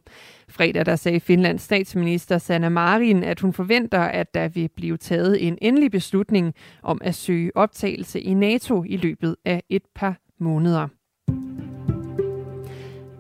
Fredag 0.49 0.87
der 0.87 0.97
sagde 0.97 1.21
Finlands 1.21 1.63
statsminister 1.63 2.39
Sanna 2.39 2.69
Marin, 2.69 3.25
at 3.25 3.41
hun 3.41 3.53
forventer, 3.53 4.01
at 4.01 4.35
der 4.35 4.49
vil 4.49 4.69
blive 4.77 4.97
taget 4.97 5.47
en 5.47 5.59
endelig 5.63 5.91
beslutning 5.91 6.55
om 6.83 7.01
at 7.05 7.15
søge 7.15 7.57
optagelse 7.57 8.21
i 8.21 8.35
NATO 8.35 8.85
i 8.85 8.97
løbet 8.97 9.37
af 9.45 9.63
et 9.69 9.83
par 9.95 10.17
måneder. 10.39 10.89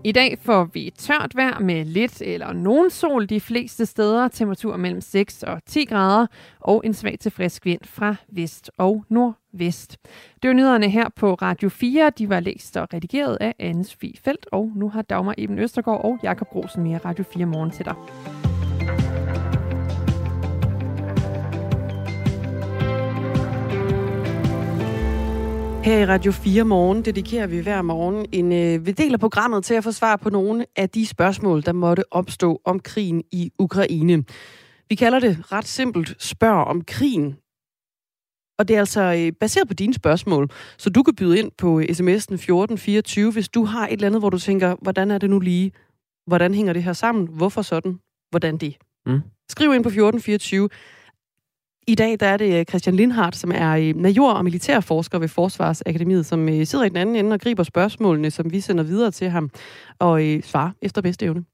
I 0.04 0.12
dag 0.12 0.38
får 0.38 0.64
vi 0.64 0.92
tørt 0.96 1.36
vejr 1.36 1.58
med 1.58 1.84
lidt 1.84 2.22
eller 2.22 2.52
nogen 2.52 2.90
sol 2.90 3.28
de 3.28 3.40
fleste 3.40 3.86
steder. 3.86 4.28
Temperatur 4.28 4.76
mellem 4.76 5.00
6 5.00 5.42
og 5.42 5.60
10 5.66 5.84
grader 5.84 6.26
og 6.60 6.82
en 6.84 6.94
svag 6.94 7.18
til 7.18 7.32
frisk 7.32 7.64
vind 7.64 7.80
fra 7.84 8.14
vest 8.28 8.70
og 8.78 9.04
nordvest. 9.08 9.98
Det 10.42 10.48
var 10.48 10.54
nyhederne 10.54 10.90
her 10.90 11.08
på 11.16 11.34
Radio 11.34 11.68
4. 11.68 12.10
De 12.18 12.28
var 12.28 12.40
læst 12.40 12.76
og 12.76 12.88
redigeret 12.94 13.38
af 13.40 13.54
Anne 13.58 13.84
Sofie 13.84 14.14
Felt, 14.24 14.46
og 14.52 14.72
nu 14.74 14.88
har 14.88 15.02
Dagmar 15.02 15.34
Eben 15.38 15.58
Østergaard 15.58 16.04
og 16.04 16.18
Jakob 16.22 16.48
Grosen 16.48 16.82
mere 16.82 16.98
Radio 17.04 17.24
4 17.32 17.46
morgen 17.46 17.70
til 17.70 17.84
dig. 17.84 17.94
Her 25.84 25.98
i 25.98 26.06
Radio 26.06 26.32
4 26.32 26.64
Morgen 26.64 27.04
dedikerer 27.04 27.46
vi 27.46 27.58
hver 27.58 27.82
morgen 27.82 28.26
en 28.32 28.52
øh, 28.52 28.96
del 28.96 29.12
af 29.12 29.20
programmet 29.20 29.64
til 29.64 29.74
at 29.74 29.84
få 29.84 29.92
svar 29.92 30.16
på 30.16 30.30
nogle 30.30 30.66
af 30.76 30.90
de 30.90 31.06
spørgsmål, 31.06 31.62
der 31.62 31.72
måtte 31.72 32.12
opstå 32.12 32.60
om 32.64 32.80
krigen 32.80 33.22
i 33.32 33.52
Ukraine. 33.58 34.24
Vi 34.88 34.94
kalder 34.94 35.20
det 35.20 35.52
ret 35.52 35.66
simpelt 35.66 36.22
spørg 36.22 36.64
om 36.66 36.84
krigen. 36.84 37.36
Og 38.58 38.68
det 38.68 38.76
er 38.76 38.80
altså 38.80 39.00
øh, 39.18 39.32
baseret 39.32 39.68
på 39.68 39.74
dine 39.74 39.94
spørgsmål, 39.94 40.48
så 40.78 40.90
du 40.90 41.02
kan 41.02 41.14
byde 41.14 41.38
ind 41.38 41.50
på 41.58 41.80
sms'en 41.80 42.34
1424, 42.34 43.32
hvis 43.32 43.48
du 43.48 43.64
har 43.64 43.86
et 43.86 43.92
eller 43.92 44.06
andet, 44.06 44.22
hvor 44.22 44.30
du 44.30 44.38
tænker, 44.38 44.76
hvordan 44.82 45.10
er 45.10 45.18
det 45.18 45.30
nu 45.30 45.38
lige? 45.38 45.72
Hvordan 46.26 46.54
hænger 46.54 46.72
det 46.72 46.82
her 46.82 46.92
sammen? 46.92 47.28
Hvorfor 47.28 47.62
sådan? 47.62 47.98
Hvordan 48.30 48.56
det? 48.56 48.76
Mm. 49.06 49.20
Skriv 49.48 49.74
ind 49.74 49.82
på 49.82 49.88
1424. 49.88 50.68
I 51.90 51.94
dag 51.94 52.20
der 52.20 52.26
er 52.26 52.36
det 52.36 52.58
øh, 52.58 52.64
Christian 52.64 52.96
Lindhardt, 52.96 53.36
som 53.36 53.52
er 53.54 53.70
øh, 53.70 53.96
major 53.96 54.32
og 54.32 54.44
militærforsker 54.44 55.18
ved 55.18 55.28
Forsvarsakademiet, 55.28 56.26
som 56.26 56.48
øh, 56.48 56.66
sidder 56.66 56.84
i 56.84 56.88
den 56.88 56.96
anden 56.96 57.16
ende 57.16 57.34
og 57.34 57.40
griber 57.40 57.62
spørgsmålene, 57.62 58.30
som 58.30 58.52
vi 58.52 58.60
sender 58.60 58.84
videre 58.84 59.10
til 59.10 59.30
ham, 59.30 59.50
og 59.98 60.22
svarer 60.42 60.70
efter 60.82 61.02
bedste 61.02 61.24
evne. 61.26 61.44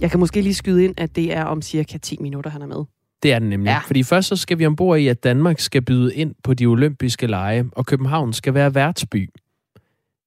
Jeg 0.00 0.10
kan 0.10 0.20
måske 0.20 0.40
lige 0.40 0.54
skyde 0.54 0.84
ind, 0.84 0.94
at 0.96 1.16
det 1.16 1.32
er 1.32 1.44
om 1.44 1.62
cirka 1.62 1.98
10 1.98 2.16
minutter, 2.20 2.50
han 2.50 2.62
er 2.62 2.66
med. 2.66 2.84
Det 3.22 3.32
er 3.32 3.38
den 3.38 3.48
nemlig. 3.48 3.70
Ja. 3.70 3.78
Fordi 3.86 4.02
først 4.02 4.28
så 4.28 4.36
skal 4.36 4.58
vi 4.58 4.66
ombord 4.66 4.98
i, 4.98 5.08
at 5.08 5.24
Danmark 5.24 5.60
skal 5.60 5.82
byde 5.82 6.14
ind 6.14 6.34
på 6.44 6.54
de 6.54 6.66
olympiske 6.66 7.26
lege, 7.26 7.64
og 7.72 7.86
København 7.86 8.32
skal 8.32 8.54
være 8.54 8.74
værtsby. 8.74 9.30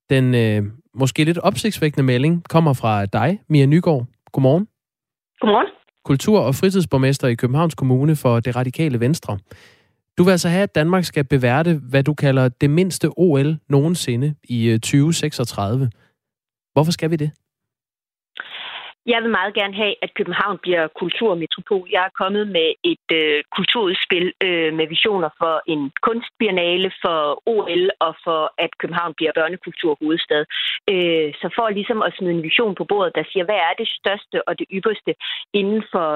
Den 0.09 0.35
øh, 0.35 0.63
måske 0.93 1.23
lidt 1.23 1.37
opsigtsvækkende 1.37 2.03
melding 2.03 2.43
kommer 2.43 2.73
fra 2.73 3.05
dig, 3.05 3.39
Mia 3.49 3.65
Nygaard. 3.65 4.05
Godmorgen. 4.31 4.67
Godmorgen. 5.41 5.67
kultur- 6.05 6.39
og 6.39 6.55
fritidsborgmester 6.55 7.27
i 7.27 7.35
Københavns 7.35 7.75
Kommune 7.75 8.15
for 8.15 8.39
det 8.39 8.55
radikale 8.55 8.99
Venstre. 8.99 9.37
Du 10.17 10.23
vil 10.23 10.31
altså 10.31 10.49
have, 10.49 10.63
at 10.63 10.75
Danmark 10.75 11.03
skal 11.05 11.23
beværte, 11.23 11.81
hvad 11.89 12.03
du 12.03 12.13
kalder 12.13 12.49
det 12.49 12.69
mindste 12.69 13.09
OL 13.17 13.57
nogensinde 13.69 14.35
i 14.43 14.69
øh, 14.69 14.79
2036. 14.79 15.89
Hvorfor 16.73 16.91
skal 16.91 17.11
vi 17.11 17.15
det? 17.15 17.31
Jeg 19.05 19.21
vil 19.21 19.31
meget 19.31 19.53
gerne 19.53 19.73
have, 19.73 19.95
at 20.01 20.13
København 20.13 20.57
bliver 20.57 20.87
kulturmetropol. 20.87 21.87
Jeg 21.91 22.03
er 22.05 22.17
kommet 22.21 22.47
med 22.47 22.73
et 22.83 23.07
øh, 23.19 23.43
kulturudspil 23.55 24.33
øh, 24.43 24.73
med 24.73 24.87
visioner 24.87 25.29
for 25.37 25.61
en 25.67 25.91
kunstbiennale, 26.01 26.91
for 27.01 27.17
OL 27.45 27.89
og 27.99 28.15
for, 28.23 28.53
at 28.57 28.77
København 28.77 29.13
bliver 29.13 29.31
børnekulturhovedstad. 29.35 30.45
Øh, 30.89 31.33
så 31.41 31.47
for 31.55 31.69
ligesom 31.69 32.01
at 32.01 32.13
smide 32.17 32.33
en 32.33 32.43
vision 32.43 32.75
på 32.75 32.85
bordet, 32.85 33.15
der 33.15 33.23
siger, 33.31 33.45
hvad 33.45 33.59
er 33.69 33.73
det 33.77 33.89
største 33.99 34.47
og 34.47 34.59
det 34.59 34.67
ypperste 34.71 35.15
inden 35.53 35.83
for 35.91 36.07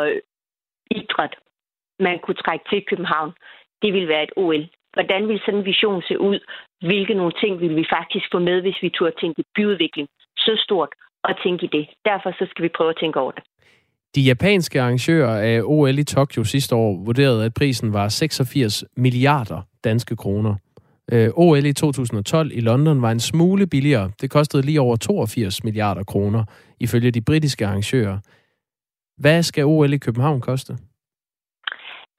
idræt, 0.91 1.35
man 1.99 2.19
kunne 2.19 2.41
trække 2.45 2.65
til 2.69 2.85
København, 2.89 3.31
det 3.81 3.93
vil 3.93 4.07
være 4.07 4.23
et 4.23 4.33
OL. 4.35 4.67
Hvordan 4.93 5.27
vil 5.27 5.39
sådan 5.39 5.59
en 5.59 5.65
vision 5.65 6.01
se 6.07 6.19
ud? 6.19 6.39
Hvilke 6.81 7.13
nogle 7.13 7.33
ting 7.41 7.59
vil 7.59 7.75
vi 7.75 7.85
faktisk 7.97 8.25
få 8.31 8.39
med, 8.39 8.61
hvis 8.61 8.81
vi 8.81 8.89
turde 8.89 9.15
tænke 9.21 9.43
byudvikling 9.55 10.07
så 10.37 10.53
stort 10.65 10.89
at 11.29 11.37
tænke 11.43 11.65
i 11.65 11.69
det. 11.77 11.85
Derfor 12.05 12.31
så 12.31 12.47
skal 12.49 12.63
vi 12.63 12.69
prøve 12.77 12.89
at 12.89 12.97
tænke 12.99 13.19
over 13.19 13.31
det. 13.31 13.43
De 14.15 14.21
japanske 14.21 14.81
arrangører 14.81 15.41
af 15.41 15.61
OL 15.63 15.99
i 15.99 16.03
Tokyo 16.03 16.43
sidste 16.43 16.75
år 16.75 17.03
vurderede, 17.05 17.45
at 17.45 17.53
prisen 17.53 17.93
var 17.93 18.09
86 18.09 18.83
milliarder 18.97 19.61
danske 19.83 20.15
kroner. 20.15 20.55
Øh, 21.11 21.29
OL 21.35 21.65
i 21.65 21.73
2012 21.73 22.51
i 22.53 22.59
London 22.59 23.01
var 23.01 23.11
en 23.11 23.19
smule 23.19 23.67
billigere. 23.67 24.11
Det 24.21 24.29
kostede 24.29 24.65
lige 24.65 24.81
over 24.81 24.95
82 24.95 25.63
milliarder 25.63 26.03
kroner, 26.03 26.43
ifølge 26.79 27.11
de 27.11 27.21
britiske 27.21 27.65
arrangører. 27.65 28.17
Hvad 29.17 29.43
skal 29.43 29.65
OL 29.65 29.93
i 29.93 29.97
København 29.97 30.41
koste? 30.41 30.77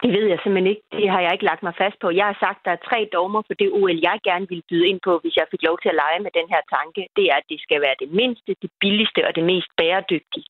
Det 0.03 0.11
ved 0.17 0.27
jeg 0.33 0.39
simpelthen 0.39 0.73
ikke. 0.73 0.85
Det 0.99 1.09
har 1.13 1.21
jeg 1.21 1.33
ikke 1.33 1.49
lagt 1.51 1.63
mig 1.63 1.75
fast 1.83 1.99
på. 2.01 2.09
Jeg 2.21 2.27
har 2.31 2.37
sagt, 2.45 2.61
at 2.61 2.65
der 2.67 2.73
er 2.75 2.87
tre 2.89 2.99
dogmer 3.13 3.43
for 3.47 3.55
det 3.61 3.69
OL, 3.79 3.99
jeg 4.09 4.19
gerne 4.29 4.47
vil 4.53 4.63
byde 4.71 4.89
ind 4.91 5.01
på, 5.07 5.13
hvis 5.23 5.37
jeg 5.37 5.47
fik 5.51 5.63
lov 5.69 5.77
til 5.79 5.89
at 5.93 6.01
lege 6.03 6.21
med 6.25 6.33
den 6.39 6.49
her 6.53 6.63
tanke. 6.77 7.01
Det 7.17 7.25
er, 7.33 7.37
at 7.41 7.49
det 7.51 7.61
skal 7.61 7.81
være 7.87 8.01
det 8.03 8.11
mindste, 8.21 8.51
det 8.63 8.71
billigste 8.81 9.21
og 9.27 9.33
det 9.37 9.45
mest 9.53 9.71
bæredygtige. 9.81 10.47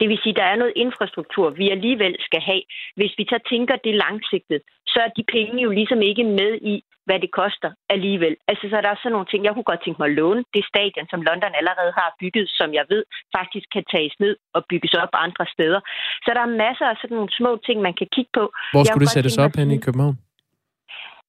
Det 0.00 0.08
vil 0.08 0.18
sige, 0.22 0.34
at 0.34 0.40
der 0.40 0.48
er 0.52 0.60
noget 0.62 0.78
infrastruktur, 0.84 1.50
vi 1.50 1.70
alligevel 1.76 2.16
skal 2.20 2.40
have. 2.40 2.62
Hvis 2.98 3.12
vi 3.18 3.24
så 3.32 3.38
tænker 3.50 3.76
det 3.76 3.94
langsigtet, 4.04 4.60
så 4.86 4.98
er 5.06 5.10
de 5.16 5.24
penge 5.36 5.62
jo 5.62 5.70
ligesom 5.70 6.00
ikke 6.02 6.24
med 6.24 6.52
i, 6.72 6.74
hvad 7.08 7.18
det 7.24 7.30
koster 7.40 7.70
alligevel. 7.94 8.34
Altså, 8.50 8.64
så 8.70 8.74
er 8.80 8.84
der 8.86 8.94
sådan 8.94 9.14
nogle 9.16 9.30
ting, 9.30 9.40
jeg 9.44 9.52
kunne 9.54 9.70
godt 9.70 9.82
tænke 9.82 9.98
mig 10.00 10.08
at 10.10 10.16
låne. 10.20 10.42
Det 10.54 10.64
stadion, 10.72 11.06
som 11.12 11.20
London 11.28 11.52
allerede 11.60 11.92
har 12.00 12.08
bygget, 12.20 12.46
som 12.58 12.68
jeg 12.78 12.84
ved 12.92 13.02
faktisk 13.38 13.66
kan 13.74 13.84
tages 13.94 14.14
ned 14.24 14.34
og 14.56 14.60
bygges 14.70 14.92
op 15.02 15.12
andre 15.26 15.44
steder. 15.54 15.80
Så 16.24 16.28
der 16.36 16.42
er 16.46 16.56
masser 16.66 16.86
af 16.92 16.96
sådan 17.00 17.16
nogle 17.18 17.32
små 17.38 17.50
ting, 17.66 17.76
man 17.88 17.94
kan 18.00 18.08
kigge 18.14 18.32
på. 18.38 18.44
Hvor 18.74 18.84
skulle 18.84 19.06
det 19.06 19.16
sættes 19.16 19.38
op 19.44 19.54
hen 19.60 19.70
i 19.76 19.80
København? 19.86 20.16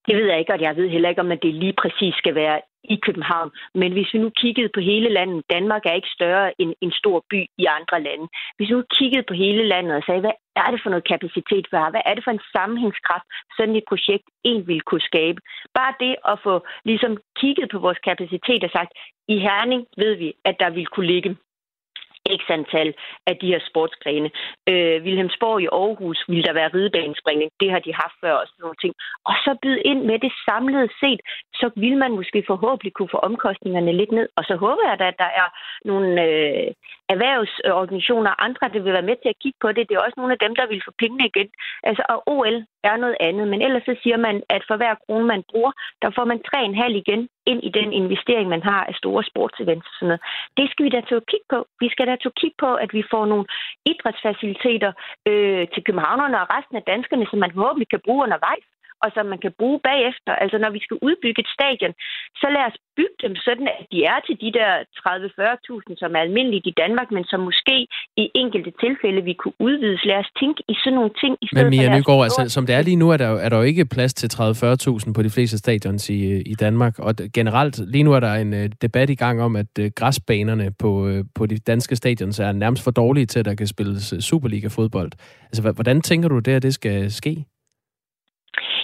Det 0.08 0.16
ved 0.18 0.28
jeg 0.32 0.40
ikke, 0.40 0.54
og 0.56 0.62
jeg 0.62 0.76
ved 0.76 0.88
heller 0.96 1.10
ikke, 1.10 1.22
om 1.26 1.32
det 1.46 1.54
lige 1.64 1.76
præcis 1.82 2.14
skal 2.22 2.36
være 2.36 2.58
i 2.84 2.96
København. 3.06 3.52
Men 3.76 3.92
hvis 3.92 4.14
vi 4.14 4.20
nu 4.20 4.30
kiggede 4.30 4.70
på 4.74 4.80
hele 4.80 5.10
landet, 5.10 5.44
Danmark 5.50 5.86
er 5.86 5.94
ikke 5.94 6.16
større 6.18 6.62
end 6.62 6.74
en 6.82 6.92
stor 6.92 7.24
by 7.30 7.42
i 7.58 7.66
andre 7.78 8.02
lande. 8.08 8.28
Hvis 8.56 8.70
vi 8.70 8.74
nu 8.74 8.84
kiggede 9.00 9.24
på 9.28 9.34
hele 9.34 9.64
landet 9.68 9.96
og 9.96 10.04
sagde, 10.06 10.22
hvad 10.22 10.38
er 10.56 10.72
det 10.72 10.80
for 10.84 10.90
noget 10.90 11.08
kapacitet, 11.14 11.66
vi 11.72 11.78
har? 11.78 11.90
Hvad 11.92 12.02
er 12.06 12.14
det 12.14 12.24
for 12.24 12.32
en 12.32 12.48
sammenhængskraft, 12.56 13.28
sådan 13.58 13.76
et 13.76 13.90
projekt 13.92 14.26
en 14.44 14.68
vil 14.68 14.82
kunne 14.82 15.10
skabe? 15.12 15.40
Bare 15.74 15.94
det 16.00 16.16
at 16.32 16.40
få 16.44 16.66
ligesom 16.86 17.18
kigget 17.40 17.68
på 17.72 17.80
vores 17.80 18.00
kapacitet 18.10 18.64
og 18.64 18.72
sagt, 18.78 18.92
i 19.34 19.36
Herning 19.40 19.82
ved 19.98 20.16
vi, 20.16 20.34
at 20.46 20.56
der 20.60 20.70
vil 20.70 20.88
kunne 20.88 21.08
ligge 21.08 21.38
x 22.40 22.42
antal 22.50 22.94
af 23.30 23.36
de 23.42 23.48
her 23.48 23.60
sportsgrene. 23.70 24.30
Øh, 24.72 25.04
Vilhelmsborg 25.04 25.62
i 25.62 25.68
Aarhus 25.82 26.20
vil 26.28 26.44
der 26.48 26.54
være 26.54 26.74
ridebanespringning. 26.76 27.50
Det 27.60 27.72
har 27.72 27.80
de 27.80 27.94
haft 27.94 28.16
før 28.24 28.36
og 28.42 28.48
sådan 28.48 28.64
nogle 28.66 28.82
ting. 28.84 28.94
Og 29.30 29.36
så 29.46 29.52
byde 29.64 29.82
ind 29.82 30.02
med 30.10 30.18
det 30.20 30.32
samlede 30.48 30.90
set, 31.02 31.22
så 31.60 31.68
vil 31.76 31.98
man 31.98 32.12
måske 32.20 32.44
forhåbentlig 32.48 32.94
kunne 32.94 33.14
få 33.16 33.20
omkostningerne 33.30 33.94
lidt 34.00 34.12
ned. 34.12 34.28
Og 34.38 34.44
så 34.50 34.56
håber 34.56 34.84
jeg 34.90 35.00
da, 35.00 35.08
at 35.08 35.20
der 35.24 35.32
er 35.42 35.48
nogle 35.86 36.10
øh, 36.28 36.68
erhvervsorganisationer 37.14 38.32
og 38.32 38.44
andre, 38.46 38.66
der 38.74 38.80
vil 38.86 38.98
være 38.98 39.10
med 39.10 39.18
til 39.20 39.30
at 39.34 39.42
kigge 39.44 39.60
på 39.62 39.70
det. 39.72 39.88
Det 39.88 39.96
er 39.96 40.06
også 40.06 40.20
nogle 40.20 40.36
af 40.36 40.42
dem, 40.46 40.54
der 40.60 40.66
vil 40.72 40.82
få 40.88 40.92
pengene 41.02 41.26
igen. 41.32 41.50
Altså, 41.90 42.04
og 42.14 42.18
OL 42.36 42.58
er 42.90 42.96
noget 43.04 43.18
andet. 43.28 43.46
Men 43.52 43.62
ellers 43.62 43.86
så 43.90 43.96
siger 44.04 44.18
man, 44.18 44.36
at 44.56 44.64
for 44.68 44.76
hver 44.78 44.94
krone, 45.04 45.28
man 45.34 45.44
bruger, 45.52 45.72
der 46.02 46.10
får 46.16 46.26
man 46.32 46.40
3,5 46.56 47.02
igen 47.04 47.22
ind 47.52 47.62
i 47.64 47.72
den 47.80 47.90
investering, 48.02 48.48
man 48.50 48.64
har 48.70 48.82
af 48.90 48.96
store 49.02 49.24
sportsevents 49.32 49.88
og 49.90 49.94
sådan 49.98 50.08
noget. 50.12 50.24
Det 50.58 50.66
skal 50.72 50.86
vi 50.86 50.90
da 50.90 51.02
til 51.02 51.20
at 51.22 51.30
kigge 51.32 51.48
på. 51.54 51.60
Vi 51.84 51.88
skal 51.90 52.08
da 52.08 52.16
til 52.16 52.32
at 52.34 52.40
kigge 52.42 52.58
på, 52.64 52.70
at 52.84 52.90
vi 52.98 53.04
får 53.12 53.26
nogle 53.26 53.46
idrætsfaciliteter 53.92 54.92
øh, 55.30 55.64
til 55.74 55.82
københavnerne 55.88 56.42
og 56.42 56.48
resten 56.56 56.76
af 56.80 56.84
danskerne, 56.92 57.26
som 57.30 57.40
man 57.40 57.54
forhåbentlig 57.56 57.90
kan 57.90 58.06
bruge 58.06 58.24
undervejs 58.26 58.66
og 59.04 59.10
som 59.16 59.26
man 59.34 59.40
kan 59.46 59.54
bruge 59.60 59.80
bagefter. 59.90 60.32
Altså 60.44 60.58
når 60.64 60.72
vi 60.78 60.82
skal 60.86 60.98
udbygge 61.08 61.40
et 61.46 61.52
stadion, 61.58 61.94
så 62.42 62.48
lad 62.56 62.64
os 62.70 62.78
bygge 62.98 63.18
dem 63.26 63.34
sådan, 63.48 63.68
at 63.80 63.86
de 63.94 64.00
er 64.12 64.20
til 64.28 64.36
de 64.44 64.50
der 64.60 64.72
30-40.000, 65.00 66.02
som 66.02 66.10
er 66.18 66.22
almindeligt 66.28 66.66
i 66.72 66.74
Danmark, 66.84 67.10
men 67.16 67.24
som 67.32 67.40
måske 67.50 67.78
i 68.24 68.26
enkelte 68.44 68.72
tilfælde 68.84 69.22
vi 69.30 69.34
kunne 69.42 69.58
udvides. 69.68 70.02
Lad 70.10 70.20
os 70.24 70.32
tænke 70.42 70.60
i 70.72 70.76
sådan 70.84 70.98
nogle 71.00 71.14
ting. 71.22 71.34
I 71.42 71.48
stedet 71.48 71.66
men 71.66 71.70
Mia 71.76 71.90
Nygaard, 71.96 72.24
altså, 72.28 72.42
som 72.56 72.64
det 72.68 72.74
er 72.76 72.82
lige 72.90 73.02
nu, 73.04 73.08
er 73.16 73.20
der, 73.24 73.30
er 73.46 73.50
der 73.50 73.58
jo 73.62 73.66
ikke 73.72 73.86
plads 73.96 74.14
til 74.14 74.28
30-40.000 74.28 75.14
på 75.18 75.22
de 75.26 75.32
fleste 75.36 75.58
stadions 75.64 76.04
i, 76.10 76.20
i 76.54 76.56
Danmark. 76.66 76.94
Og 77.00 77.14
generelt, 77.34 77.76
lige 77.94 78.04
nu 78.04 78.12
er 78.18 78.20
der 78.20 78.34
en 78.34 78.52
uh, 78.54 78.66
debat 78.86 79.10
i 79.10 79.16
gang 79.24 79.42
om, 79.42 79.56
at 79.56 79.72
uh, 79.80 79.86
græsbanerne 79.96 80.68
på, 80.80 80.92
uh, 81.10 81.20
på 81.36 81.46
de 81.46 81.58
danske 81.58 81.96
stadions 81.96 82.40
er 82.40 82.52
nærmest 82.52 82.84
for 82.84 82.92
dårlige 82.92 83.26
til, 83.26 83.40
at 83.40 83.46
der 83.46 83.56
kan 83.56 83.68
spilles 83.68 84.14
Superliga-fodbold. 84.20 85.12
Altså, 85.44 85.72
hvordan 85.72 86.02
tænker 86.02 86.30
du 86.30 86.40
det, 86.40 86.52
at 86.52 86.64
det 86.64 86.74
skal 86.74 87.12
ske? 87.12 87.46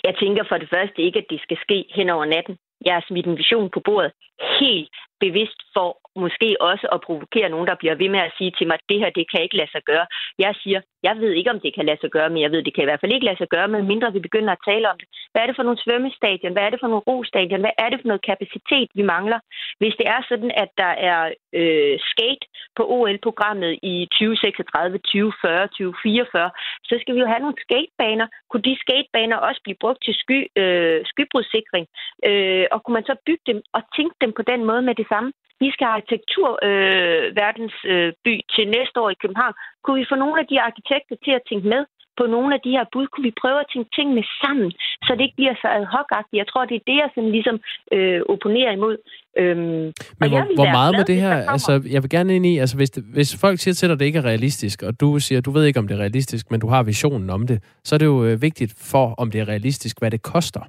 Jeg 0.07 0.15
tænker 0.21 0.43
for 0.49 0.57
det 0.57 0.69
første 0.75 1.01
ikke, 1.01 1.19
at 1.19 1.29
det 1.29 1.39
skal 1.41 1.57
ske 1.65 1.77
hen 1.97 2.09
over 2.09 2.25
natten. 2.25 2.57
Jeg 2.85 2.93
har 2.93 3.05
smidt 3.07 3.25
en 3.25 3.37
vision 3.37 3.69
på 3.69 3.79
bordet 3.85 4.11
helt 4.59 4.95
bevidst 5.19 5.59
for 5.73 5.89
måske 6.23 6.49
også 6.69 6.85
at 6.95 7.03
provokere 7.07 7.49
nogen, 7.49 7.67
der 7.67 7.75
bliver 7.81 7.95
ved 7.95 8.09
med 8.09 8.21
at 8.27 8.35
sige 8.37 8.51
til 8.57 8.67
mig, 8.67 8.73
at 8.79 8.87
det 8.89 8.99
her, 9.01 9.09
det 9.09 9.25
kan 9.31 9.41
ikke 9.43 9.57
lade 9.61 9.71
sig 9.71 9.83
gøre. 9.91 10.05
Jeg 10.39 10.53
siger, 10.61 10.79
jeg 11.07 11.15
ved 11.21 11.31
ikke, 11.31 11.53
om 11.55 11.59
det 11.59 11.71
kan 11.75 11.85
lade 11.85 12.01
sig 12.01 12.11
gøre, 12.17 12.29
men 12.29 12.41
jeg 12.41 12.51
ved, 12.51 12.63
det 12.63 12.73
kan 12.73 12.83
i 12.83 12.89
hvert 12.89 13.01
fald 13.01 13.15
ikke 13.15 13.27
lade 13.29 13.41
sig 13.41 13.49
gøre, 13.55 13.67
medmindre 13.67 14.13
vi 14.13 14.19
begynder 14.27 14.51
at 14.53 14.65
tale 14.69 14.85
om 14.91 14.97
det. 15.01 15.07
Hvad 15.31 15.41
er 15.41 15.47
det 15.47 15.55
for 15.57 15.67
nogle 15.67 15.83
svømmestadion? 15.83 16.53
Hvad 16.53 16.63
er 16.65 16.71
det 16.71 16.79
for 16.81 16.91
nogle 16.91 17.07
rostadion? 17.09 17.63
Hvad 17.65 17.75
er 17.83 17.89
det 17.89 17.99
for 18.01 18.07
noget 18.11 18.27
kapacitet, 18.31 18.89
vi 18.97 19.03
mangler? 19.13 19.39
Hvis 19.79 19.95
det 19.99 20.07
er 20.15 20.21
sådan, 20.29 20.51
at 20.63 20.69
der 20.83 20.93
er 21.11 21.21
øh, 21.59 21.95
skate 22.11 22.45
på 22.77 22.83
OL-programmet 22.95 23.71
i 23.93 23.95
2036, 24.11 24.97
2040, 24.97 25.67
2044, 25.67 26.51
så 26.89 26.95
skal 27.01 27.15
vi 27.15 27.19
jo 27.23 27.31
have 27.33 27.43
nogle 27.45 27.61
skatebaner. 27.65 28.27
Kunne 28.49 28.65
de 28.69 28.83
skatebaner 28.85 29.37
også 29.47 29.61
blive 29.63 29.81
brugt 29.83 30.01
til 30.05 30.15
sky, 30.23 30.39
øh, 30.61 30.99
skybrudssikring? 31.11 31.85
Øh, 32.29 32.65
og 32.73 32.77
kunne 32.81 32.97
man 32.97 33.09
så 33.09 33.15
bygge 33.27 33.45
dem 33.51 33.59
og 33.77 33.81
tænke 33.97 34.15
dem 34.23 34.31
på 34.37 34.43
den 34.51 34.61
måde 34.69 34.81
med 34.81 34.95
det 35.01 35.07
samme? 35.13 35.31
Vi 35.63 35.69
skal 35.73 35.85
have 35.87 35.97
arkitekturverdensby 35.99 38.33
øh, 38.37 38.43
til 38.53 38.65
næste 38.77 38.97
år 39.03 39.09
i 39.11 39.21
København. 39.21 39.55
Kunne 39.83 39.99
vi 40.01 40.09
få 40.11 40.15
nogle 40.23 40.37
af 40.41 40.47
de 40.51 40.57
arkitekter 40.69 41.15
til 41.25 41.33
at 41.39 41.45
tænke 41.49 41.67
med 41.73 41.81
på 42.19 42.23
nogle 42.35 42.51
af 42.55 42.61
de 42.65 42.71
her 42.77 42.85
bud? 42.93 43.05
Kunne 43.07 43.27
vi 43.29 43.41
prøve 43.43 43.59
at 43.63 43.69
tænke 43.73 43.89
tingene 43.97 44.23
sammen, 44.43 44.69
så 45.05 45.09
det 45.15 45.23
ikke 45.25 45.39
bliver 45.39 45.55
så 45.63 45.67
ad 45.77 45.85
hoc 45.95 46.07
-agtigt? 46.15 46.39
Jeg 46.41 46.47
tror, 46.51 46.63
det 46.65 46.75
er 46.77 46.85
det, 46.89 46.97
jeg 47.03 47.09
sådan 47.15 47.31
ligesom 47.37 47.57
øh, 47.95 48.19
opponerer 48.33 48.71
imod. 48.79 48.95
Øhm, 49.41 49.85
Men 50.19 50.27
hvor, 50.31 50.43
hvor 50.59 50.69
meget 50.77 50.93
med 50.99 51.05
det 51.11 51.19
her, 51.25 51.35
altså 51.53 51.71
jeg 51.93 51.99
vil 52.03 52.11
gerne 52.17 52.35
ind 52.35 52.45
i, 52.45 52.53
altså 52.63 52.75
hvis, 52.77 52.91
det, 52.95 53.03
hvis 53.15 53.29
folk 53.45 53.57
siger 53.59 53.75
til 53.75 53.87
dig, 53.87 53.93
at 53.93 53.99
det 53.99 54.05
ikke 54.05 54.19
er 54.19 54.29
realistisk, 54.31 54.77
og 54.87 54.99
du 55.01 55.19
siger, 55.19 55.41
du 55.41 55.51
ved 55.51 55.63
ikke, 55.65 55.79
om 55.79 55.87
det 55.87 55.95
er 55.97 56.01
realistisk, 56.05 56.51
men 56.51 56.59
du 56.59 56.67
har 56.67 56.83
visionen 56.83 57.29
om 57.29 57.47
det, 57.47 57.57
så 57.83 57.95
er 57.95 57.99
det 57.99 58.05
jo 58.05 58.25
øh, 58.25 58.41
vigtigt 58.41 58.73
for, 58.91 59.15
om 59.17 59.31
det 59.31 59.41
er 59.41 59.47
realistisk, 59.47 59.99
hvad 59.99 60.11
det 60.11 60.21
koster. 60.21 60.61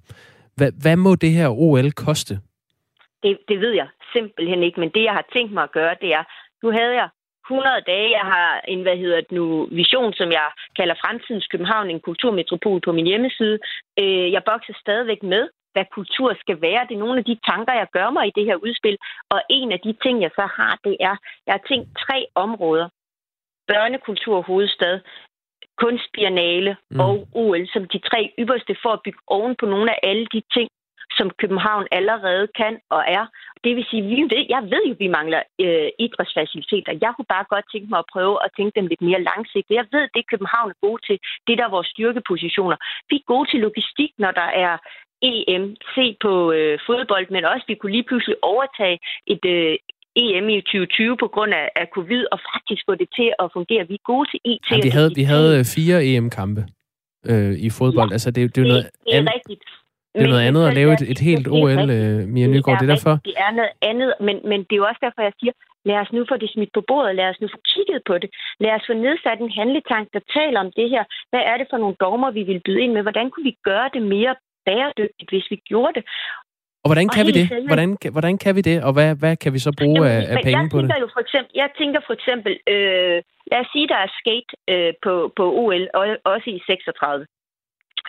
Hvad, 0.57 0.71
hvad 0.83 0.97
må 0.97 1.15
det 1.15 1.33
her 1.33 1.49
OL 1.49 1.93
koste? 1.93 2.39
Det, 3.23 3.39
det 3.49 3.61
ved 3.61 3.73
jeg 3.73 3.89
simpelthen 4.13 4.63
ikke, 4.63 4.81
men 4.81 4.91
det, 4.91 5.03
jeg 5.03 5.13
har 5.13 5.27
tænkt 5.33 5.53
mig 5.53 5.63
at 5.63 5.73
gøre, 5.73 5.97
det 6.01 6.11
er, 6.15 6.25
nu 6.63 6.71
havde 6.71 6.95
jeg 6.95 7.09
100 7.51 7.81
dage. 7.87 8.11
Jeg 8.19 8.27
har 8.35 8.61
en, 8.69 8.83
hvad 8.83 8.97
hedder 8.97 9.21
det 9.21 9.33
nu, 9.33 9.69
vision, 9.81 10.13
som 10.13 10.29
jeg 10.33 10.47
kalder 10.77 10.95
Fremtidens 11.03 11.47
København, 11.47 11.91
en 11.91 12.01
kulturmetropol 12.01 12.81
på 12.81 12.93
min 12.93 13.07
hjemmeside. 13.07 13.59
Øh, 13.99 14.33
jeg 14.33 14.43
bokser 14.45 14.75
stadigvæk 14.81 15.23
med, 15.23 15.49
hvad 15.73 15.85
kultur 15.93 16.31
skal 16.41 16.61
være. 16.61 16.87
Det 16.89 16.95
er 16.95 17.05
nogle 17.05 17.19
af 17.19 17.25
de 17.25 17.39
tanker, 17.51 17.73
jeg 17.73 17.89
gør 17.93 18.11
mig 18.11 18.27
i 18.27 18.37
det 18.37 18.45
her 18.45 18.57
udspil. 18.57 18.97
Og 19.31 19.41
en 19.51 19.73
af 19.73 19.81
de 19.81 19.93
ting, 20.03 20.23
jeg 20.23 20.31
så 20.35 20.47
har, 20.59 20.79
det 20.85 20.97
er, 21.01 21.17
jeg 21.47 21.53
har 21.57 21.65
tænkt 21.69 21.89
tre 22.05 22.27
områder. 22.35 22.89
Børnekultur 23.69 24.41
hovedstad, 24.41 25.01
kunstbiennale 25.83 26.77
mm. 26.91 27.01
og 27.01 27.29
OL 27.33 27.67
som 27.75 27.89
de 27.89 27.99
tre 27.99 28.21
ypperste 28.39 28.77
for 28.83 28.93
at 28.93 29.03
bygge 29.05 29.19
oven 29.27 29.55
på 29.61 29.67
nogle 29.67 29.91
af 29.95 29.99
alle 30.03 30.27
de 30.35 30.43
ting, 30.55 30.69
som 31.19 31.31
København 31.41 31.87
allerede 31.99 32.47
kan 32.61 32.75
og 32.91 33.03
er. 33.19 33.25
Det 33.65 33.77
vil 33.77 33.87
sige, 33.91 34.03
vi 34.03 34.21
ved, 34.35 34.45
jeg 34.55 34.63
ved 34.73 34.83
jo, 34.87 34.93
at 34.93 35.01
vi 35.05 35.09
mangler 35.19 35.43
øh, 35.65 35.89
idrætsfaciliteter. 36.05 36.99
Jeg 37.05 37.13
kunne 37.13 37.33
bare 37.35 37.51
godt 37.55 37.67
tænke 37.73 37.89
mig 37.91 37.99
at 37.99 38.11
prøve 38.15 38.37
at 38.45 38.51
tænke 38.57 38.73
dem 38.79 38.87
lidt 38.87 39.03
mere 39.09 39.27
langsigtet. 39.31 39.75
Jeg 39.81 39.87
ved, 39.95 40.05
det 40.15 40.31
København 40.33 40.71
er 40.71 40.79
gode 40.87 41.01
til. 41.07 41.17
Det 41.47 41.59
der 41.59 41.65
er 41.65 41.77
vores 41.77 41.89
styrkepositioner. 41.95 42.77
Vi 43.11 43.17
er 43.17 43.31
gode 43.33 43.47
til 43.51 43.61
logistik, 43.61 44.11
når 44.19 44.33
der 44.41 44.49
er 44.65 44.75
EM, 45.23 45.65
se 45.95 46.17
på 46.25 46.53
øh, 46.53 46.79
fodbold, 46.87 47.27
men 47.31 47.45
også 47.45 47.65
vi 47.69 47.75
kunne 47.75 47.93
lige 47.93 48.09
pludselig 48.11 48.37
overtage 48.43 48.99
et, 49.27 49.45
øh, 49.57 49.77
EM 50.23 50.49
i 50.49 50.61
2020 50.61 51.17
på 51.23 51.29
grund 51.35 51.53
af, 51.61 51.67
af 51.77 51.87
covid, 51.95 52.23
og 52.33 52.39
faktisk 52.53 52.83
få 52.89 52.95
det 52.95 53.09
til 53.19 53.29
at 53.43 53.47
fungere. 53.57 53.83
Vi 53.89 53.95
er 53.95 54.05
gode 54.13 54.27
til 54.31 54.41
IT. 54.53 54.71
Ja, 54.71 54.77
vi, 54.89 54.93
havde, 54.99 55.11
vi 55.21 55.25
havde 55.33 55.59
øh, 55.59 55.65
fire 55.77 55.97
EM-kampe 56.11 56.63
øh, 57.31 57.53
i 57.67 57.71
fodbold. 57.79 58.09
Ja, 58.11 58.15
altså, 58.17 58.31
det, 58.31 58.57
det 58.57 58.61
er 58.65 58.69
noget, 58.69 58.85
det 59.07 59.17
er 59.17 59.35
rigtigt. 59.37 59.65
Det 60.17 60.25
er 60.29 60.35
noget 60.35 60.49
andet 60.49 60.63
at 60.69 60.75
lave 60.81 60.91
et, 60.97 61.05
et 61.13 61.21
helt 61.29 61.47
OL, 61.59 61.91
øh, 61.99 62.19
Mia 62.35 62.47
Nygaard. 62.53 62.77
Det 62.81 62.87
er 62.89 62.95
derfor... 62.95 63.15
Det 63.31 63.37
er 63.47 63.53
noget 63.59 63.75
andet, 63.91 64.11
men, 64.27 64.37
men 64.51 64.59
det 64.67 64.73
er 64.75 64.81
jo 64.83 64.89
også 64.91 65.03
derfor, 65.07 65.23
jeg 65.29 65.35
siger, 65.41 65.55
lad 65.89 65.99
os 66.03 66.11
nu 66.17 66.21
få 66.31 66.37
det 66.43 66.51
smidt 66.55 66.73
på 66.77 66.83
bordet, 66.91 67.13
lad 67.21 67.29
os 67.33 67.41
nu 67.43 67.47
få 67.55 67.61
kigget 67.73 68.01
på 68.09 68.15
det. 68.23 68.29
Lad 68.65 68.73
os 68.77 68.85
få 68.89 68.95
nedsat 69.07 69.39
en 69.41 69.53
handletank, 69.59 70.07
der 70.17 70.23
taler 70.39 70.59
om 70.65 70.71
det 70.79 70.89
her. 70.95 71.05
Hvad 71.31 71.43
er 71.51 71.57
det 71.61 71.67
for 71.71 71.79
nogle 71.83 71.97
dogmer, 72.05 72.31
vi 72.39 72.43
vil 72.51 72.61
byde 72.67 72.81
ind 72.85 72.93
med? 72.97 73.03
Hvordan 73.09 73.27
kunne 73.31 73.47
vi 73.51 73.55
gøre 73.71 73.89
det 73.95 74.03
mere 74.15 74.35
bæredygtigt, 74.67 75.29
hvis 75.33 75.47
vi 75.53 75.57
gjorde 75.71 75.95
det? 75.99 76.05
Og 76.85 76.89
hvordan 76.91 77.09
kan 77.15 77.23
og 77.25 77.29
vi 77.29 77.33
det? 77.39 77.47
Selve... 77.49 77.69
Hvordan, 77.73 77.91
hvordan 78.17 78.37
kan 78.45 78.53
vi 78.57 78.63
det, 78.71 78.77
og 78.87 78.93
hvad, 78.97 79.11
hvad 79.23 79.35
kan 79.43 79.53
vi 79.55 79.61
så 79.67 79.71
bruge 79.81 80.03
Jamen, 80.05 80.29
af, 80.29 80.33
af 80.33 80.37
penge 80.49 80.65
på 80.75 80.79
det? 80.83 80.89
Jo 81.05 81.09
for 81.17 81.23
eksempel, 81.27 81.53
jeg 81.63 81.69
tænker 81.81 82.01
for 82.09 82.15
eksempel, 82.19 82.53
øh, 82.73 83.17
lad 83.53 83.61
os 83.63 83.71
sige, 83.75 83.87
der 83.93 83.99
er 84.05 84.11
skate 84.21 84.51
øh, 84.73 84.93
på, 85.05 85.13
på 85.39 85.45
OL, 85.63 85.85
og 85.99 86.03
også 86.35 86.49
i 86.57 86.59
36. 86.67 87.27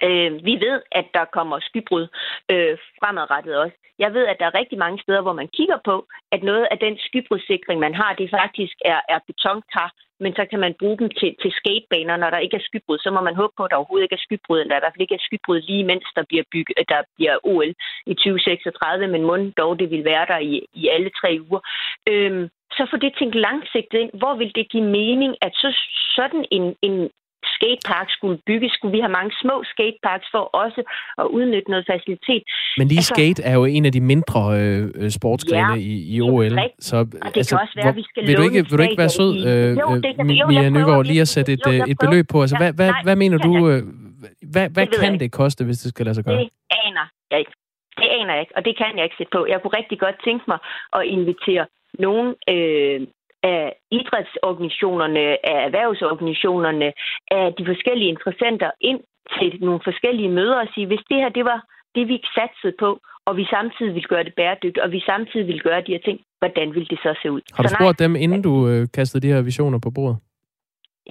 Øh, 0.04 0.32
vi 0.48 0.54
ved, 0.66 0.82
at 0.92 1.08
der 1.14 1.26
kommer 1.26 1.60
skybrud 1.60 2.08
øh, 2.52 2.78
fremadrettet 3.00 3.58
også. 3.58 3.78
Jeg 4.00 4.14
ved, 4.14 4.26
at 4.28 4.40
der 4.40 4.46
er 4.46 4.60
rigtig 4.60 4.78
mange 4.78 5.02
steder, 5.02 5.22
hvor 5.22 5.34
man 5.34 5.50
kigger 5.58 5.80
på, 5.86 6.08
at 6.32 6.44
noget 6.44 6.68
af 6.72 6.78
den 6.78 6.98
skybrudssikring, 6.98 7.80
man 7.80 7.96
har, 7.96 8.14
det 8.14 8.30
faktisk 8.30 8.76
er, 8.86 9.00
er 9.10 9.20
betonkar, 9.28 9.90
men 10.20 10.36
så 10.36 10.44
kan 10.50 10.60
man 10.60 10.74
bruge 10.80 10.98
dem 10.98 11.10
til, 11.20 11.36
til 11.42 11.52
skatebaner, 11.60 12.18
når 12.18 12.30
der 12.30 12.38
ikke 12.38 12.58
er 12.58 12.68
skybrud. 12.68 13.00
Så 13.00 13.10
må 13.12 13.22
man 13.22 13.36
håbe 13.36 13.54
på, 13.58 13.64
at 13.64 13.72
der 13.72 13.78
overhovedet 13.78 14.06
ikke 14.06 14.20
er 14.20 14.28
skybrud, 14.28 14.60
eller 14.60 14.76
i 14.76 14.82
hvert 14.82 14.94
fald 14.94 15.06
ikke 15.06 15.16
er 15.20 15.28
skybrud 15.28 15.60
lige 15.62 15.84
mens 15.92 16.06
der 16.16 16.24
bliver, 16.30 16.44
bygget, 16.52 16.76
øh, 16.80 16.86
der 16.90 17.02
bliver 17.16 17.36
OL 17.44 17.74
i 18.12 18.14
2036, 18.14 19.08
men 19.08 19.24
mund 19.24 19.54
dog 19.54 19.80
det 19.80 19.90
vil 19.92 20.06
være 20.06 20.26
der 20.32 20.38
i, 20.38 20.54
i 20.74 20.88
alle 20.88 21.12
tre 21.22 21.32
uger. 21.50 21.62
Øhm, 22.10 22.50
så 22.78 22.88
få 22.92 22.98
det 22.98 23.14
tænkt 23.20 23.36
langsigtet 23.36 24.00
ind. 24.00 24.12
Hvor 24.14 24.36
vil 24.36 24.52
det 24.56 24.70
give 24.70 24.88
mening, 25.00 25.36
at 25.42 25.54
så 25.56 25.70
sådan 26.16 26.46
en, 26.52 26.76
en 26.82 27.10
skatepark 27.58 28.08
skulle 28.18 28.38
bygges, 28.50 28.72
skulle 28.72 28.94
vi 28.98 29.02
have 29.06 29.16
mange 29.20 29.32
små 29.44 29.56
skateparks 29.74 30.28
for 30.34 30.44
også 30.64 30.82
at 31.22 31.26
udnytte 31.38 31.70
noget 31.74 31.86
facilitet. 31.94 32.44
Men 32.78 32.88
lige 32.88 33.04
altså, 33.04 33.14
skate 33.16 33.40
er 33.50 33.56
jo 33.60 33.66
en 33.66 33.86
af 33.86 33.92
de 33.98 34.02
mindre 34.14 34.42
øh, 34.62 34.82
øh 35.02 35.10
sportsgrene 35.10 35.74
ja, 35.74 35.88
i, 35.92 36.16
i 36.16 36.22
OL. 36.22 36.60
Så, 36.80 36.98
og 36.98 37.06
det 37.06 37.38
altså, 37.38 37.56
kan 37.56 37.62
også 37.64 37.76
være, 37.76 37.86
hvor, 37.86 37.98
vi 38.02 38.04
skal 38.10 38.28
vil 38.28 38.38
du 38.38 38.44
ikke, 38.48 38.60
vil 38.70 38.78
du 38.80 38.84
ikke 38.88 39.02
være 39.04 39.14
sød, 39.20 39.34
øh, 39.50 39.70
jo, 39.84 39.88
det 40.06 40.12
kan, 40.16 40.30
jo, 40.30 40.48
Mia 40.48 40.70
Nygaard, 40.70 41.06
lige 41.06 41.22
at 41.22 41.32
sætte 41.36 41.54
et, 41.54 41.66
jo, 41.66 41.72
øh, 41.72 41.92
et 41.92 41.98
beløb 42.04 42.26
på? 42.34 42.38
Altså, 42.42 42.58
hvad, 42.62 42.72
hvad, 42.80 42.92
hvad 43.04 43.16
mener 43.24 43.38
du, 43.38 43.54
øh, 43.70 43.82
hvad, 44.54 44.70
hvad 44.74 44.86
det 44.86 45.00
kan 45.00 45.20
det 45.20 45.32
koste, 45.32 45.66
hvis 45.66 45.80
det 45.84 45.90
skal 45.90 46.06
lade 46.06 46.16
sig 46.16 46.24
gøre? 46.26 46.40
Det 46.40 46.50
aner 46.86 47.06
jeg 47.32 47.40
ikke. 47.40 47.52
Det 48.02 48.10
aner 48.20 48.34
jeg 48.34 48.42
ikke, 48.42 48.56
og 48.58 48.66
det 48.66 48.78
kan 48.78 48.92
jeg 48.98 49.04
ikke 49.04 49.18
sætte 49.20 49.34
på. 49.38 49.42
Jeg 49.50 49.62
kunne 49.62 49.78
rigtig 49.80 50.00
godt 50.00 50.18
tænke 50.28 50.44
mig 50.48 50.60
at 50.98 51.02
invitere 51.16 51.66
nogen 52.06 52.28
øh, 52.54 53.00
af 53.54 53.62
idrætsorganisationerne, 54.00 55.20
af 55.52 55.58
erhvervsorganisationerne, 55.68 56.88
af 57.40 57.46
de 57.58 57.64
forskellige 57.72 58.14
interessenter 58.16 58.70
ind 58.90 59.02
til 59.36 59.50
nogle 59.68 59.82
forskellige 59.90 60.32
møder 60.38 60.58
og 60.64 60.68
sige, 60.74 60.88
hvis 60.88 61.04
det 61.10 61.18
her 61.24 61.30
det 61.30 61.46
var 61.52 61.60
det, 61.96 62.08
vi 62.08 62.18
satsede 62.38 62.76
på, 62.84 62.90
og 63.28 63.38
vi 63.38 63.46
samtidig 63.56 63.94
vil 63.98 64.08
gøre 64.12 64.24
det 64.24 64.34
bæredygtigt, 64.40 64.78
og 64.84 64.92
vi 64.92 65.00
samtidig 65.12 65.48
vil 65.48 65.62
gøre 65.68 65.82
de 65.88 65.92
her 65.96 66.04
ting, 66.08 66.20
hvordan 66.42 66.68
vil 66.76 66.90
det 66.90 67.00
så 67.06 67.12
se 67.22 67.32
ud? 67.32 67.42
Har 67.56 67.64
du 67.64 67.70
spurgt 67.70 68.00
dem, 68.00 68.16
inden 68.16 68.42
du 68.42 68.54
øh, 68.70 68.88
kastede 68.94 69.28
de 69.28 69.34
her 69.34 69.42
visioner 69.42 69.80
på 69.80 69.90
bordet? 69.96 70.18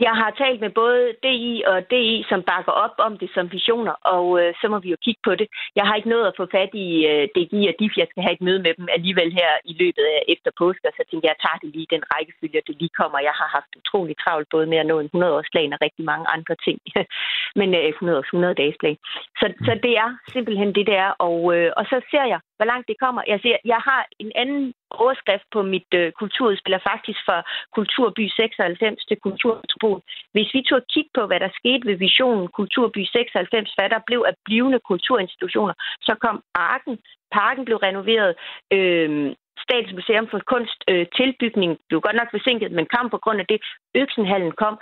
Jeg 0.00 0.14
har 0.20 0.30
talt 0.30 0.60
med 0.60 0.70
både 0.70 1.02
DI 1.22 1.62
og 1.66 1.90
DI, 1.90 2.24
som 2.30 2.42
bakker 2.42 2.72
op 2.72 2.96
om 2.98 3.18
det 3.18 3.30
som 3.34 3.52
visioner, 3.52 3.94
og 4.14 4.26
øh, 4.40 4.54
så 4.60 4.68
må 4.68 4.78
vi 4.78 4.90
jo 4.90 4.98
kigge 5.04 5.22
på 5.24 5.34
det. 5.34 5.48
Jeg 5.76 5.84
har 5.86 5.94
ikke 5.96 6.08
nået 6.14 6.26
at 6.26 6.36
få 6.36 6.46
fat 6.56 6.72
i 6.86 6.88
øh, 7.10 7.24
DGI 7.34 7.62
og 7.70 7.74
DIF. 7.78 7.94
Jeg 7.96 8.08
skal 8.10 8.22
have 8.22 8.36
et 8.38 8.46
møde 8.46 8.60
med 8.66 8.72
dem 8.78 8.86
alligevel 8.96 9.30
her 9.40 9.50
i 9.64 9.72
løbet 9.82 10.04
af 10.14 10.18
efter 10.34 10.50
påske, 10.58 10.88
så 10.98 11.02
tænker 11.10 11.26
jeg, 11.28 11.34
jeg 11.34 11.42
tager 11.44 11.58
det 11.62 11.70
lige 11.76 11.92
den 11.94 12.04
rækkefølge, 12.12 12.66
det 12.66 12.76
lige 12.80 12.96
kommer. 13.00 13.18
Jeg 13.28 13.34
har 13.40 13.48
haft 13.56 13.70
utrolig 13.80 14.16
travlt 14.22 14.48
både 14.54 14.66
med 14.72 14.78
at 14.78 14.86
nå 14.86 14.96
en 15.00 15.10
100-årsplan 15.14 15.74
og 15.74 15.80
rigtig 15.86 16.04
mange 16.12 16.26
andre 16.36 16.54
ting. 16.66 16.78
Men 17.60 17.68
øh, 17.74 17.88
100 17.88 18.18
100 18.18 18.72
plan. 18.80 18.96
Så, 19.40 19.46
så 19.66 19.72
det 19.84 19.94
er 20.04 20.10
simpelthen 20.34 20.70
det, 20.78 20.86
der. 20.86 21.04
Og, 21.28 21.38
øh, 21.56 21.70
og 21.78 21.84
så 21.90 21.96
ser 22.10 22.24
jeg, 22.32 22.40
hvor 22.56 22.66
langt 22.72 22.88
det 22.88 22.96
kommer. 23.04 23.22
Jeg, 23.32 23.38
ser, 23.42 23.56
jeg 23.64 23.80
har 23.88 24.00
en 24.18 24.32
anden 24.42 24.74
overskrift 24.90 25.46
på 25.52 25.62
mit 25.62 25.90
øh, 25.94 26.12
kulturudspil, 26.12 26.74
er 26.74 26.88
faktisk 26.92 27.20
fra 27.26 27.38
Kulturby 27.76 28.24
96 28.28 29.04
til 29.08 29.16
Kulturmetropol. 29.26 30.00
Hvis 30.32 30.54
vi 30.54 30.62
tog 30.62 30.80
kigge 30.94 31.10
på, 31.14 31.26
hvad 31.26 31.40
der 31.40 31.50
skete 31.60 31.86
ved 31.88 31.96
visionen 32.06 32.48
Kulturby 32.48 33.02
96, 33.04 33.72
hvad 33.76 33.88
der 33.90 34.00
blev 34.06 34.24
af 34.26 34.34
blivende 34.44 34.80
kulturinstitutioner, 34.90 35.74
så 36.06 36.12
kom 36.24 36.42
Arken, 36.54 36.98
parken 37.32 37.64
blev 37.64 37.76
renoveret, 37.76 38.34
øh, 38.72 39.34
Statens 39.64 39.94
Museum 39.98 40.26
for 40.30 40.40
Kunst 40.52 40.80
øh, 40.90 41.06
tilbygning 41.18 41.70
blev 41.88 42.00
godt 42.00 42.16
nok 42.16 42.30
forsinket, 42.30 42.70
men 42.72 42.86
kom 42.94 43.10
på 43.10 43.18
grund 43.24 43.38
af 43.40 43.46
det. 43.52 43.58
Øksenhallen 44.02 44.52
kom. 44.62 44.74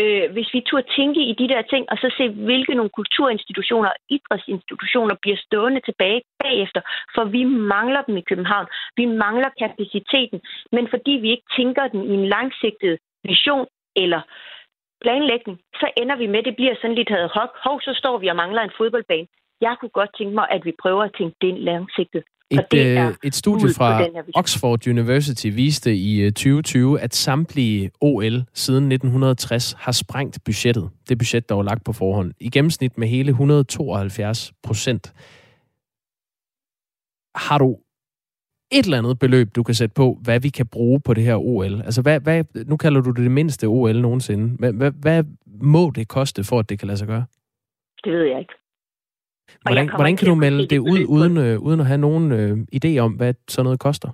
Øh, 0.00 0.26
hvis 0.34 0.48
vi 0.54 0.60
turde 0.68 0.88
tænke 0.98 1.20
i 1.30 1.34
de 1.40 1.48
der 1.52 1.62
ting, 1.62 1.84
og 1.92 1.96
så 2.02 2.08
se, 2.16 2.24
hvilke 2.28 2.74
nogle 2.74 2.96
kulturinstitutioner 2.98 3.88
og 3.88 3.96
idrætsinstitutioner 4.16 5.14
bliver 5.22 5.38
stående 5.46 5.80
tilbage 5.88 6.20
bagefter, 6.44 6.80
for 7.14 7.24
vi 7.24 7.44
mangler 7.44 8.02
dem 8.02 8.16
i 8.16 8.28
København. 8.30 8.66
Vi 8.96 9.04
mangler 9.06 9.50
kapaciteten, 9.62 10.40
men 10.72 10.84
fordi 10.92 11.12
vi 11.24 11.30
ikke 11.30 11.48
tænker 11.56 11.88
den 11.88 12.02
i 12.10 12.14
en 12.18 12.26
langsigtet 12.34 12.98
vision 13.24 13.66
eller 13.96 14.20
planlægning, 15.02 15.56
så 15.80 15.86
ender 15.96 16.16
vi 16.16 16.26
med, 16.26 16.38
at 16.38 16.44
det 16.44 16.56
bliver 16.56 16.74
sådan 16.80 16.98
lidt 17.00 17.10
hoc. 17.36 17.50
Hov, 17.64 17.80
så 17.80 17.92
står 18.00 18.18
vi 18.18 18.26
og 18.28 18.36
mangler 18.36 18.62
en 18.62 18.76
fodboldbane. 18.78 19.26
Jeg 19.60 19.74
kunne 19.80 19.96
godt 20.00 20.12
tænke 20.18 20.34
mig, 20.34 20.46
at 20.50 20.64
vi 20.64 20.72
prøver 20.82 21.02
at 21.04 21.14
tænke 21.18 21.36
den 21.40 21.56
langsigtet. 21.58 22.22
Et, 22.52 22.74
øh, 22.74 23.14
et 23.24 23.34
studie 23.34 23.74
fra 23.74 24.06
Oxford 24.34 24.88
University 24.88 25.46
viste 25.46 25.96
i 25.96 26.30
2020, 26.30 26.98
øh, 26.98 27.04
at 27.04 27.14
samtlige 27.14 27.90
OL 28.00 28.44
siden 28.54 28.92
1960 28.92 29.72
har 29.78 29.92
sprængt 29.92 30.44
budgettet. 30.44 30.90
Det 31.08 31.18
budget, 31.18 31.48
der 31.48 31.54
var 31.54 31.62
lagt 31.62 31.84
på 31.84 31.92
forhånd. 31.92 32.32
I 32.40 32.50
gennemsnit 32.50 32.98
med 32.98 33.08
hele 33.08 33.28
172 33.28 34.52
procent. 34.62 35.12
Har 37.34 37.58
du 37.58 37.78
et 38.72 38.84
eller 38.84 38.98
andet 38.98 39.18
beløb, 39.18 39.54
du 39.56 39.62
kan 39.62 39.74
sætte 39.74 39.94
på, 39.94 40.18
hvad 40.22 40.40
vi 40.40 40.48
kan 40.48 40.66
bruge 40.66 41.00
på 41.00 41.14
det 41.14 41.24
her 41.24 41.36
OL? 41.36 41.82
Altså, 41.82 42.02
hvad, 42.02 42.20
hvad, 42.20 42.44
nu 42.66 42.76
kalder 42.76 43.00
du 43.00 43.10
det 43.10 43.22
det 43.22 43.30
mindste 43.30 43.66
OL 43.66 44.00
nogensinde. 44.00 44.56
Hvad, 44.58 44.72
hvad, 44.72 44.90
hvad 44.90 45.24
må 45.46 45.90
det 45.90 46.08
koste, 46.08 46.44
for 46.44 46.58
at 46.58 46.68
det 46.68 46.78
kan 46.78 46.86
lade 46.86 46.98
sig 46.98 47.08
gøre? 47.08 47.24
Det 48.04 48.12
ved 48.12 48.22
jeg 48.22 48.38
ikke. 48.38 48.54
Hvordan, 49.64 49.88
hvordan 49.88 50.16
kan 50.16 50.28
du 50.28 50.34
melde 50.34 50.66
det 50.72 50.78
ud, 50.78 51.00
uden, 51.16 51.36
øh, 51.38 51.58
uden 51.66 51.80
at 51.80 51.86
have 51.86 51.98
nogen 51.98 52.32
øh, 52.32 52.56
idé 52.78 52.98
om, 52.98 53.12
hvad 53.12 53.34
sådan 53.48 53.64
noget 53.64 53.80
koster? 53.80 54.10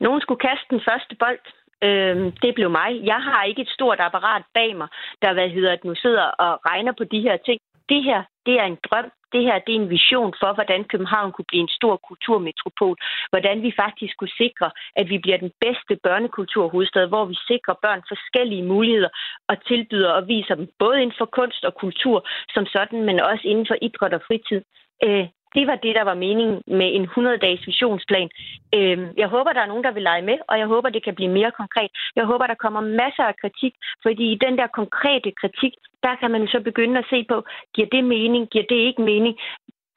Nogen 0.00 0.20
skulle 0.20 0.40
kaste 0.48 0.66
den 0.70 0.80
første 0.88 1.16
bold. 1.22 1.44
Øh, 1.86 2.16
det 2.42 2.54
blev 2.54 2.70
mig. 2.70 2.90
Jeg 3.12 3.20
har 3.28 3.42
ikke 3.44 3.62
et 3.62 3.68
stort 3.68 4.00
apparat 4.00 4.44
bag 4.54 4.76
mig, 4.76 4.88
der 5.22 5.32
hvad 5.32 5.48
hedder, 5.48 5.72
at 5.72 5.84
nu 5.84 5.94
sidder 5.94 6.26
og 6.44 6.52
regner 6.70 6.92
på 6.98 7.04
de 7.04 7.20
her 7.20 7.36
ting. 7.46 7.60
Det 7.88 8.02
her, 8.04 8.22
det 8.46 8.54
er 8.60 8.64
en 8.64 8.78
drøm 8.88 9.10
det 9.34 9.42
her 9.48 9.56
det 9.66 9.72
er 9.74 9.80
en 9.80 9.94
vision 9.96 10.32
for, 10.40 10.50
hvordan 10.54 10.84
København 10.92 11.32
kunne 11.32 11.50
blive 11.50 11.64
en 11.66 11.76
stor 11.78 11.96
kulturmetropol. 12.08 12.96
Hvordan 13.32 13.62
vi 13.66 13.70
faktisk 13.82 14.14
kunne 14.16 14.36
sikre, 14.44 14.68
at 15.00 15.06
vi 15.12 15.18
bliver 15.24 15.38
den 15.44 15.52
bedste 15.64 15.94
børnekulturhovedstad, 16.06 17.06
hvor 17.12 17.24
vi 17.24 17.36
sikrer 17.50 17.74
børn 17.84 18.02
forskellige 18.12 18.68
muligheder 18.72 19.12
og 19.48 19.56
tilbyder 19.68 20.10
og 20.18 20.28
viser 20.28 20.54
dem 20.54 20.68
både 20.78 21.02
inden 21.02 21.16
for 21.18 21.28
kunst 21.38 21.62
og 21.68 21.74
kultur 21.74 22.18
som 22.54 22.64
sådan, 22.66 23.00
men 23.08 23.16
også 23.30 23.44
inden 23.50 23.66
for 23.70 23.76
idræt 23.82 24.14
og 24.18 24.22
fritid. 24.28 24.60
Øh, 25.06 25.26
det 25.54 25.66
var 25.66 25.76
det, 25.76 25.94
der 25.94 26.04
var 26.04 26.14
meningen 26.14 26.62
med 26.66 26.88
en 26.94 27.04
100-dages 27.04 27.66
visionsplan. 27.66 28.30
Øhm, 28.74 29.08
jeg 29.16 29.28
håber, 29.28 29.52
der 29.52 29.60
er 29.60 29.66
nogen, 29.72 29.84
der 29.84 29.92
vil 29.92 30.02
lege 30.02 30.22
med, 30.22 30.38
og 30.48 30.58
jeg 30.58 30.66
håber, 30.66 30.88
det 30.88 31.04
kan 31.04 31.14
blive 31.14 31.30
mere 31.38 31.50
konkret. 31.50 31.90
Jeg 32.16 32.24
håber, 32.24 32.46
der 32.46 32.62
kommer 32.64 32.80
masser 32.80 33.24
af 33.24 33.36
kritik, 33.42 33.74
fordi 34.02 34.24
i 34.32 34.38
den 34.44 34.58
der 34.58 34.66
konkrete 34.66 35.30
kritik, 35.40 35.72
der 36.02 36.14
kan 36.20 36.30
man 36.30 36.48
så 36.48 36.60
begynde 36.60 36.98
at 36.98 37.10
se 37.10 37.24
på, 37.28 37.44
giver 37.74 37.88
det 37.92 38.04
mening, 38.04 38.48
giver 38.48 38.64
det 38.68 38.80
ikke 38.88 39.02
mening? 39.02 39.34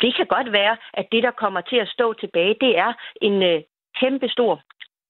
Det 0.02 0.16
kan 0.16 0.26
godt 0.26 0.52
være, 0.52 0.78
at 0.94 1.06
det, 1.12 1.24
der 1.24 1.32
kommer 1.32 1.62
til 1.62 1.76
at 1.76 1.88
stå 1.88 2.14
tilbage, 2.14 2.56
det 2.62 2.78
er 2.78 2.94
en 3.22 3.44
øh, 3.44 3.62
kæmpe 4.00 4.30
stor 4.30 4.62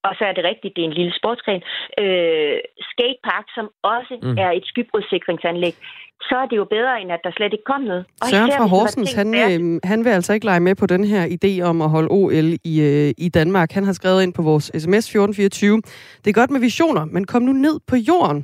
og 0.06 0.12
så 0.18 0.24
er 0.24 0.32
det 0.32 0.44
rigtigt, 0.50 0.76
det 0.76 0.82
er 0.82 0.88
en 0.88 0.98
lille 1.00 1.14
sportsgren, 1.20 1.62
øh, 2.02 2.58
skatepark, 2.92 3.46
som 3.56 3.66
også 3.82 4.14
mm. 4.22 4.38
er 4.44 4.50
et 4.58 4.64
skybrudssikringsanlæg 4.70 5.74
så 6.20 6.36
er 6.42 6.46
det 6.46 6.56
jo 6.56 6.64
bedre, 6.64 7.00
end 7.00 7.12
at 7.12 7.20
der 7.24 7.30
slet 7.36 7.52
ikke 7.52 7.64
kom 7.64 7.80
noget. 7.80 8.04
Og 8.20 8.26
Søren 8.28 8.52
fra 8.56 8.66
Horsens, 8.66 9.12
han, 9.12 9.34
øh, 9.34 9.80
han 9.84 10.04
vil 10.04 10.10
altså 10.10 10.32
ikke 10.32 10.46
lege 10.46 10.60
med 10.60 10.74
på 10.74 10.86
den 10.86 11.04
her 11.04 11.22
idé 11.36 11.62
om 11.62 11.82
at 11.82 11.90
holde 11.90 12.08
OL 12.10 12.48
i, 12.64 12.80
øh, 12.80 13.14
i 13.18 13.28
Danmark. 13.28 13.72
Han 13.72 13.84
har 13.84 13.92
skrevet 13.92 14.22
ind 14.22 14.34
på 14.34 14.42
vores 14.42 14.64
sms 14.64 15.06
1424. 15.06 15.82
Det 16.24 16.30
er 16.30 16.32
godt 16.32 16.50
med 16.50 16.60
visioner, 16.60 17.04
men 17.04 17.24
kom 17.24 17.42
nu 17.42 17.52
ned 17.52 17.80
på 17.86 17.96
jorden. 17.96 18.42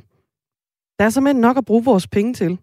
Der 0.99 1.05
er 1.05 1.09
simpelthen 1.09 1.41
nok 1.41 1.57
at 1.57 1.65
bruge 1.65 1.85
vores 1.85 2.07
penge 2.07 2.33
til. 2.33 2.57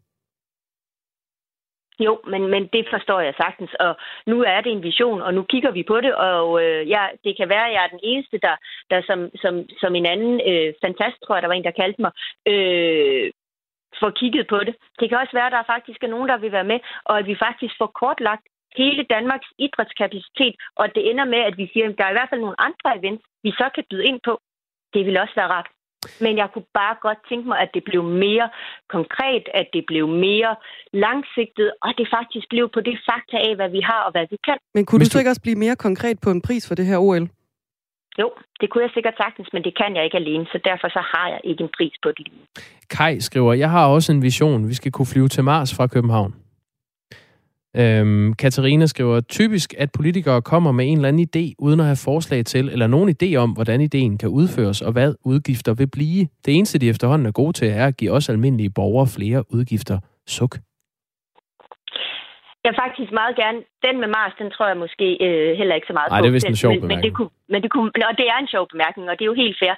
Jo, 2.01 2.21
men, 2.27 2.47
men 2.47 2.67
det 2.73 2.87
forstår 2.91 3.21
jeg 3.21 3.35
sagtens, 3.37 3.75
og 3.81 3.97
nu 4.27 4.43
er 4.43 4.61
det 4.61 4.73
en 4.73 4.83
vision, 4.83 5.23
og 5.23 5.35
nu 5.35 5.43
kigger 5.43 5.71
vi 5.71 5.83
på 5.83 6.01
det, 6.01 6.15
og 6.15 6.65
øh, 6.65 6.89
ja, 6.89 7.07
det 7.25 7.37
kan 7.37 7.49
være, 7.49 7.67
at 7.67 7.73
jeg 7.73 7.85
er 7.85 7.89
den 7.89 8.01
eneste, 8.03 8.39
der, 8.39 8.57
der 8.91 9.03
som, 9.03 9.31
som, 9.43 9.55
som 9.81 9.95
en 9.95 10.07
anden 10.07 10.41
øh, 10.51 10.75
fantast, 10.85 11.17
tror 11.23 11.35
jeg, 11.35 11.43
der 11.43 11.49
var 11.49 11.55
en, 11.55 11.65
der 11.65 11.81
kaldte 11.81 12.03
mig, 12.03 12.13
øh, 12.47 13.31
får 14.01 14.11
kigget 14.11 14.47
på 14.47 14.59
det. 14.59 14.75
Det 15.01 15.09
kan 15.09 15.19
også 15.19 15.33
være, 15.33 15.47
at 15.47 15.57
der 15.59 15.73
faktisk 15.75 16.05
er 16.05 16.15
nogen, 16.15 16.29
der 16.29 16.37
vil 16.37 16.53
være 16.53 16.71
med, 16.73 16.81
og 17.05 17.19
at 17.19 17.27
vi 17.27 17.37
faktisk 17.47 17.75
får 17.79 17.87
kortlagt 17.87 18.47
hele 18.77 19.03
Danmarks 19.03 19.49
idrætskapacitet, 19.59 20.55
og 20.77 20.95
det 20.95 21.11
ender 21.11 21.25
med, 21.25 21.39
at 21.39 21.57
vi 21.57 21.71
siger, 21.73 21.89
at 21.89 21.99
der 21.99 22.05
er 22.05 22.11
i 22.11 22.19
hvert 22.19 22.31
fald 22.31 22.41
nogle 22.41 22.61
andre 22.69 22.99
events, 22.99 23.25
vi 23.43 23.51
så 23.51 23.71
kan 23.75 23.85
byde 23.91 24.05
ind 24.05 24.21
på, 24.25 24.41
det 24.95 25.07
vil 25.07 25.19
også 25.19 25.35
være 25.37 25.53
rart. 25.57 25.69
Men 26.25 26.33
jeg 26.41 26.49
kunne 26.53 26.69
bare 26.81 26.97
godt 27.07 27.21
tænke 27.29 27.47
mig, 27.49 27.59
at 27.65 27.71
det 27.75 27.83
blev 27.91 28.03
mere 28.27 28.47
konkret, 28.97 29.45
at 29.61 29.67
det 29.73 29.83
blev 29.91 30.05
mere 30.09 30.53
langsigtet, 31.05 31.69
og 31.85 31.91
det 31.99 32.07
faktisk 32.17 32.47
blev 32.53 32.65
på 32.75 32.81
det 32.89 32.97
fakta 33.09 33.37
af, 33.49 33.53
hvad 33.59 33.71
vi 33.77 33.81
har 33.91 34.01
og 34.07 34.11
hvad 34.15 34.27
vi 34.31 34.37
kan. 34.47 34.59
Men 34.75 34.87
kunne 34.87 35.01
du 35.01 35.11
så 35.11 35.19
ikke 35.19 35.33
også 35.35 35.45
blive 35.47 35.59
mere 35.65 35.77
konkret 35.77 36.17
på 36.25 36.31
en 36.31 36.41
pris 36.47 36.69
for 36.69 36.75
det 36.75 36.87
her 36.87 36.99
OL? 36.99 37.25
Jo, 38.21 38.31
det 38.61 38.71
kunne 38.71 38.85
jeg 38.85 38.91
sikkert 38.95 39.15
sagtens, 39.17 39.49
men 39.53 39.65
det 39.65 39.77
kan 39.81 39.97
jeg 39.97 40.05
ikke 40.05 40.17
alene, 40.17 40.47
så 40.53 40.59
derfor 40.65 40.89
så 40.89 41.03
har 41.15 41.29
jeg 41.29 41.41
ikke 41.45 41.63
en 41.65 41.71
pris 41.77 41.95
på 42.03 42.09
det 42.09 42.29
lige. 42.29 42.47
Kai 42.91 43.21
skriver, 43.21 43.53
jeg 43.53 43.71
har 43.71 43.87
også 43.87 44.13
en 44.13 44.23
vision. 44.23 44.69
Vi 44.69 44.75
skal 44.75 44.93
kunne 44.93 45.07
flyve 45.07 45.29
til 45.29 45.45
Mars 45.45 45.77
fra 45.77 45.87
København. 45.87 46.42
Øhm, 47.77 48.35
Katarina 48.35 48.87
skriver, 48.87 49.21
typisk 49.21 49.75
at 49.79 49.89
politikere 49.97 50.43
kommer 50.43 50.73
med 50.73 50.87
en 50.87 50.97
eller 50.97 51.09
anden 51.09 51.29
idé, 51.31 51.55
uden 51.59 51.81
at 51.81 51.87
have 51.87 52.05
forslag 52.05 52.45
til, 52.45 52.69
eller 52.69 52.87
nogen 52.87 53.17
idé 53.17 53.37
om, 53.37 53.51
hvordan 53.51 53.81
ideen 53.81 54.19
kan 54.19 54.29
udføres, 54.29 54.83
og 54.83 54.93
hvad 54.93 55.15
udgifter 55.25 55.75
vil 55.75 55.91
blive. 55.91 56.29
Det 56.45 56.57
eneste, 56.57 56.79
de 56.79 56.89
efterhånden 56.89 57.27
er 57.27 57.33
gode 57.33 57.53
til, 57.53 57.69
er 57.69 57.87
at 57.87 57.97
give 57.97 58.13
os 58.13 58.29
almindelige 58.29 58.71
borgere 58.71 59.07
flere 59.17 59.45
udgifter. 59.55 59.99
Suk. 60.27 60.55
Jeg 62.67 62.75
faktisk 62.85 63.11
meget 63.21 63.35
gerne, 63.43 63.59
den 63.87 63.95
med 64.03 64.09
Mars, 64.17 64.35
den 64.41 64.49
tror 64.55 64.67
jeg 64.73 64.79
måske 64.85 65.07
øh, 65.27 65.49
heller 65.61 65.75
ikke 65.79 65.91
så 65.91 65.97
meget 65.99 66.09
Ej, 66.11 66.19
på. 66.19 66.23
det 66.23 66.29
er 66.29 66.37
vist 66.39 66.49
en 66.55 66.63
sjov 66.65 66.73
men, 66.73 66.89
men, 66.93 67.03
det 67.07 67.13
kunne, 67.17 67.33
men 67.53 67.61
det 67.65 67.71
kunne, 67.75 67.91
og 68.11 68.15
det 68.21 68.27
er 68.33 68.39
en 68.45 68.51
sjov 68.55 68.65
bemærkning, 68.73 69.05
og 69.11 69.15
det 69.17 69.25
er 69.25 69.31
jo 69.33 69.39
helt 69.45 69.57
fair. 69.63 69.75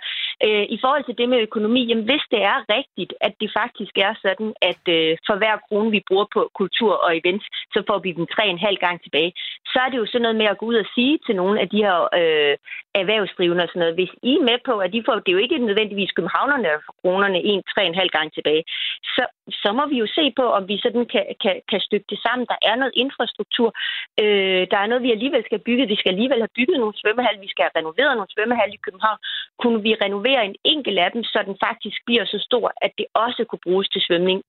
Øh, 0.47 0.65
I 0.75 0.79
forhold 0.83 1.05
til 1.05 1.19
det 1.19 1.29
med 1.29 1.45
økonomi, 1.49 1.81
jamen 1.89 2.05
hvis 2.05 2.25
det 2.31 2.43
er 2.53 2.59
rigtigt, 2.77 3.13
at 3.21 3.35
det 3.41 3.51
faktisk 3.61 3.95
er 4.07 4.15
sådan, 4.23 4.51
at 4.71 4.83
øh, 4.97 5.17
for 5.27 5.37
hver 5.41 5.57
krone, 5.67 5.91
vi 5.91 6.01
bruger 6.09 6.27
på 6.35 6.41
kultur 6.61 6.93
og 7.05 7.11
events, 7.21 7.47
så 7.75 7.83
får 7.89 7.99
vi 7.99 8.11
den 8.13 8.27
tre 8.35 8.45
en 8.49 8.65
halv 8.67 8.79
gang 8.85 8.97
tilbage, 9.03 9.33
så 9.73 9.79
er 9.85 9.89
det 9.91 9.99
jo 9.99 10.07
sådan 10.07 10.23
noget 10.23 10.37
med 10.37 10.47
at 10.47 10.59
gå 10.59 10.67
ud 10.67 10.77
og 10.85 10.87
sige 10.95 11.19
til 11.27 11.35
nogle 11.37 11.61
af 11.61 11.69
de 11.69 11.79
her 11.87 11.99
øh, 12.21 12.55
erhvervsdrivende 13.01 13.65
og 13.65 13.69
sådan 13.69 13.83
noget, 13.85 13.99
hvis 13.99 14.13
I 14.31 14.33
er 14.39 14.47
med 14.51 14.59
på, 14.69 14.75
at 14.85 14.93
de 14.93 15.05
får, 15.07 15.15
det 15.15 15.31
er 15.31 15.39
jo 15.39 15.45
ikke 15.47 15.59
nødvendigvis 15.59 16.17
københavnerne, 16.17 16.65
der 16.65 16.79
kronerne 17.01 17.41
en, 17.51 17.63
tre 17.73 17.83
en 17.87 18.01
halv 18.01 18.11
gang 18.17 18.29
tilbage, 18.33 18.65
så, 19.15 19.25
så 19.63 19.69
må 19.79 19.85
vi 19.93 19.97
jo 20.03 20.07
se 20.19 20.25
på, 20.39 20.45
om 20.59 20.63
vi 20.71 20.77
sådan 20.85 21.07
kan, 21.13 21.25
kan, 21.43 21.55
kan 21.71 21.81
stykke 21.87 22.07
det 22.13 22.19
sammen. 22.27 22.45
Der 22.53 22.59
er 22.71 22.77
noget 22.81 22.95
infrastruktur, 23.05 23.69
øh, 24.23 24.63
der 24.73 24.79
er 24.81 24.87
noget, 24.91 25.07
vi 25.07 25.13
alligevel 25.17 25.43
skal 25.47 25.61
bygge. 25.69 25.91
Vi 25.93 25.97
skal 26.01 26.13
alligevel 26.15 26.41
have 26.45 26.57
bygget 26.59 26.79
nogle 26.81 26.99
svømmehal, 27.01 27.45
vi 27.45 27.53
skal 27.53 27.65
have 27.67 27.79
renoveret 27.79 28.15
nogle 28.17 28.33
svømmehal 28.35 28.71
i 28.75 28.85
København. 28.87 29.19
Kunne 29.63 29.81
vi 29.87 29.93
renovere 30.05 30.24
en 30.31 30.57
enkelt 30.65 30.99
af 30.99 31.11
dem, 31.15 31.23
så 31.25 31.39
den 31.47 31.57
faktisk 31.67 31.99
bliver 32.07 32.25
så 32.25 32.39
stor, 32.49 32.73
at 32.83 32.93
det 32.99 33.07
også 33.15 33.45
kunne 33.49 33.65
bruges 33.67 33.89
til 33.89 34.03
svømning? 34.07 34.43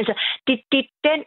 Altså, 0.00 0.14
det, 0.46 0.60
det 0.72 0.78
er 0.78 0.88
den 1.10 1.20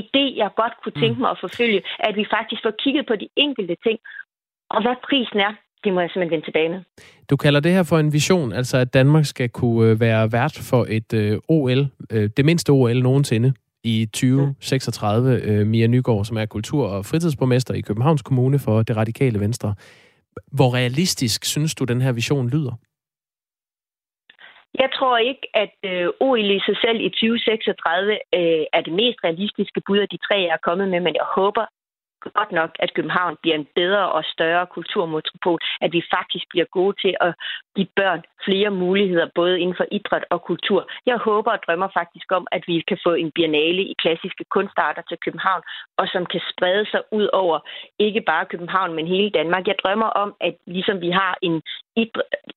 idé, 0.00 0.24
jeg 0.42 0.50
godt 0.56 0.74
kunne 0.82 1.00
tænke 1.02 1.20
mig 1.20 1.30
at 1.30 1.38
forfølge, 1.40 1.82
at 1.98 2.16
vi 2.16 2.24
faktisk 2.36 2.62
får 2.62 2.74
kigget 2.82 3.06
på 3.06 3.16
de 3.16 3.28
enkelte 3.36 3.76
ting, 3.86 3.98
og 4.70 4.82
hvad 4.82 4.96
prisen 5.08 5.40
er, 5.40 5.54
det 5.84 5.92
må 5.92 6.00
jeg 6.00 6.10
simpelthen 6.10 6.30
vende 6.30 6.46
tilbage 6.46 6.68
med. 6.68 6.80
Du 7.30 7.36
kalder 7.36 7.60
det 7.60 7.72
her 7.72 7.82
for 7.82 7.98
en 7.98 8.12
vision, 8.12 8.52
altså 8.52 8.76
at 8.78 8.94
Danmark 8.94 9.24
skal 9.24 9.48
kunne 9.48 9.90
øh, 9.90 10.00
være 10.00 10.32
vært 10.32 10.58
for 10.70 10.86
et 10.88 11.12
øh, 11.14 11.38
OL, 11.48 11.86
øh, 12.12 12.30
det 12.36 12.44
mindste 12.44 12.70
OL 12.70 13.02
nogensinde 13.02 13.52
i 13.84 14.06
2036. 14.12 15.40
Øh, 15.42 15.66
Mia 15.66 15.86
Nygaard, 15.86 16.24
som 16.24 16.36
er 16.36 16.46
kultur- 16.46 16.88
og 16.88 17.06
fritidsborgmester 17.06 17.74
i 17.74 17.80
Københavns 17.80 18.22
Kommune 18.22 18.58
for 18.58 18.82
det 18.82 18.96
radikale 18.96 19.40
venstre. 19.40 19.74
Hvor 20.56 20.74
realistisk 20.74 21.44
synes 21.44 21.74
du, 21.74 21.84
den 21.84 22.00
her 22.00 22.12
vision 22.12 22.48
lyder? 22.48 22.74
Jeg 24.82 24.90
tror 24.96 25.18
ikke, 25.18 25.46
at 25.54 25.74
øh, 25.90 26.08
i 26.56 26.60
sig 26.66 26.76
selv 26.84 26.98
i 27.08 27.10
2036 27.10 28.12
øh, 28.12 28.64
er 28.76 28.80
det 28.86 28.92
mest 29.02 29.18
realistiske 29.24 29.80
bud 29.86 29.98
af 29.98 30.08
de 30.08 30.18
tre, 30.26 30.36
jeg 30.46 30.54
er 30.58 30.66
kommet 30.68 30.88
med, 30.88 31.00
men 31.00 31.14
jeg 31.20 31.26
håber 31.38 31.64
godt 32.30 32.52
nok, 32.52 32.70
at 32.78 32.94
København 32.94 33.36
bliver 33.42 33.56
en 33.56 33.68
bedre 33.74 34.12
og 34.12 34.24
større 34.24 34.66
kulturmetropol, 34.66 35.58
at 35.80 35.92
vi 35.92 36.02
faktisk 36.16 36.44
bliver 36.50 36.64
gode 36.64 36.94
til 37.02 37.14
at 37.20 37.34
give 37.76 37.88
børn 37.96 38.22
flere 38.44 38.70
muligheder, 38.70 39.26
både 39.34 39.60
inden 39.60 39.76
for 39.76 39.86
idræt 39.90 40.24
og 40.30 40.42
kultur. 40.42 40.90
Jeg 41.06 41.16
håber 41.16 41.50
og 41.52 41.62
drømmer 41.66 41.88
faktisk 42.00 42.32
om, 42.32 42.46
at 42.52 42.62
vi 42.66 42.84
kan 42.88 42.98
få 43.06 43.12
en 43.14 43.30
biennale 43.34 43.82
i 43.82 43.94
klassiske 44.02 44.44
kunstarter 44.54 45.02
til 45.08 45.18
København, 45.24 45.62
og 45.96 46.08
som 46.08 46.26
kan 46.26 46.40
sprede 46.50 46.86
sig 46.90 47.02
ud 47.12 47.28
over 47.32 47.58
ikke 47.98 48.20
bare 48.20 48.46
København, 48.46 48.92
men 48.94 49.06
hele 49.06 49.30
Danmark. 49.30 49.66
Jeg 49.66 49.76
drømmer 49.82 50.06
om, 50.06 50.34
at 50.40 50.54
ligesom 50.66 51.00
vi 51.00 51.10
har 51.10 51.38
en 51.42 51.62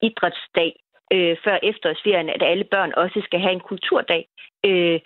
idrætsdag 0.01 0.71
øh, 1.13 1.37
før 1.43 1.57
efterårsferien, 1.63 2.29
at 2.29 2.43
alle 2.43 2.63
børn 2.63 2.93
også 2.97 3.21
skal 3.25 3.39
have 3.39 3.53
en 3.53 3.67
kulturdag. 3.71 4.27
Øh, 4.65 4.99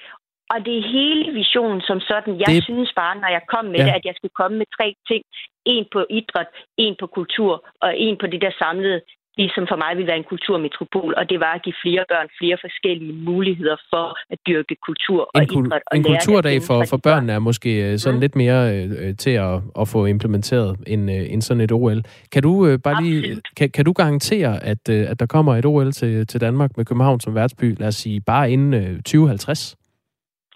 og 0.54 0.58
det 0.66 0.74
er 0.78 0.91
hele 0.97 1.32
visionen 1.39 1.82
som 1.89 2.00
sådan. 2.00 2.34
Jeg 2.43 2.52
det... 2.54 2.64
synes 2.64 2.89
bare, 3.02 3.16
når 3.24 3.30
jeg 3.38 3.43
kom 3.54 3.66
med 3.66 3.80
ja. 3.80 3.86
det, 3.86 3.93
at 4.00 4.06
jeg 4.06 4.16
skulle 4.16 4.38
komme 4.41 4.58
med 4.58 4.70
tre 4.78 4.88
ting. 5.10 5.24
En 5.66 5.86
på 5.93 6.00
idræt, 6.20 6.50
en 6.78 6.95
på 7.00 7.08
kultur 7.08 7.54
og 7.82 7.91
en 8.06 8.16
på 8.22 8.28
det 8.28 8.41
der 8.41 8.54
samlede 8.64 9.02
det, 9.39 9.47
som 9.56 9.64
for 9.72 9.78
mig 9.84 9.91
ville 9.97 10.10
være 10.12 10.22
en 10.24 10.30
kulturmetropol, 10.34 11.12
og 11.20 11.24
det 11.32 11.39
var 11.45 11.54
at 11.58 11.62
give 11.66 11.78
flere 11.84 12.04
børn 12.12 12.28
flere 12.39 12.58
forskellige 12.66 13.14
muligheder 13.30 13.78
for 13.91 14.06
at 14.34 14.38
dyrke 14.47 14.76
kultur 14.88 15.22
og 15.34 15.41
en 15.43 15.66
idræt. 15.66 15.84
Og 15.91 15.97
en 15.97 16.04
kulturdag 16.04 16.58
for, 16.68 16.78
for 16.91 16.97
børnene 16.97 17.34
er 17.34 17.39
måske 17.50 17.72
øh, 17.86 17.97
sådan 17.97 18.16
mm. 18.16 18.22
lidt 18.22 18.36
mere 18.36 18.62
øh, 18.76 19.16
til 19.24 19.36
at, 19.47 19.56
at 19.82 19.86
få 19.93 20.00
implementeret 20.06 20.72
end, 20.88 21.12
øh, 21.12 21.34
end 21.34 21.41
sådan 21.41 21.62
et 21.62 21.72
OL. 21.72 22.02
Kan 22.34 22.41
du 22.43 22.54
øh, 22.68 22.80
bare 22.88 23.04
lige, 23.04 23.41
kan, 23.58 23.70
kan 23.70 23.86
du 23.86 23.91
garantere, 23.91 24.64
at, 24.64 24.84
øh, 24.89 25.12
at 25.12 25.20
der 25.20 25.26
kommer 25.26 25.56
et 25.56 25.66
OL 25.66 25.91
til, 25.91 26.28
til 26.28 26.41
Danmark 26.41 26.78
med 26.78 26.86
København 26.86 27.20
som 27.20 27.36
værtsby, 27.36 27.80
lad 27.80 27.88
os 27.88 27.95
sige, 27.95 28.22
bare 28.22 28.52
inden 28.52 28.74
øh, 28.74 28.95
2050? 28.95 29.79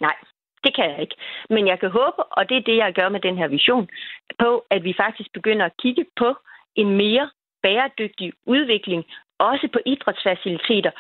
Nej, 0.06 0.16
det 0.64 0.76
kan 0.76 0.90
jeg 0.92 1.00
ikke. 1.02 1.16
Men 1.50 1.68
jeg 1.68 1.80
kan 1.80 1.92
håbe, 2.00 2.22
og 2.38 2.50
det 2.50 2.58
er 2.58 2.68
det, 2.70 2.78
jeg 2.78 2.94
gør 2.94 3.10
med 3.10 3.22
den 3.28 3.38
her 3.38 3.48
vision, 3.48 3.90
på, 4.40 4.66
at 4.70 4.84
vi 4.84 4.94
faktisk 5.04 5.30
begynder 5.34 5.66
at 5.66 5.78
kigge 5.84 6.06
på 6.16 6.30
en 6.76 6.90
mere 6.98 7.30
bæredygtig 7.64 8.34
udvikling, 8.46 9.06
også 9.40 9.68
på 9.74 9.80
idrætsfaciliteter, 9.86 10.92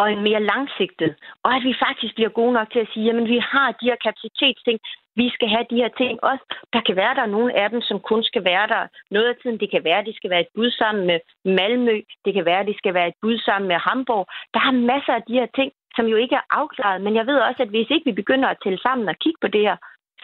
og 0.00 0.06
en 0.12 0.22
mere 0.28 0.42
langsigtet. 0.52 1.10
Og 1.44 1.50
at 1.56 1.62
vi 1.68 1.74
faktisk 1.86 2.14
bliver 2.14 2.32
gode 2.40 2.52
nok 2.58 2.68
til 2.70 2.80
at 2.84 2.90
sige, 2.92 3.06
jamen 3.06 3.26
vi 3.34 3.38
har 3.52 3.68
de 3.80 3.88
her 3.90 3.98
kapacitetsting, 4.06 4.78
vi 5.20 5.26
skal 5.36 5.48
have 5.54 5.66
de 5.72 5.80
her 5.82 5.90
ting 6.00 6.14
også. 6.30 6.44
Der 6.74 6.82
kan 6.86 6.96
være, 6.96 7.14
der 7.18 7.24
er 7.24 7.34
nogle 7.36 7.52
af 7.62 7.68
dem, 7.70 7.80
som 7.88 7.98
kun 8.10 8.22
skal 8.30 8.44
være 8.52 8.66
der 8.74 8.82
noget 9.14 9.28
af 9.32 9.36
tiden. 9.36 9.60
Det 9.62 9.70
kan 9.74 9.84
være, 9.88 10.06
det 10.08 10.16
skal 10.16 10.30
være 10.30 10.44
et 10.46 10.52
bud 10.56 10.70
sammen 10.80 11.02
med 11.10 11.18
Malmø. 11.56 11.96
Det 12.24 12.32
kan 12.36 12.44
være, 12.50 12.66
det 12.70 12.76
skal 12.80 12.94
være 12.94 13.08
et 13.08 13.18
bud 13.22 13.38
sammen 13.48 13.68
med 13.72 13.78
Hamburg. 13.86 14.24
Der 14.54 14.60
er 14.68 14.82
masser 14.92 15.14
af 15.18 15.22
de 15.28 15.38
her 15.40 15.48
ting, 15.58 15.70
som 15.96 16.04
jo 16.12 16.16
ikke 16.16 16.34
er 16.40 16.46
afklaret. 16.60 17.00
Men 17.04 17.12
jeg 17.18 17.26
ved 17.26 17.38
også, 17.48 17.60
at 17.62 17.72
hvis 17.74 17.90
ikke 17.90 18.08
vi 18.10 18.20
begynder 18.22 18.48
at 18.48 18.60
tælle 18.64 18.80
sammen 18.86 19.08
og 19.08 19.16
kigge 19.24 19.38
på 19.44 19.48
det 19.54 19.62
her, 19.68 19.76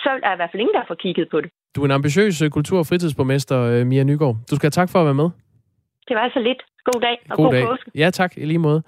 så 0.02 0.08
er 0.10 0.18
der 0.18 0.32
i 0.32 0.38
hvert 0.40 0.50
fald 0.52 0.64
ingen, 0.64 0.76
der 0.78 0.84
får 0.90 0.98
kigget 1.04 1.26
på 1.30 1.40
det. 1.40 1.50
Du 1.74 1.80
er 1.82 1.84
en 1.84 1.98
ambitiøs 2.00 2.42
øh, 2.42 2.50
kultur- 2.50 2.78
og 2.78 2.86
fritidsborgmester, 2.86 3.58
øh, 3.72 3.86
Mia 3.86 4.02
Nygaard. 4.02 4.36
Du 4.50 4.54
skal 4.56 4.66
have 4.66 4.78
tak 4.80 4.90
for 4.92 4.98
at 4.98 5.06
være 5.10 5.20
med. 5.22 5.28
Det 6.08 6.14
var 6.16 6.22
altså 6.28 6.40
lidt. 6.40 6.62
God 6.84 7.00
dag 7.00 7.16
og 7.30 7.36
god, 7.36 7.44
god 7.44 7.52
dag. 7.52 7.64
påske. 7.66 7.90
Ja, 7.94 8.10
tak. 8.10 8.36
I 8.36 8.44
lige 8.44 8.58
måde. 8.58 8.82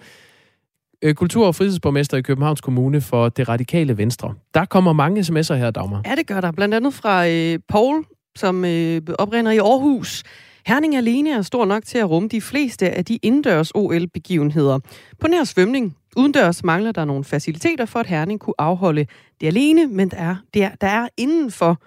Øh, 1.05 1.15
kultur- 1.15 1.47
og 1.47 1.55
fritidsborgmester 1.55 2.17
i 2.17 2.23
Københavns 2.23 2.61
Kommune 2.61 3.01
for 3.01 3.29
det 3.29 3.49
radikale 3.49 3.99
venstre. 3.99 4.35
Der 4.55 4.65
kommer 4.65 4.93
mange 4.93 5.21
sms'er 5.21 5.55
her, 5.55 5.71
Dagmar. 5.71 6.03
Ja, 6.07 6.15
det 6.15 6.27
gør 6.27 6.41
der. 6.41 6.53
Blandt 6.53 6.75
andet 6.75 6.95
fra 6.95 7.29
øh, 7.29 7.59
Paul, 7.69 8.05
som 8.37 8.65
øh, 8.65 9.01
oprinder 9.19 9.53
i 9.53 9.59
Aarhus. 9.59 10.23
Herning 10.67 10.97
alene 10.97 11.31
er 11.31 11.43
stor 11.43 11.65
nok 11.65 11.85
til 11.85 11.99
at 11.99 12.11
rumme 12.11 12.29
de 12.29 12.41
fleste 12.41 12.91
af 12.91 13.05
de 13.05 13.17
indendørs 13.23 13.71
OL-begivenheder. 13.75 14.79
På 15.21 15.29
nær 15.29 15.45
svømning 15.45 15.97
udendørs 16.17 16.65
mangler 16.65 16.93
der 16.93 17.05
nogle 17.05 17.25
faciliteter 17.25 17.85
for, 17.85 17.99
at 17.99 18.07
Herning 18.07 18.41
kunne 18.41 18.55
afholde 18.59 19.07
det 19.41 19.47
alene, 19.47 19.87
men 19.87 20.09
der 20.09 20.17
er, 20.17 20.37
der, 20.55 20.71
der 20.81 20.87
er 20.87 21.09
inden 21.17 21.51
for 21.51 21.83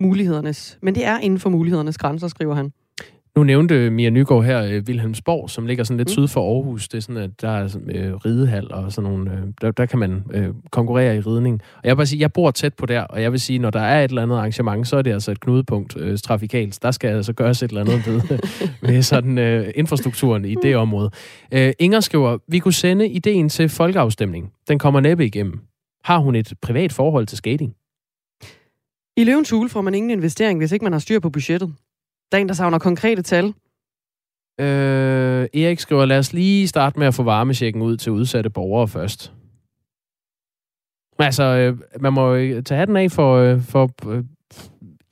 mulighedernes, 0.00 0.78
men 0.82 0.94
det 0.94 1.04
er 1.04 1.18
inden 1.18 1.38
for 1.40 1.50
mulighedernes 1.50 1.98
grænser, 1.98 2.28
skriver 2.28 2.54
han. 2.54 2.72
Nu 3.36 3.44
nævnte 3.44 3.90
Mia 3.90 4.10
Nygaard 4.10 4.44
her 4.44 4.62
øh, 4.62 4.86
Vilhelmsborg, 4.86 5.50
som 5.50 5.66
ligger 5.66 5.84
sådan 5.84 5.96
lidt 5.96 6.08
mm. 6.08 6.12
syd 6.12 6.28
for 6.28 6.54
Aarhus. 6.54 6.88
Det 6.88 6.98
er 6.98 7.02
sådan, 7.02 7.22
at 7.22 7.40
der 7.40 7.48
er 7.48 7.76
øh, 7.88 8.14
ridehal 8.14 8.72
og 8.72 8.92
sådan 8.92 9.10
nogle... 9.10 9.32
Øh, 9.32 9.38
der, 9.60 9.70
der 9.70 9.86
kan 9.86 9.98
man 9.98 10.24
øh, 10.30 10.48
konkurrere 10.70 11.16
i 11.16 11.20
ridning. 11.20 11.60
Og 11.76 11.80
jeg 11.84 11.90
vil 11.90 11.96
bare 11.96 12.06
sige, 12.06 12.20
jeg 12.20 12.32
bor 12.32 12.50
tæt 12.50 12.74
på 12.74 12.86
der, 12.86 13.00
og 13.00 13.22
jeg 13.22 13.32
vil 13.32 13.40
sige, 13.40 13.58
når 13.58 13.70
der 13.70 13.80
er 13.80 14.04
et 14.04 14.08
eller 14.08 14.22
andet 14.22 14.36
arrangement, 14.36 14.88
så 14.88 14.96
er 14.96 15.02
det 15.02 15.12
altså 15.12 15.30
et 15.30 15.40
knudepunkt 15.40 15.96
øh, 15.96 16.18
trafikalt. 16.18 16.78
Der 16.82 16.90
skal 16.90 17.08
altså 17.16 17.32
gøres 17.32 17.62
et 17.62 17.68
eller 17.68 17.80
andet 17.80 18.06
ved, 18.06 18.38
med 18.88 19.02
sådan 19.02 19.38
øh, 19.38 19.72
infrastrukturen 19.74 20.44
i 20.44 20.54
det 20.54 20.76
område. 20.76 21.10
Øh, 21.52 21.72
Inger 21.78 22.00
skriver, 22.00 22.38
vi 22.48 22.58
kunne 22.58 22.74
sende 22.74 23.08
ideen 23.08 23.48
til 23.48 23.68
folkeafstemning. 23.68 24.52
Den 24.68 24.78
kommer 24.78 25.00
næppe 25.00 25.26
igennem. 25.26 25.60
Har 26.04 26.18
hun 26.18 26.34
et 26.34 26.52
privat 26.62 26.92
forhold 26.92 27.26
til 27.26 27.38
skating? 27.38 27.74
I 29.16 29.24
løvens 29.24 29.50
hule 29.50 29.68
får 29.68 29.80
man 29.80 29.94
ingen 29.94 30.10
investering, 30.10 30.58
hvis 30.58 30.72
ikke 30.72 30.84
man 30.84 30.92
har 30.92 31.00
styr 31.00 31.20
på 31.20 31.30
budgettet. 31.30 31.74
Der 32.32 32.38
er 32.38 32.40
en, 32.42 32.48
der 32.48 32.54
savner 32.54 32.78
konkrete 32.78 33.22
tal. 33.22 33.44
Øh, 34.60 35.46
Erik 35.62 35.78
skriver, 35.78 36.04
lad 36.04 36.18
os 36.18 36.32
lige 36.32 36.68
starte 36.68 36.98
med 36.98 37.06
at 37.06 37.14
få 37.14 37.22
varmesjekken 37.22 37.82
ud 37.82 37.96
til 37.96 38.12
udsatte 38.12 38.50
borgere 38.50 38.88
først. 38.88 39.32
Altså, 41.18 41.42
øh, 41.42 41.78
man 42.00 42.12
må 42.12 42.34
jo 42.34 42.62
tage 42.62 42.86
den 42.86 42.96
af 42.96 43.10
for, 43.10 43.36
øh, 43.36 43.62
for 43.62 43.90
øh, 44.10 44.24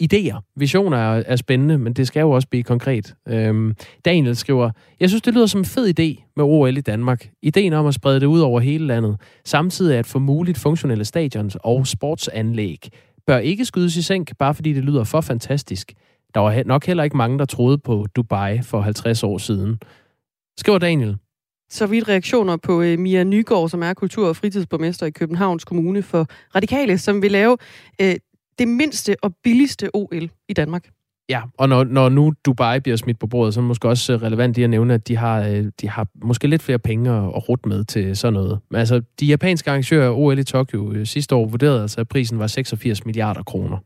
idéer. 0.03 0.53
Visioner 0.57 0.97
er, 0.97 1.23
er 1.27 1.37
spændende, 1.37 1.79
men 1.79 1.93
det 1.93 2.07
skal 2.07 2.21
jo 2.21 2.31
også 2.31 2.49
blive 2.49 2.63
konkret. 2.63 3.15
Øhm, 3.29 3.75
Daniel 4.05 4.37
skriver, 4.37 4.71
jeg 5.01 5.09
synes, 5.09 5.23
det 5.23 5.35
lyder 5.35 5.47
som 5.47 5.61
en 5.61 5.65
fed 5.65 5.89
idé 5.89 6.33
med 6.37 6.45
OL 6.45 6.77
i 6.77 6.81
Danmark. 6.81 7.31
Ideen 7.43 7.73
om 7.73 7.87
at 7.87 7.95
sprede 7.95 8.21
det 8.21 8.27
ud 8.27 8.41
over 8.41 8.61
hele 8.61 8.87
landet, 8.87 9.21
samtidig 9.45 9.99
at 9.99 10.07
få 10.07 10.19
muligt 10.19 10.59
funktionelle 10.59 11.05
stadions 11.05 11.57
og 11.61 11.87
sportsanlæg, 11.87 12.89
bør 13.27 13.39
ikke 13.39 13.65
skydes 13.65 13.97
i 13.97 14.03
sænk, 14.03 14.37
bare 14.39 14.55
fordi 14.55 14.73
det 14.73 14.85
lyder 14.85 15.05
for 15.05 15.21
fantastisk. 15.21 15.93
Der 16.35 16.41
var 16.41 16.63
nok 16.67 16.87
heller 16.87 17.05
ikke 17.05 17.17
mange, 17.17 17.39
der 17.39 17.45
troede 17.45 17.79
på 17.79 18.07
Dubai 18.17 18.63
for 18.63 18.81
50 18.81 19.23
år 19.23 19.39
siden. 19.39 19.79
Skriver 20.59 20.79
Daniel. 20.79 21.17
Så 21.71 21.87
vidt 21.87 22.09
reaktioner 22.09 22.57
på 22.57 22.83
øh, 22.83 22.99
Mia 22.99 23.25
Nygaard, 23.25 23.69
som 23.69 23.83
er 23.83 23.95
kultur- 23.95 24.29
og 24.29 24.37
fritidsborgmester 24.37 25.07
i 25.07 25.11
Københavns 25.11 25.65
Kommune 25.65 26.03
for 26.03 26.27
Radikale, 26.55 26.99
som 26.99 27.23
vil 27.23 27.31
lave 27.31 27.57
øh, 28.01 28.15
det 28.59 28.69
mindste 28.69 29.17
og 29.23 29.35
billigste 29.45 29.91
OL 29.95 30.31
i 30.49 30.53
Danmark. 30.53 30.89
Ja, 31.29 31.43
og 31.59 31.69
når, 31.69 31.85
når 31.85 32.09
nu 32.09 32.33
Dubai 32.45 32.81
bliver 32.81 32.97
smidt 32.97 33.19
på 33.19 33.27
bordet, 33.27 33.55
så 33.55 33.61
er 33.61 33.63
det 33.63 33.69
måske 33.69 33.89
også 33.89 34.13
øh, 34.13 34.23
relevant 34.23 34.59
i 34.59 34.63
at 34.63 34.71
nævne, 34.71 34.95
at 34.95 35.09
de 35.09 35.17
har, 35.17 35.41
øh, 35.49 35.67
de 35.81 35.89
har 35.89 36.07
måske 36.25 36.49
lidt 36.49 36.63
flere 36.63 36.79
penge 36.79 37.11
at, 37.11 37.25
at 37.25 37.49
rute 37.49 37.69
med 37.69 37.85
til 37.85 38.17
sådan 38.17 38.33
noget. 38.33 38.59
Men 38.71 38.79
altså, 38.79 39.03
de 39.21 39.27
japanske 39.27 39.71
arrangører 39.71 40.09
af 40.09 40.15
OL 40.17 40.39
i 40.39 40.45
Tokyo 40.45 40.93
øh, 40.93 41.07
sidste 41.07 41.35
år 41.35 41.47
vurderede 41.47 41.83
altså, 41.83 42.01
at 42.01 42.09
prisen 42.09 42.39
var 42.39 42.47
86 42.47 43.05
milliarder 43.07 43.43
kroner. 43.43 43.79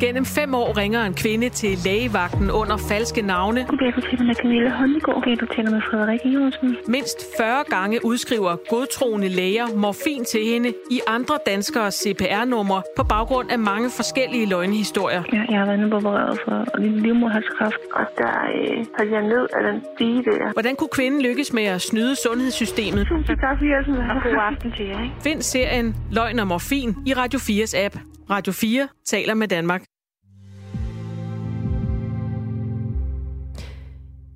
Gennem 0.00 0.24
fem 0.24 0.54
år 0.54 0.76
ringer 0.76 1.02
en 1.04 1.14
kvinde 1.14 1.48
til 1.48 1.78
lægevagten 1.84 2.50
under 2.50 2.76
falske 2.76 3.22
navne. 3.22 3.66
Goddag, 3.68 3.92
du 3.96 4.00
taler 4.00 4.24
med 4.24 4.34
Camilla 4.34 4.70
Håndegård. 4.70 5.16
Okay, 5.16 5.36
du 5.40 5.46
taler 5.46 5.70
med 5.70 5.82
Frederik 5.90 6.20
Jørgensen. 6.24 6.76
Mindst 6.88 7.18
40 7.36 7.64
gange 7.68 8.04
udskriver 8.04 8.56
godtroende 8.68 9.28
læger 9.28 9.66
morfin 9.76 10.24
til 10.24 10.44
hende 10.44 10.68
i 10.90 11.00
andre 11.06 11.38
danskere 11.46 11.90
CPR-numre 11.90 12.82
på 12.96 13.04
baggrund 13.04 13.50
af 13.50 13.58
mange 13.58 13.90
forskellige 13.96 14.46
løgnhistorier. 14.46 15.22
Ja, 15.32 15.42
jeg 15.50 15.58
har 15.58 15.66
været 15.66 15.78
inde 15.78 15.96
opereret 15.96 16.38
for 16.44 16.78
livmoderhalskræft, 16.78 17.82
og 17.92 18.04
der 18.18 18.34
øh, 18.54 18.84
faldt 18.98 19.12
jeg 19.12 19.22
ned 19.22 19.46
af 19.56 19.72
den 19.72 19.82
stige 19.94 20.22
der. 20.24 20.52
Hvordan 20.52 20.76
kunne 20.76 20.94
kvinden 20.98 21.22
lykkes 21.22 21.52
med 21.52 21.64
at 21.64 21.80
snyde 21.80 22.14
sundhedssystemet? 22.26 23.06
Tusind 23.06 23.38
tak, 23.44 23.56
jeg 23.62 23.82
har 24.10 24.20
god 24.24 24.38
aften 24.50 24.72
til 24.76 24.86
jer. 24.86 25.02
Ikke? 25.02 25.14
Find 25.22 25.42
serien 25.42 25.96
Løgn 26.12 26.38
og 26.38 26.46
Morfin 26.46 26.96
i 27.06 27.12
Radio 27.14 27.38
4's 27.38 27.76
app. 27.84 27.96
Radio 28.30 28.52
4 28.52 28.88
taler 29.04 29.34
med 29.34 29.48
Danmark. 29.48 29.82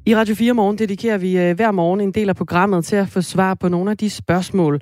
I 0.07 0.16
Radio 0.16 0.34
4 0.34 0.53
Morgen 0.53 0.78
dedikerer 0.78 1.18
vi 1.18 1.38
øh, 1.38 1.57
hver 1.57 1.70
morgen 1.70 2.01
en 2.01 2.12
del 2.12 2.28
af 2.28 2.36
programmet 2.36 2.84
til 2.84 2.97
at 2.97 3.09
få 3.09 3.20
svar 3.20 3.55
på 3.55 3.68
nogle 3.68 3.90
af 3.90 3.97
de 3.97 4.11
spørgsmål, 4.11 4.80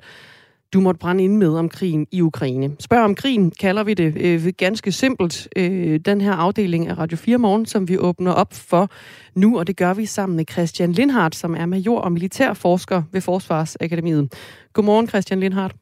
du 0.73 0.79
måtte 0.79 0.99
brænde 0.99 1.23
ind 1.23 1.37
med 1.37 1.49
om 1.55 1.69
krigen 1.69 2.07
i 2.11 2.21
Ukraine. 2.21 2.75
Spørg 2.79 3.03
om 3.03 3.15
krigen 3.15 3.51
kalder 3.51 3.83
vi 3.83 3.93
det 3.93 4.17
øh, 4.17 4.53
ganske 4.57 4.91
simpelt. 4.91 5.47
Øh, 5.55 5.99
den 5.99 6.21
her 6.21 6.33
afdeling 6.33 6.87
af 6.87 6.97
Radio 6.97 7.17
4 7.17 7.37
Morgen, 7.37 7.65
som 7.65 7.87
vi 7.87 7.97
åbner 7.97 8.31
op 8.31 8.53
for 8.53 8.89
nu, 9.35 9.59
og 9.59 9.67
det 9.67 9.77
gør 9.77 9.93
vi 9.93 10.05
sammen 10.05 10.35
med 10.35 10.45
Christian 10.51 10.91
Lindhardt, 10.91 11.35
som 11.35 11.55
er 11.55 11.65
major 11.65 11.99
og 11.99 12.11
militærforsker 12.11 13.03
ved 13.11 13.21
Forsvarsakademiet. 13.21 14.33
Godmorgen, 14.73 15.07
Christian 15.07 15.39
Lindhardt. 15.39 15.75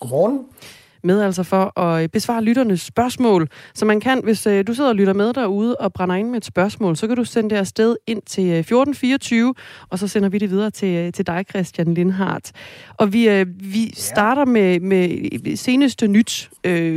Godmorgen 0.00 0.46
med 1.06 1.20
altså 1.20 1.42
for 1.42 1.80
at 1.80 2.02
øh, 2.02 2.08
besvare 2.08 2.42
lytternes 2.42 2.80
spørgsmål. 2.80 3.48
Så 3.74 3.84
man 3.84 4.00
kan, 4.00 4.20
hvis 4.24 4.46
øh, 4.46 4.66
du 4.66 4.74
sidder 4.74 4.90
og 4.90 4.96
lytter 4.96 5.12
med 5.12 5.32
derude 5.32 5.76
og 5.76 5.92
brænder 5.92 6.14
ind 6.14 6.28
med 6.28 6.36
et 6.36 6.44
spørgsmål, 6.44 6.96
så 6.96 7.06
kan 7.06 7.16
du 7.16 7.24
sende 7.24 7.50
det 7.50 7.56
afsted 7.56 7.96
ind 8.06 8.22
til 8.22 8.52
1424, 8.52 9.48
øh, 9.48 9.54
og 9.90 9.98
så 9.98 10.08
sender 10.08 10.28
vi 10.28 10.38
det 10.38 10.50
videre 10.50 10.70
til, 10.70 11.12
til 11.12 11.26
dig, 11.26 11.44
Christian 11.50 11.94
Lindhardt. 11.94 12.52
Og 12.96 13.12
vi, 13.12 13.44
vi 13.44 13.92
starter 13.94 14.44
med, 14.44 14.80
med 14.80 15.56
seneste 15.56 16.08
nyt, 16.08 16.50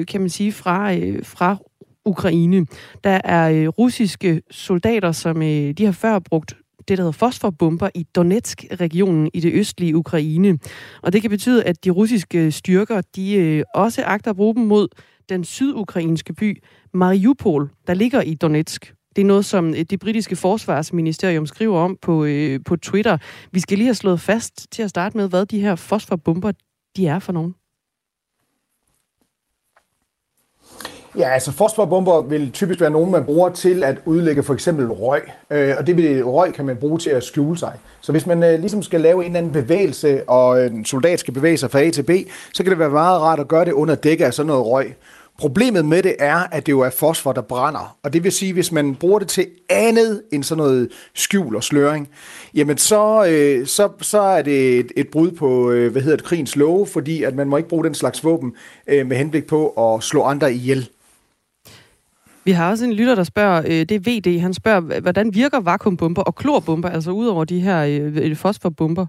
kan 0.08 0.22
man 0.22 0.30
sige, 0.30 0.52
fra, 0.52 0.92
fra 1.24 1.58
Ukraine. 2.06 2.66
Der 3.04 3.22
er 3.24 3.68
russiske 3.68 4.42
soldater, 4.52 5.12
som 5.12 5.40
de 5.40 5.86
har 5.86 5.92
før 5.92 6.20
brugt 6.20 6.54
det, 6.90 6.98
der 6.98 7.04
hedder 7.04 7.12
fosforbomber 7.12 7.90
i 7.96 8.04
Donetsk-regionen 8.04 9.30
i 9.34 9.40
det 9.40 9.54
østlige 9.54 9.96
Ukraine. 9.96 10.60
Og 11.02 11.14
det 11.14 11.22
kan 11.22 11.30
betyde, 11.30 11.64
at 11.64 11.86
de 11.86 11.90
russiske 11.90 12.52
styrker, 12.52 13.02
de 13.16 13.36
øh, 13.36 13.64
også 13.76 14.04
agter 14.06 14.32
at 14.32 14.36
bruge 14.36 14.56
dem 14.56 14.64
mod 14.64 14.88
den 15.30 15.44
sydukrainske 15.44 16.34
by 16.34 16.64
Mariupol, 16.94 17.70
der 17.88 17.94
ligger 17.94 18.22
i 18.22 18.34
Donetsk. 18.34 18.94
Det 19.16 19.22
er 19.22 19.26
noget, 19.26 19.46
som 19.46 19.70
øh, 19.70 19.82
det 19.90 20.00
britiske 20.00 20.36
forsvarsministerium 20.36 21.46
skriver 21.46 21.80
om 21.80 21.98
på, 22.02 22.26
øh, 22.26 22.60
på 22.66 22.76
Twitter. 22.76 23.18
Vi 23.52 23.60
skal 23.60 23.78
lige 23.78 23.88
have 23.88 23.96
slået 23.96 24.22
fast 24.22 24.72
til 24.72 24.84
at 24.84 24.90
starte 24.90 25.18
med, 25.18 25.30
hvad 25.30 25.46
de 25.46 25.60
her 25.60 25.76
fosforbomber 25.76 26.52
de 26.98 27.08
er 27.08 27.20
for 27.20 27.34
nogen. 27.34 27.54
Ja, 31.18 31.30
altså 31.30 31.52
fosforbomber 31.52 32.22
vil 32.22 32.52
typisk 32.52 32.82
være 32.82 32.90
nogen, 32.90 33.12
man 33.12 33.24
bruger 33.24 33.50
til 33.50 33.84
at 33.84 33.98
udlægge 34.06 34.44
for 34.44 34.54
eksempel 34.54 34.88
røg. 34.88 35.22
Øh, 35.52 35.76
og 35.78 35.88
det 35.88 35.98
vil, 35.98 36.26
røg 36.26 36.54
kan 36.54 36.66
man 36.66 36.78
bruge 36.78 37.00
til 37.00 37.10
at 37.10 37.24
skjule 37.24 37.58
sig. 37.58 37.74
Så 38.02 38.12
hvis 38.12 38.26
man 38.26 38.44
øh, 38.44 38.60
ligesom 38.60 38.84
skal 38.84 39.02
lave 39.02 39.20
en 39.20 39.26
eller 39.26 39.38
anden 39.38 39.52
bevægelse, 39.52 40.30
og 40.30 40.66
en 40.66 40.86
soldat 40.86 41.20
skal 41.20 41.34
bevæge 41.34 41.58
sig 41.58 41.72
fra 41.72 41.82
A 41.82 41.90
til 41.90 42.04
B, 42.04 42.10
så 42.54 42.64
kan 42.64 42.70
det 42.72 42.80
være 42.80 42.90
meget 42.90 43.22
rart 43.22 43.40
at 43.40 43.48
gøre 43.48 43.66
det 43.66 43.72
under 43.72 43.96
dække 43.96 44.26
af 44.26 44.34
sådan 44.34 44.48
noget 44.48 44.66
røg. 44.66 44.96
Problemet 45.40 45.86
med 45.86 46.04
det 46.04 46.16
er, 46.20 46.36
at 46.52 46.66
det 46.66 46.72
jo 46.72 46.80
er 46.80 46.90
fosfor, 46.90 47.32
der 47.32 47.42
brænder. 47.42 47.98
Og 48.04 48.14
det 48.14 48.24
vil 48.24 48.32
sige, 48.32 48.54
hvis 48.54 48.72
man 48.72 48.96
bruger 48.96 49.20
det 49.20 49.28
til 49.28 49.48
andet 49.70 50.22
end 50.32 50.44
sådan 50.44 50.64
noget 50.64 50.90
skjul 51.14 51.56
og 51.56 51.64
sløring, 51.64 52.10
jamen 52.56 52.78
så, 52.78 53.26
øh, 53.30 53.68
så, 53.68 53.90
så 54.02 54.22
er 54.22 54.42
det 54.42 54.80
et, 54.80 54.92
et 54.98 55.08
brud 55.08 55.32
på, 55.32 55.72
øh, 55.72 55.92
hvad 55.92 56.02
hedder 56.02 56.18
det, 56.18 56.26
krigens 56.26 56.56
love, 56.56 56.88
fordi 56.88 57.24
at 57.24 57.36
man 57.36 57.48
må 57.48 57.58
ikke 57.58 57.70
bruge 57.70 57.84
den 57.84 57.94
slags 57.96 58.24
våben 58.24 58.54
øh, 58.88 59.08
med 59.08 59.18
henblik 59.18 59.48
på 59.48 59.68
at 59.68 60.04
slå 60.04 60.24
andre 60.24 60.54
ihjel. 60.54 60.90
Vi 62.44 62.52
har 62.52 62.70
også 62.70 62.86
en 62.86 62.94
lytter, 62.94 63.16
der 63.16 63.24
spørger, 63.24 63.64
øh, 63.66 63.72
det 63.72 63.92
er 63.92 64.00
VD, 64.00 64.40
han 64.40 64.54
spørger, 64.54 65.00
hvordan 65.00 65.34
virker 65.34 65.60
vakuumbomber 65.60 66.22
og 66.22 66.36
klorbomber, 66.36 66.90
altså 66.90 67.12
ud 67.12 67.28
over 67.28 67.46
de 67.46 67.60
her 67.60 67.86
øh, 68.02 68.36
fosforbomber? 68.36 69.06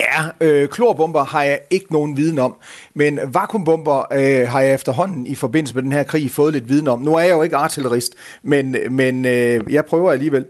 Ja, 0.00 0.46
øh, 0.46 0.68
klorbomber 0.68 1.24
har 1.24 1.42
jeg 1.42 1.60
ikke 1.70 1.92
nogen 1.92 2.16
viden 2.16 2.38
om, 2.38 2.56
men 2.94 3.20
vakuumbomber 3.26 3.98
øh, 4.12 4.48
har 4.48 4.60
jeg 4.60 4.74
efterhånden 4.74 5.26
i 5.26 5.34
forbindelse 5.34 5.74
med 5.74 5.82
den 5.82 5.92
her 5.92 6.02
krig 6.02 6.30
fået 6.30 6.52
lidt 6.52 6.68
viden 6.68 6.88
om. 6.88 7.00
Nu 7.00 7.14
er 7.14 7.20
jeg 7.20 7.30
jo 7.30 7.42
ikke 7.42 7.56
artillerist, 7.56 8.14
men, 8.42 8.76
men 8.90 9.24
øh, 9.24 9.60
jeg 9.70 9.84
prøver 9.84 10.12
alligevel. 10.12 10.46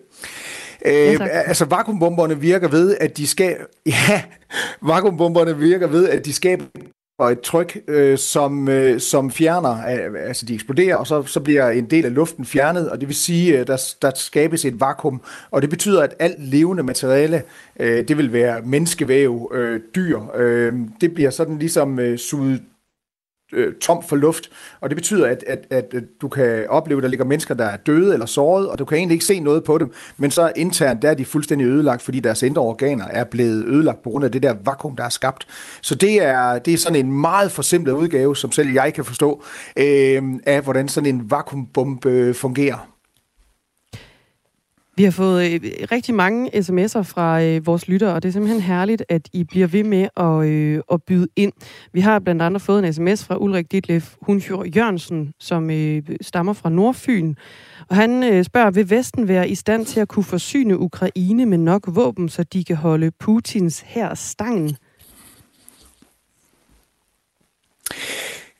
Øh, 0.86 0.94
ja, 0.94 1.26
altså 1.26 1.64
vakuumbomberne 1.64 2.40
virker 2.40 2.68
ved, 2.68 2.96
at 3.00 3.16
de 3.16 3.26
skal 3.26 3.56
ja, 3.86 4.22
vakuumbomberne 4.82 5.58
virker 5.58 5.86
ved, 5.86 6.08
at 6.08 6.24
de 6.24 6.32
skaber 6.32 6.64
og 7.22 7.32
et 7.32 7.40
tryk, 7.40 7.78
øh, 7.88 8.18
som, 8.18 8.68
øh, 8.68 9.00
som 9.00 9.30
fjerner, 9.30 9.72
øh, 9.72 10.28
altså 10.28 10.46
de 10.46 10.54
eksploderer, 10.54 10.96
og 10.96 11.06
så, 11.06 11.22
så 11.22 11.40
bliver 11.40 11.70
en 11.70 11.84
del 11.84 12.04
af 12.04 12.14
luften 12.14 12.44
fjernet, 12.44 12.90
og 12.90 13.00
det 13.00 13.08
vil 13.08 13.16
sige, 13.16 13.58
at 13.58 13.66
der, 13.66 13.94
der 14.02 14.10
skabes 14.14 14.64
et 14.64 14.80
vakuum, 14.80 15.20
og 15.50 15.62
det 15.62 15.70
betyder, 15.70 16.02
at 16.02 16.14
alt 16.18 16.36
levende 16.38 16.82
materiale, 16.82 17.42
øh, 17.80 18.08
det 18.08 18.18
vil 18.18 18.32
være 18.32 18.60
menneskevæv, 18.64 19.52
øh, 19.54 19.80
dyr, 19.94 20.20
øh, 20.36 20.72
det 21.00 21.14
bliver 21.14 21.30
sådan 21.30 21.58
ligesom 21.58 21.98
øh, 21.98 22.18
suget 22.18 22.60
øh, 23.52 23.74
tom 23.74 24.02
for 24.08 24.16
luft, 24.16 24.50
og 24.80 24.90
det 24.90 24.96
betyder, 24.96 25.26
at, 25.26 25.44
at, 25.46 25.66
at, 25.70 25.94
at 25.94 26.04
du 26.20 26.28
kan 26.28 26.66
opleve, 26.68 26.98
at 26.98 27.02
der 27.02 27.08
ligger 27.08 27.24
mennesker, 27.24 27.54
der 27.54 27.64
er 27.64 27.76
døde 27.76 28.12
eller 28.12 28.26
såret, 28.26 28.68
og 28.68 28.78
du 28.78 28.84
kan 28.84 28.98
egentlig 28.98 29.14
ikke 29.14 29.24
se 29.24 29.40
noget 29.40 29.64
på 29.64 29.78
dem, 29.78 29.92
men 30.16 30.30
så 30.30 30.52
internt 30.56 31.02
der 31.02 31.10
er 31.10 31.14
de 31.14 31.24
fuldstændig 31.24 31.66
ødelagt, 31.66 32.02
fordi 32.02 32.20
deres 32.20 32.42
indre 32.42 32.62
organer 32.62 33.04
er 33.04 33.24
blevet 33.24 33.64
ødelagt 33.64 34.02
på 34.02 34.10
grund 34.10 34.24
af 34.24 34.32
det 34.32 34.42
der 34.42 34.54
vakuum, 34.64 34.96
der 34.96 35.04
er 35.04 35.08
skabt. 35.08 35.46
Så 35.80 35.94
det 35.94 36.22
er, 36.22 36.58
det 36.58 36.74
er 36.74 36.78
sådan 36.78 37.06
en 37.06 37.12
meget 37.12 37.52
forsimplet 37.52 37.92
udgave, 37.92 38.36
som 38.36 38.52
selv 38.52 38.68
jeg 38.72 38.94
kan 38.94 39.04
forstå, 39.04 39.44
øh, 39.76 40.22
af 40.46 40.62
hvordan 40.62 40.88
sådan 40.88 41.14
en 41.14 41.30
vakuumbombe 41.30 42.34
fungerer. 42.34 42.91
Vi 45.02 45.04
har 45.04 45.10
fået 45.10 45.52
øh, 45.52 45.60
rigtig 45.92 46.14
mange 46.14 46.50
sms'er 46.54 47.02
fra 47.02 47.42
øh, 47.42 47.66
vores 47.66 47.88
lyttere, 47.88 48.14
og 48.14 48.22
det 48.22 48.28
er 48.28 48.32
simpelthen 48.32 48.60
herligt, 48.62 49.04
at 49.08 49.28
I 49.32 49.44
bliver 49.44 49.66
ved 49.66 49.84
med 49.84 50.08
at, 50.16 50.48
øh, 50.48 50.82
at 50.92 51.02
byde 51.02 51.28
ind. 51.36 51.52
Vi 51.92 52.00
har 52.00 52.18
blandt 52.18 52.42
andet 52.42 52.62
fået 52.62 52.84
en 52.84 52.92
sms 52.92 53.24
fra 53.24 53.36
Ulrik 53.36 53.72
Ditlef 53.72 54.14
Hunfjord 54.20 54.66
Jørgensen, 54.66 55.32
som 55.40 55.70
øh, 55.70 56.02
stammer 56.20 56.52
fra 56.52 56.70
Nordfyn. 56.70 57.34
Og 57.88 57.96
han 57.96 58.22
øh, 58.22 58.44
spørger, 58.44 58.70
vil 58.70 58.90
Vesten 58.90 59.28
være 59.28 59.48
i 59.48 59.54
stand 59.54 59.86
til 59.86 60.00
at 60.00 60.08
kunne 60.08 60.24
forsyne 60.24 60.78
Ukraine 60.78 61.46
med 61.46 61.58
nok 61.58 61.82
våben, 61.86 62.28
så 62.28 62.42
de 62.42 62.64
kan 62.64 62.76
holde 62.76 63.10
Putins 63.10 63.80
her 63.80 64.14
stangen? 64.14 64.76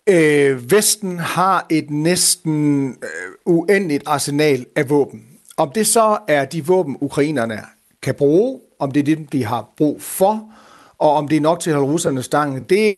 Øh, 0.08 0.70
Vesten 0.70 1.18
har 1.18 1.66
et 1.70 1.90
næsten 1.90 2.88
øh, 2.88 3.32
uendeligt 3.46 4.02
arsenal 4.06 4.66
af 4.76 4.90
våben. 4.90 5.31
Om 5.56 5.70
det 5.74 5.86
så 5.86 6.18
er 6.28 6.44
de 6.44 6.66
våben, 6.66 6.96
ukrainerne 7.00 7.60
kan 8.02 8.14
bruge, 8.14 8.60
om 8.78 8.90
det 8.90 9.00
er 9.00 9.16
det, 9.16 9.32
de 9.32 9.44
har 9.44 9.72
brug 9.76 10.02
for, 10.02 10.52
og 10.98 11.10
om 11.10 11.28
det 11.28 11.36
er 11.36 11.40
nok 11.40 11.60
til 11.60 11.70
at 11.70 11.76
holde 11.76 11.92
russerne 11.92 12.22
stangen, 12.22 12.62
det 12.62 12.94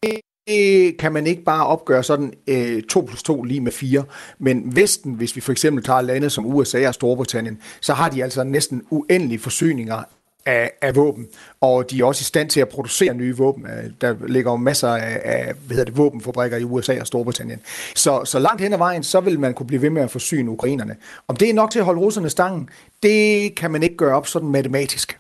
kan 0.99 1.13
man 1.13 1.27
ikke 1.27 1.43
bare 1.43 1.67
opgøre 1.67 2.03
sådan 2.03 2.33
øh, 2.47 2.83
2 2.83 3.01
plus 3.01 3.23
2 3.23 3.43
lige 3.43 3.61
med 3.61 3.73
4. 3.73 4.05
Men 4.39 4.77
Vesten, 4.77 5.15
hvis 5.15 5.37
vi 5.37 5.41
for 5.41 5.53
eksempel 5.53 5.85
tager 5.85 6.01
lande 6.01 6.31
som 6.31 6.47
USA 6.47 6.89
og 6.89 6.95
Storbritannien, 6.95 7.59
så 7.81 7.95
har 7.95 8.09
de 8.09 8.23
altså 8.23 8.45
næsten 8.45 8.83
uendelige 8.91 9.39
forsyninger 9.39 10.03
af, 10.47 10.71
af 10.83 10.97
våben, 10.97 11.27
og 11.61 11.91
de 11.91 12.01
er 12.01 12.05
også 12.05 12.23
i 12.23 12.25
stand 12.25 12.51
til 12.51 12.61
at 12.61 12.69
producere 12.69 13.15
nye 13.15 13.37
våben. 13.37 13.67
Øh, 13.67 13.91
der 14.01 14.15
ligger 14.29 14.51
jo 14.51 14.57
masser 14.57 14.89
af, 14.89 15.21
af 15.25 15.55
hvad 15.67 15.77
hedder 15.77 15.85
det, 15.85 15.97
våbenfabrikker 15.97 16.57
i 16.57 16.65
USA 16.65 17.01
og 17.01 17.07
Storbritannien. 17.07 17.61
Så, 17.95 18.25
så 18.25 18.39
langt 18.39 18.63
hen 18.63 18.73
ad 18.73 18.79
vejen, 18.79 19.03
så 19.03 19.21
vil 19.21 19.41
man 19.41 19.55
kunne 19.55 19.67
blive 19.67 19.83
ved 19.83 19.91
med 19.91 20.03
at 20.03 20.11
forsyne 20.11 20.51
ukrainerne. 20.51 20.97
Om 21.29 21.37
det 21.37 21.51
er 21.51 21.55
nok 21.55 21.71
til 21.71 21.79
at 21.79 21.85
holde 21.85 22.01
russerne 22.01 22.31
stangen, 22.31 22.69
det 23.03 23.55
kan 23.55 23.71
man 23.71 23.83
ikke 23.83 23.97
gøre 23.97 24.17
op 24.17 24.27
sådan 24.27 24.49
matematisk. 24.49 25.19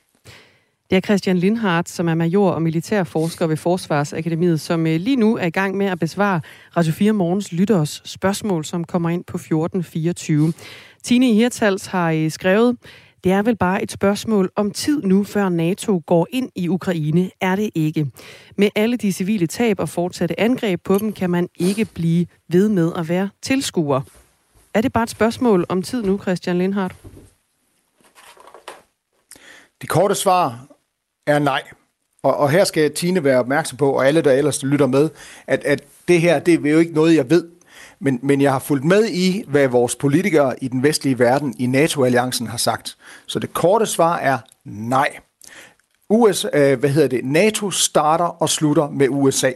Det 0.90 0.96
er 0.96 1.00
Christian 1.00 1.38
Lindhardt, 1.38 1.88
som 1.88 2.08
er 2.08 2.14
major 2.14 2.50
og 2.50 2.62
militærforsker 2.62 3.46
ved 3.46 3.56
Forsvarsakademiet, 3.56 4.60
som 4.60 4.86
øh, 4.86 5.00
lige 5.00 5.16
nu 5.16 5.36
er 5.36 5.46
i 5.46 5.50
gang 5.50 5.76
med 5.76 5.86
at 5.86 5.98
besvare 5.98 6.40
Radio 6.76 6.92
4 6.92 7.12
Morgens 7.12 7.52
lytteres 7.52 8.02
spørgsmål, 8.04 8.64
som 8.64 8.84
kommer 8.84 9.10
ind 9.10 9.24
på 9.24 9.36
1424. 9.36 10.52
Tine 11.02 11.26
Hirtals 11.26 11.86
har 11.86 12.10
øh, 12.10 12.30
skrevet, 12.30 12.76
det 13.24 13.32
er 13.32 13.42
vel 13.42 13.56
bare 13.56 13.82
et 13.82 13.92
spørgsmål 13.92 14.50
om 14.56 14.70
tid 14.70 15.02
nu, 15.02 15.24
før 15.24 15.48
NATO 15.48 16.02
går 16.06 16.26
ind 16.30 16.50
i 16.54 16.68
Ukraine, 16.68 17.30
er 17.40 17.56
det 17.56 17.70
ikke. 17.74 18.10
Med 18.56 18.68
alle 18.74 18.96
de 18.96 19.12
civile 19.12 19.46
tab 19.46 19.80
og 19.80 19.88
fortsatte 19.88 20.40
angreb 20.40 20.80
på 20.84 20.98
dem, 20.98 21.12
kan 21.12 21.30
man 21.30 21.48
ikke 21.56 21.84
blive 21.84 22.26
ved 22.48 22.68
med 22.68 22.92
at 22.96 23.08
være 23.08 23.28
tilskuer. 23.42 24.00
Er 24.74 24.80
det 24.80 24.92
bare 24.92 25.02
et 25.02 25.10
spørgsmål 25.10 25.66
om 25.68 25.82
tid 25.82 26.02
nu, 26.02 26.18
Christian 26.18 26.58
Lindhardt? 26.58 26.94
Det 29.80 29.88
korte 29.88 30.14
svar 30.14 30.66
er 31.26 31.38
nej. 31.38 31.62
Og, 32.22 32.36
og 32.36 32.50
her 32.50 32.64
skal 32.64 32.94
Tine 32.94 33.24
være 33.24 33.38
opmærksom 33.38 33.78
på, 33.78 33.90
og 33.90 34.06
alle, 34.06 34.20
der 34.20 34.32
ellers 34.32 34.62
lytter 34.62 34.86
med, 34.86 35.10
at, 35.46 35.64
at 35.64 35.84
det 36.08 36.20
her, 36.20 36.38
det 36.38 36.66
er 36.66 36.70
jo 36.70 36.78
ikke 36.78 36.94
noget, 36.94 37.16
jeg 37.16 37.30
ved. 37.30 37.53
Men, 38.04 38.18
men 38.22 38.40
jeg 38.40 38.52
har 38.52 38.58
fulgt 38.58 38.84
med 38.84 39.08
i, 39.08 39.44
hvad 39.48 39.68
vores 39.68 39.96
politikere 39.96 40.64
i 40.64 40.68
den 40.68 40.82
vestlige 40.82 41.18
verden 41.18 41.54
i 41.58 41.66
NATO-alliancen 41.66 42.46
har 42.46 42.56
sagt. 42.56 42.96
Så 43.26 43.38
det 43.38 43.54
korte 43.54 43.86
svar 43.86 44.16
er 44.16 44.38
nej. 44.64 45.08
USA, 46.10 46.48
øh, 46.52 46.78
hvad 46.78 46.90
hedder 46.90 47.08
det, 47.08 47.24
NATO 47.24 47.70
starter 47.70 48.24
og 48.24 48.48
slutter 48.48 48.90
med 48.90 49.08
USA. 49.10 49.52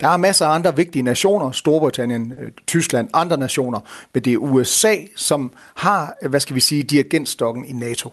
Der 0.00 0.08
er 0.08 0.16
masser 0.16 0.46
af 0.46 0.54
andre 0.54 0.76
vigtige 0.76 1.02
nationer, 1.02 1.50
Storbritannien, 1.50 2.32
øh, 2.40 2.50
Tyskland, 2.66 3.08
andre 3.12 3.36
nationer, 3.36 3.80
men 4.14 4.24
det 4.24 4.32
er 4.32 4.36
USA, 4.36 4.96
som 5.16 5.52
har, 5.74 6.28
hvad 6.28 6.40
skal 6.40 6.54
vi 6.56 6.60
sige, 6.60 6.82
dirigentstokken 6.82 7.64
i 7.64 7.72
NATO. 7.72 8.12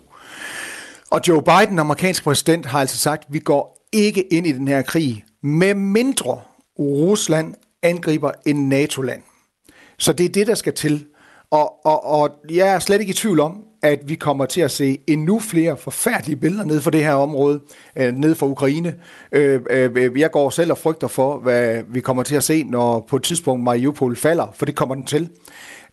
Og 1.10 1.22
Joe 1.28 1.44
Biden, 1.44 1.80
amerikansk 1.80 2.24
præsident, 2.24 2.66
har 2.66 2.80
altså 2.80 2.98
sagt, 2.98 3.24
at 3.28 3.34
vi 3.34 3.40
går 3.40 3.88
ikke 3.92 4.34
ind 4.34 4.48
i 4.48 4.52
den 4.52 4.68
her 4.68 4.82
krig, 4.82 5.24
med 5.44 5.74
mindre 5.74 6.40
Rusland 6.80 7.54
angriber 7.84 8.32
en 8.46 8.70
NATO-land. 8.70 9.22
Så 10.02 10.14
det 10.14 10.26
er 10.26 10.30
det, 10.30 10.48
der 10.48 10.56
skal 10.56 10.74
til. 10.74 11.06
Og, 11.52 11.86
og, 11.86 12.06
og 12.06 12.30
jeg 12.50 12.68
er 12.68 12.80
slet 12.80 13.00
ikke 13.00 13.12
i 13.12 13.14
tvivl 13.14 13.40
om, 13.40 13.64
at 13.82 14.00
vi 14.06 14.16
kommer 14.16 14.46
til 14.46 14.62
at 14.62 14.72
se 14.72 14.98
endnu 15.08 15.40
flere 15.40 15.78
forfærdelige 15.78 16.36
billeder 16.36 16.64
ned 16.64 16.82
for 16.82 16.92
det 16.92 17.04
her 17.04 17.14
område, 17.14 17.60
øh, 17.96 18.14
ned 18.14 18.36
for 18.36 18.48
Ukraine. 18.48 18.96
Øh, 19.32 19.62
øh, 19.70 20.20
jeg 20.20 20.32
går 20.32 20.50
selv 20.50 20.72
og 20.72 20.78
frygter 20.78 21.08
for, 21.08 21.38
hvad 21.38 21.84
vi 21.88 22.00
kommer 22.00 22.24
til 22.24 22.36
at 22.36 22.44
se, 22.44 22.64
når 22.64 23.06
på 23.10 23.16
et 23.16 23.24
tidspunkt 23.24 23.64
Mariupol 23.64 24.16
falder, 24.16 24.48
for 24.54 24.66
det 24.66 24.76
kommer 24.76 24.96
den 24.96 25.06
til. 25.06 25.30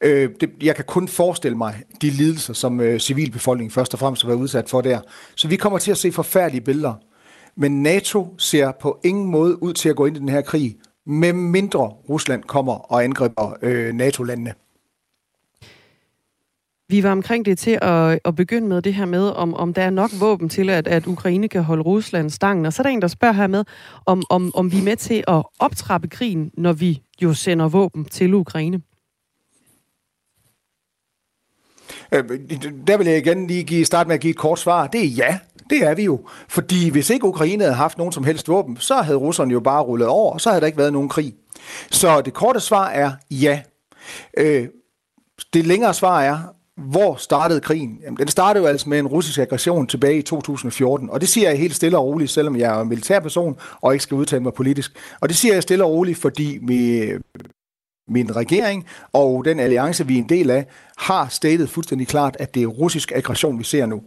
Øh, 0.01 0.31
det, 0.41 0.51
jeg 0.63 0.77
kan 0.77 0.85
kun 0.85 1.09
forestille 1.09 1.57
mig 1.57 1.83
de 2.03 2.11
lidelser, 2.11 2.53
som 2.53 2.81
øh, 2.81 3.01
civilbefolkningen 3.01 3.73
først 3.73 3.95
og 3.95 4.01
fremmest 4.01 4.23
har 4.23 4.29
været 4.29 4.41
udsat 4.41 4.69
for 4.69 4.81
der. 4.81 5.01
Så 5.37 5.49
vi 5.49 5.57
kommer 5.57 5.79
til 5.79 5.91
at 5.91 5.99
se 5.99 6.13
forfærdelige 6.13 6.65
billeder. 6.65 6.95
Men 7.57 7.83
NATO 7.83 8.35
ser 8.39 8.73
på 8.81 9.01
ingen 9.05 9.31
måde 9.31 9.63
ud 9.63 9.73
til 9.73 9.89
at 9.89 9.97
gå 9.97 10.07
ind 10.07 10.17
i 10.17 10.21
den 10.21 10.29
her 10.29 10.41
krig, 10.41 10.77
med 11.09 11.33
mindre 11.33 11.89
Rusland 12.09 12.43
kommer 12.43 12.93
og 12.93 13.05
angriber 13.05 13.57
øh, 13.63 13.95
NATO-landene. 13.95 14.55
Vi 16.89 17.03
var 17.03 17.13
omkring 17.13 17.45
det 17.45 17.59
til 17.59 17.79
at, 17.83 18.19
at 18.25 18.35
begynde 18.35 18.69
med 18.69 18.83
det 18.83 18.95
her 18.95 19.05
med, 19.05 19.29
om, 19.29 19.55
om 19.55 19.75
der 19.75 19.83
er 19.83 19.91
nok 19.91 20.11
våben 20.21 20.49
til, 20.49 20.71
at, 20.71 20.87
at 20.89 21.07
Ukraine 21.07 21.49
kan 21.49 21.63
holde 21.63 21.83
Rusland 21.83 22.31
stangen. 22.31 22.67
Og 22.67 22.73
så 22.73 22.83
er 22.83 22.85
der 22.85 22.91
en, 22.91 23.03
der 23.03 23.09
spørger 23.09 23.35
her 23.35 23.47
med, 23.47 23.65
om, 24.07 24.23
om, 24.31 24.55
om 24.55 24.73
vi 24.73 24.79
er 24.79 24.83
med 24.83 24.97
til 24.97 25.25
at 25.29 25.43
optrappe 25.59 26.09
krigen, 26.09 26.51
når 26.55 26.73
vi 26.73 27.03
jo 27.23 27.35
sender 27.35 27.69
våben 27.69 28.05
til 28.05 28.35
Ukraine. 28.35 28.83
Øh, 32.13 32.25
der 32.87 32.97
vil 32.97 33.07
jeg 33.07 33.19
igen 33.19 33.47
lige 33.47 33.65
give, 33.65 33.85
starte 33.85 34.09
med 34.09 34.15
at 34.15 34.21
give 34.21 34.31
et 34.31 34.37
kort 34.37 34.59
svar. 34.59 34.87
Det 34.87 35.01
er 35.01 35.09
ja, 35.09 35.39
det 35.71 35.83
er 35.83 35.95
vi 35.95 36.05
jo. 36.05 36.21
Fordi 36.49 36.91
hvis 36.91 37.11
ikke 37.11 37.27
Ukraine 37.27 37.65
havde 37.65 37.75
haft 37.75 37.99
nogen 37.99 38.13
som 38.13 38.25
helst 38.25 38.49
våben, 38.49 38.77
så 38.77 38.95
havde 38.95 39.19
russerne 39.19 39.53
jo 39.53 39.61
bare 39.61 39.83
rullet 39.83 40.09
over, 40.09 40.33
og 40.33 40.41
så 40.41 40.49
havde 40.51 40.61
der 40.61 40.67
ikke 40.67 40.79
været 40.79 40.93
nogen 40.93 41.09
krig. 41.09 41.35
Så 41.91 42.21
det 42.21 42.35
korte 42.35 42.61
svar 42.61 42.89
er 42.89 43.13
ja. 43.31 43.61
Øh, 44.37 44.69
det 45.53 45.67
længere 45.67 45.95
svar 45.95 46.23
er, 46.23 46.39
hvor 46.77 47.17
startede 47.17 47.61
krigen? 47.61 47.99
Jamen, 48.05 48.19
den 48.19 48.29
startede 48.29 48.65
jo 48.65 48.69
altså 48.69 48.89
med 48.89 48.99
en 48.99 49.07
russisk 49.07 49.39
aggression 49.39 49.87
tilbage 49.87 50.19
i 50.19 50.23
2014, 50.23 51.11
og 51.11 51.21
det 51.21 51.29
siger 51.29 51.49
jeg 51.49 51.59
helt 51.59 51.75
stille 51.75 51.99
og 51.99 52.05
roligt, 52.05 52.31
selvom 52.31 52.57
jeg 52.57 52.77
er 52.77 52.81
en 52.81 52.89
militærperson 52.89 53.57
og 53.81 53.93
ikke 53.93 54.03
skal 54.03 54.15
udtale 54.15 54.43
mig 54.43 54.55
politisk. 54.55 54.97
Og 55.21 55.29
det 55.29 55.37
siger 55.37 55.55
jeg 55.55 55.63
stille 55.63 55.85
og 55.85 55.91
roligt, 55.91 56.19
fordi 56.19 56.59
vi, 56.63 57.11
min 58.09 58.37
regering 58.37 58.87
og 59.13 59.45
den 59.45 59.61
alliance, 59.61 60.07
vi 60.07 60.15
er 60.15 60.19
en 60.19 60.29
del 60.29 60.51
af, 60.51 60.67
har 60.99 61.29
statet 61.29 61.71
fuldstændig 61.71 62.09
klart, 62.09 62.37
at 62.41 62.55
det 62.55 62.63
er 62.63 62.67
russisk 62.67 63.13
aggression, 63.15 63.59
vi 63.59 63.65
ser 63.65 63.87
nu. 63.87 64.03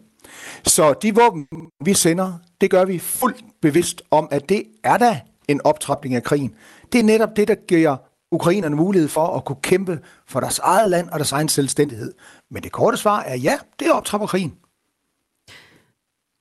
Så 0.66 0.94
de 0.94 1.16
våben, 1.16 1.48
vi 1.86 1.94
sender, 1.94 2.34
det 2.62 2.70
gør 2.70 2.86
vi 2.86 3.00
fuldt 3.00 3.44
bevidst 3.62 4.02
om, 4.12 4.28
at 4.32 4.50
det 4.50 4.64
er 4.84 4.98
da 4.98 5.20
en 5.48 5.62
optrapning 5.64 6.16
af 6.16 6.24
krigen. 6.24 6.56
Det 6.92 7.00
er 7.00 7.04
netop 7.04 7.30
det, 7.36 7.48
der 7.48 7.56
giver 7.56 7.98
ukrainerne 8.32 8.76
mulighed 8.76 9.10
for 9.10 9.28
at 9.38 9.46
kunne 9.46 9.62
kæmpe 9.62 10.00
for 10.28 10.39
deres 10.39 10.60
eget 10.60 10.89
land 10.89 11.10
og 11.10 11.20
deres 11.20 11.32
egen 11.32 11.50
selvstændighed. 11.50 12.14
Men 12.52 12.64
det 12.64 12.72
korte 12.72 12.98
svar 12.98 13.22
er 13.22 13.36
ja, 13.36 13.58
det 13.80 13.92
optrapper 13.92 14.28
krigen. 14.28 14.54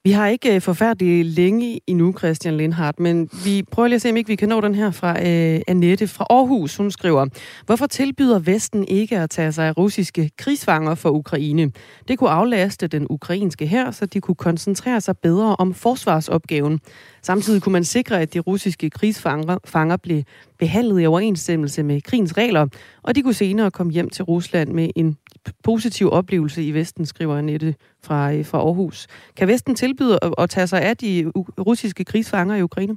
Vi 0.05 0.11
har 0.11 0.27
ikke 0.27 0.55
øh, 0.55 0.61
forfærdeligt 0.61 1.27
længe 1.27 1.81
endnu, 1.87 2.15
Christian 2.19 2.57
Lindhardt, 2.57 3.01
men 3.01 3.31
vi 3.45 3.63
prøver 3.71 3.89
lige 3.89 3.97
at 3.97 4.03
se, 4.03 4.11
om 4.11 4.17
ikke 4.17 4.29
vi 4.29 4.37
kan 4.37 4.49
nå 4.49 4.61
den 4.61 4.75
her 4.75 4.91
fra 4.91 5.11
øh, 5.11 5.61
Annette 5.69 6.09
fra 6.09 6.27
Aarhus. 6.31 6.77
Hun 6.77 6.91
skriver, 6.91 7.27
hvorfor 7.67 7.87
tilbyder 7.87 8.39
Vesten 8.39 8.85
ikke 8.89 9.19
at 9.19 9.31
tage 9.31 9.53
sig 9.53 9.67
af 9.67 9.77
russiske 9.77 10.31
krigsfanger 10.39 10.95
for 10.95 11.11
Ukraine? 11.11 11.73
Det 12.09 12.19
kunne 12.19 12.31
aflaste 12.31 12.87
den 12.87 13.07
ukrainske 13.11 13.67
her, 13.67 13.91
så 13.91 14.07
de 14.07 14.21
kunne 14.21 14.35
koncentrere 14.35 15.01
sig 15.01 15.19
bedre 15.19 15.57
om 15.57 15.75
forsvarsopgaven. 15.75 16.81
Samtidig 17.23 17.63
kunne 17.63 17.73
man 17.73 17.85
sikre, 17.85 18.21
at 18.21 18.35
de 18.35 18.39
russiske 18.39 18.91
krigsfanger 18.91 19.59
fanger 19.65 19.97
blev 19.97 20.23
behandlet 20.59 21.03
i 21.03 21.07
overensstemmelse 21.07 21.83
med 21.83 22.01
krigens 22.01 22.37
regler, 22.37 22.67
og 23.03 23.15
de 23.15 23.23
kunne 23.23 23.35
senere 23.35 23.71
komme 23.71 23.93
hjem 23.93 24.11
til 24.11 24.25
Rusland 24.25 24.71
med 24.71 24.91
en 24.97 25.17
positiv 25.65 26.11
oplevelse 26.11 26.65
i 26.65 26.75
Vesten, 26.75 27.07
skriver 27.07 27.39
Annette 27.39 27.75
fra, 28.03 28.33
øh, 28.33 28.47
fra 28.47 28.59
Aarhus. 28.59 29.07
Kan 29.37 29.49
Vesten 29.49 29.75
tilbyde 29.75 30.19
at, 30.23 30.35
at 30.39 30.51
tage 30.51 30.67
sig 30.67 30.83
af 30.83 30.97
de 30.97 31.33
russiske 31.59 32.05
krigsfanger 32.05 32.57
i 32.57 32.63
Ukraine? 32.63 32.97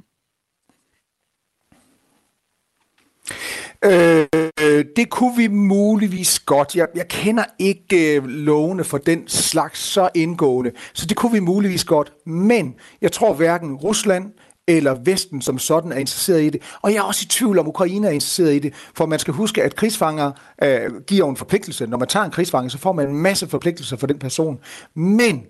Øh, 3.84 4.84
det 4.96 5.10
kunne 5.10 5.36
vi 5.36 5.48
muligvis 5.48 6.40
godt. 6.40 6.76
Jeg, 6.76 6.88
jeg 6.94 7.08
kender 7.08 7.44
ikke 7.58 8.16
øh, 8.16 8.26
lovene 8.26 8.84
for 8.84 8.98
den 8.98 9.28
slags 9.28 9.80
så 9.80 10.08
indgående, 10.14 10.72
så 10.92 11.06
det 11.06 11.16
kunne 11.16 11.32
vi 11.32 11.40
muligvis 11.40 11.84
godt. 11.84 12.12
Men 12.26 12.74
jeg 13.00 13.12
tror 13.12 13.34
hverken 13.34 13.74
Rusland 13.74 14.32
eller 14.68 14.94
Vesten 14.94 15.42
som 15.42 15.58
sådan 15.58 15.92
er 15.92 15.96
interesseret 15.96 16.42
i 16.42 16.50
det. 16.50 16.62
Og 16.82 16.92
jeg 16.92 16.98
er 16.98 17.02
også 17.02 17.22
i 17.24 17.28
tvivl 17.28 17.58
om, 17.58 17.68
Ukraine 17.68 18.06
er 18.06 18.10
interesseret 18.10 18.54
i 18.54 18.58
det, 18.58 18.74
for 18.96 19.06
man 19.06 19.18
skal 19.18 19.34
huske, 19.34 19.62
at 19.62 19.76
krigsfanger 19.76 20.32
øh, 20.62 21.00
giver 21.06 21.30
en 21.30 21.36
forpligtelse. 21.36 21.86
Når 21.86 21.98
man 21.98 22.08
tager 22.08 22.24
en 22.24 22.30
krigsfange, 22.30 22.70
så 22.70 22.78
får 22.78 22.92
man 22.92 23.08
en 23.08 23.18
masse 23.18 23.48
forpligtelser 23.48 23.96
for 23.96 24.06
den 24.06 24.18
person. 24.18 24.58
Men 24.94 25.42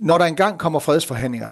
når 0.00 0.18
der 0.18 0.24
engang 0.24 0.58
kommer 0.58 0.78
fredsforhandlinger, 0.78 1.48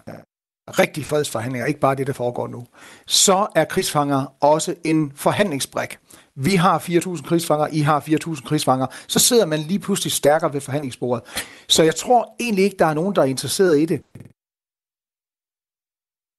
rigtige 0.69 1.05
fredsforhandlinger, 1.05 1.67
ikke 1.67 1.81
bare 1.81 1.95
det, 1.95 2.07
der 2.07 2.13
foregår 2.13 2.49
nu, 2.49 2.67
så 3.07 3.47
er 3.55 3.65
krigsfanger 3.65 4.25
også 4.41 4.75
en 4.85 5.13
forhandlingsbrik. 5.15 5.99
Vi 6.37 6.55
har 6.55 6.79
4.000 6.79 7.23
krigsfanger, 7.23 7.67
I 7.67 7.81
har 7.81 8.01
4.000 8.01 8.49
krigsfanger. 8.49 8.87
Så 9.07 9.19
sidder 9.19 9.47
man 9.47 9.61
lige 9.61 9.79
pludselig 9.79 10.13
stærkere 10.13 10.53
ved 10.53 10.61
forhandlingsbordet. 10.61 11.25
Så 11.69 11.83
jeg 11.83 11.97
tror 11.97 12.35
egentlig 12.41 12.65
ikke, 12.65 12.77
der 12.79 12.87
er 12.87 12.95
nogen, 12.95 13.15
der 13.15 13.23
er 13.23 13.27
interesseret 13.27 13.81
i 13.81 13.85
det. 13.85 14.03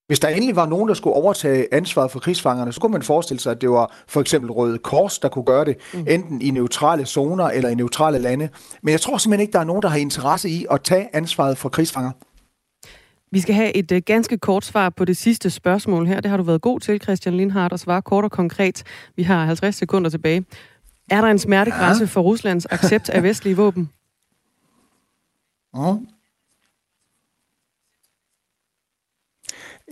Hvis 0.08 0.20
der 0.20 0.28
endelig 0.28 0.56
var 0.56 0.66
nogen, 0.66 0.88
der 0.88 0.94
skulle 0.94 1.16
overtage 1.16 1.74
ansvaret 1.74 2.10
for 2.10 2.18
krigsfangerne, 2.18 2.72
så 2.72 2.80
kunne 2.80 2.92
man 2.92 3.02
forestille 3.02 3.40
sig, 3.40 3.52
at 3.52 3.60
det 3.60 3.70
var 3.70 3.94
for 4.08 4.20
eksempel 4.20 4.50
Røde 4.50 4.78
Kors, 4.78 5.18
der 5.18 5.28
kunne 5.28 5.44
gøre 5.44 5.64
det, 5.64 5.76
mm. 5.94 6.04
enten 6.08 6.42
i 6.42 6.50
neutrale 6.50 7.06
zoner 7.06 7.44
eller 7.44 7.68
i 7.68 7.74
neutrale 7.74 8.18
lande. 8.18 8.48
Men 8.82 8.92
jeg 8.92 9.00
tror 9.00 9.18
simpelthen 9.18 9.40
ikke, 9.40 9.52
der 9.52 9.58
er 9.60 9.64
nogen, 9.64 9.82
der 9.82 9.88
har 9.88 9.96
interesse 9.96 10.48
i 10.48 10.66
at 10.70 10.82
tage 10.82 11.16
ansvaret 11.16 11.58
for 11.58 11.68
krigsfanger. 11.68 12.10
Vi 13.30 13.40
skal 13.40 13.54
have 13.54 13.76
et 13.76 13.92
uh, 13.92 13.98
ganske 13.98 14.38
kort 14.38 14.64
svar 14.64 14.90
på 14.90 15.04
det 15.04 15.16
sidste 15.16 15.50
spørgsmål 15.50 16.06
her. 16.06 16.20
Det 16.20 16.30
har 16.30 16.36
du 16.36 16.42
været 16.42 16.62
god 16.62 16.80
til, 16.80 17.00
Christian 17.00 17.34
Lindhardt, 17.34 17.72
at 17.72 17.80
svare 17.80 18.02
kort 18.02 18.24
og 18.24 18.30
konkret. 18.30 18.82
Vi 19.16 19.22
har 19.22 19.44
50 19.44 19.76
sekunder 19.76 20.10
tilbage. 20.10 20.44
Er 21.10 21.20
der 21.20 21.28
en 21.28 21.38
smertegrænse 21.38 22.02
ja. 22.02 22.06
for 22.06 22.20
Ruslands 22.20 22.66
accept 22.70 23.10
af 23.10 23.22
vestlige 23.22 23.56
våben? 23.56 23.90
Mm. 25.74 26.08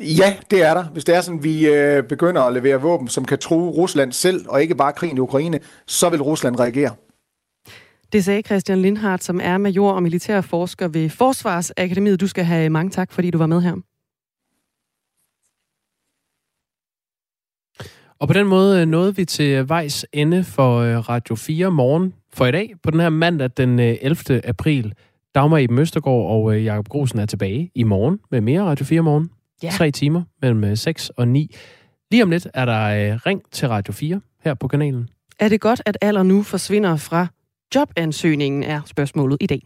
Ja, 0.01 0.36
det 0.51 0.62
er 0.62 0.74
der. 0.74 0.84
Hvis 0.84 1.05
det 1.05 1.16
er 1.16 1.20
sådan, 1.20 1.44
vi 1.44 1.66
øh, 1.66 2.03
begynder 2.03 2.42
at 2.42 2.53
levere 2.53 2.80
våben, 2.80 3.09
som 3.09 3.24
kan 3.24 3.38
true 3.38 3.70
Rusland 3.70 4.12
selv, 4.12 4.44
og 4.49 4.62
ikke 4.62 4.74
bare 4.74 4.92
krigen 4.92 5.16
i 5.16 5.20
Ukraine, 5.20 5.61
så 5.86 6.11
vil 6.11 6.22
Rusland 6.22 6.61
reagere. 6.61 6.94
Det 8.12 8.24
sagde 8.24 8.42
Christian 8.42 8.78
Lindhardt, 8.78 9.24
som 9.24 9.40
er 9.42 9.59
major 9.59 9.92
og 9.92 10.03
militærforsker 10.03 10.88
ved 10.88 11.11
Forsvarsakademiet. 11.11 12.20
Du 12.20 12.26
skal 12.26 12.44
have 12.44 12.70
mange 12.70 12.90
tak, 12.90 13.12
fordi 13.12 13.30
du 13.30 13.38
var 13.38 13.47
med 13.47 13.61
her. 13.61 13.74
Og 18.18 18.28
på 18.28 18.34
den 18.34 18.47
måde 18.47 18.80
øh, 18.80 18.86
nåede 18.86 19.16
vi 19.16 19.24
til 19.24 19.68
vejs 19.68 20.07
ende 20.12 20.44
for 20.44 20.78
øh, 20.78 20.99
Radio 20.99 21.34
4 21.34 21.70
morgen 21.70 22.14
for 22.32 22.47
i 22.47 22.53
dag. 22.53 22.74
På 22.82 22.90
den 22.90 23.01
her 23.01 23.09
mandag 23.09 23.51
den 23.57 23.78
11. 23.78 24.16
Øh, 24.30 24.40
april, 24.44 24.94
Dagmar 25.34 25.59
Eben 25.59 25.78
Østergaard 25.78 26.30
og 26.30 26.55
øh, 26.55 26.64
Jakob 26.64 26.88
Grosen 26.88 27.18
er 27.18 27.26
tilbage 27.26 27.70
i 27.74 27.82
morgen 27.82 28.20
med 28.30 28.40
mere 28.40 28.62
Radio 28.62 28.84
4 28.84 29.03
morgen. 29.03 29.30
Ja. 29.63 29.71
Tre 29.71 29.91
timer 29.91 30.23
mellem 30.43 30.77
6 30.77 31.11
og 31.11 31.29
9. 31.29 31.55
Lige 32.11 32.23
om 32.23 32.31
lidt 32.31 32.49
er 32.55 32.65
der 32.65 33.13
øh, 33.13 33.21
ring 33.27 33.43
til 33.53 33.69
Radio 33.69 33.93
4 33.93 34.21
her 34.45 34.55
på 34.55 34.69
kanalen. 34.69 35.09
Er 35.39 35.49
det 35.49 35.61
godt, 35.61 35.83
at 35.87 35.99
alder 36.01 36.23
nu 36.23 36.43
forsvinder 36.43 36.97
fra 36.97 37.27
jobansøgningen, 37.75 38.63
er 38.63 38.81
spørgsmålet 38.87 39.39
i 39.41 39.47
dag. 39.47 39.61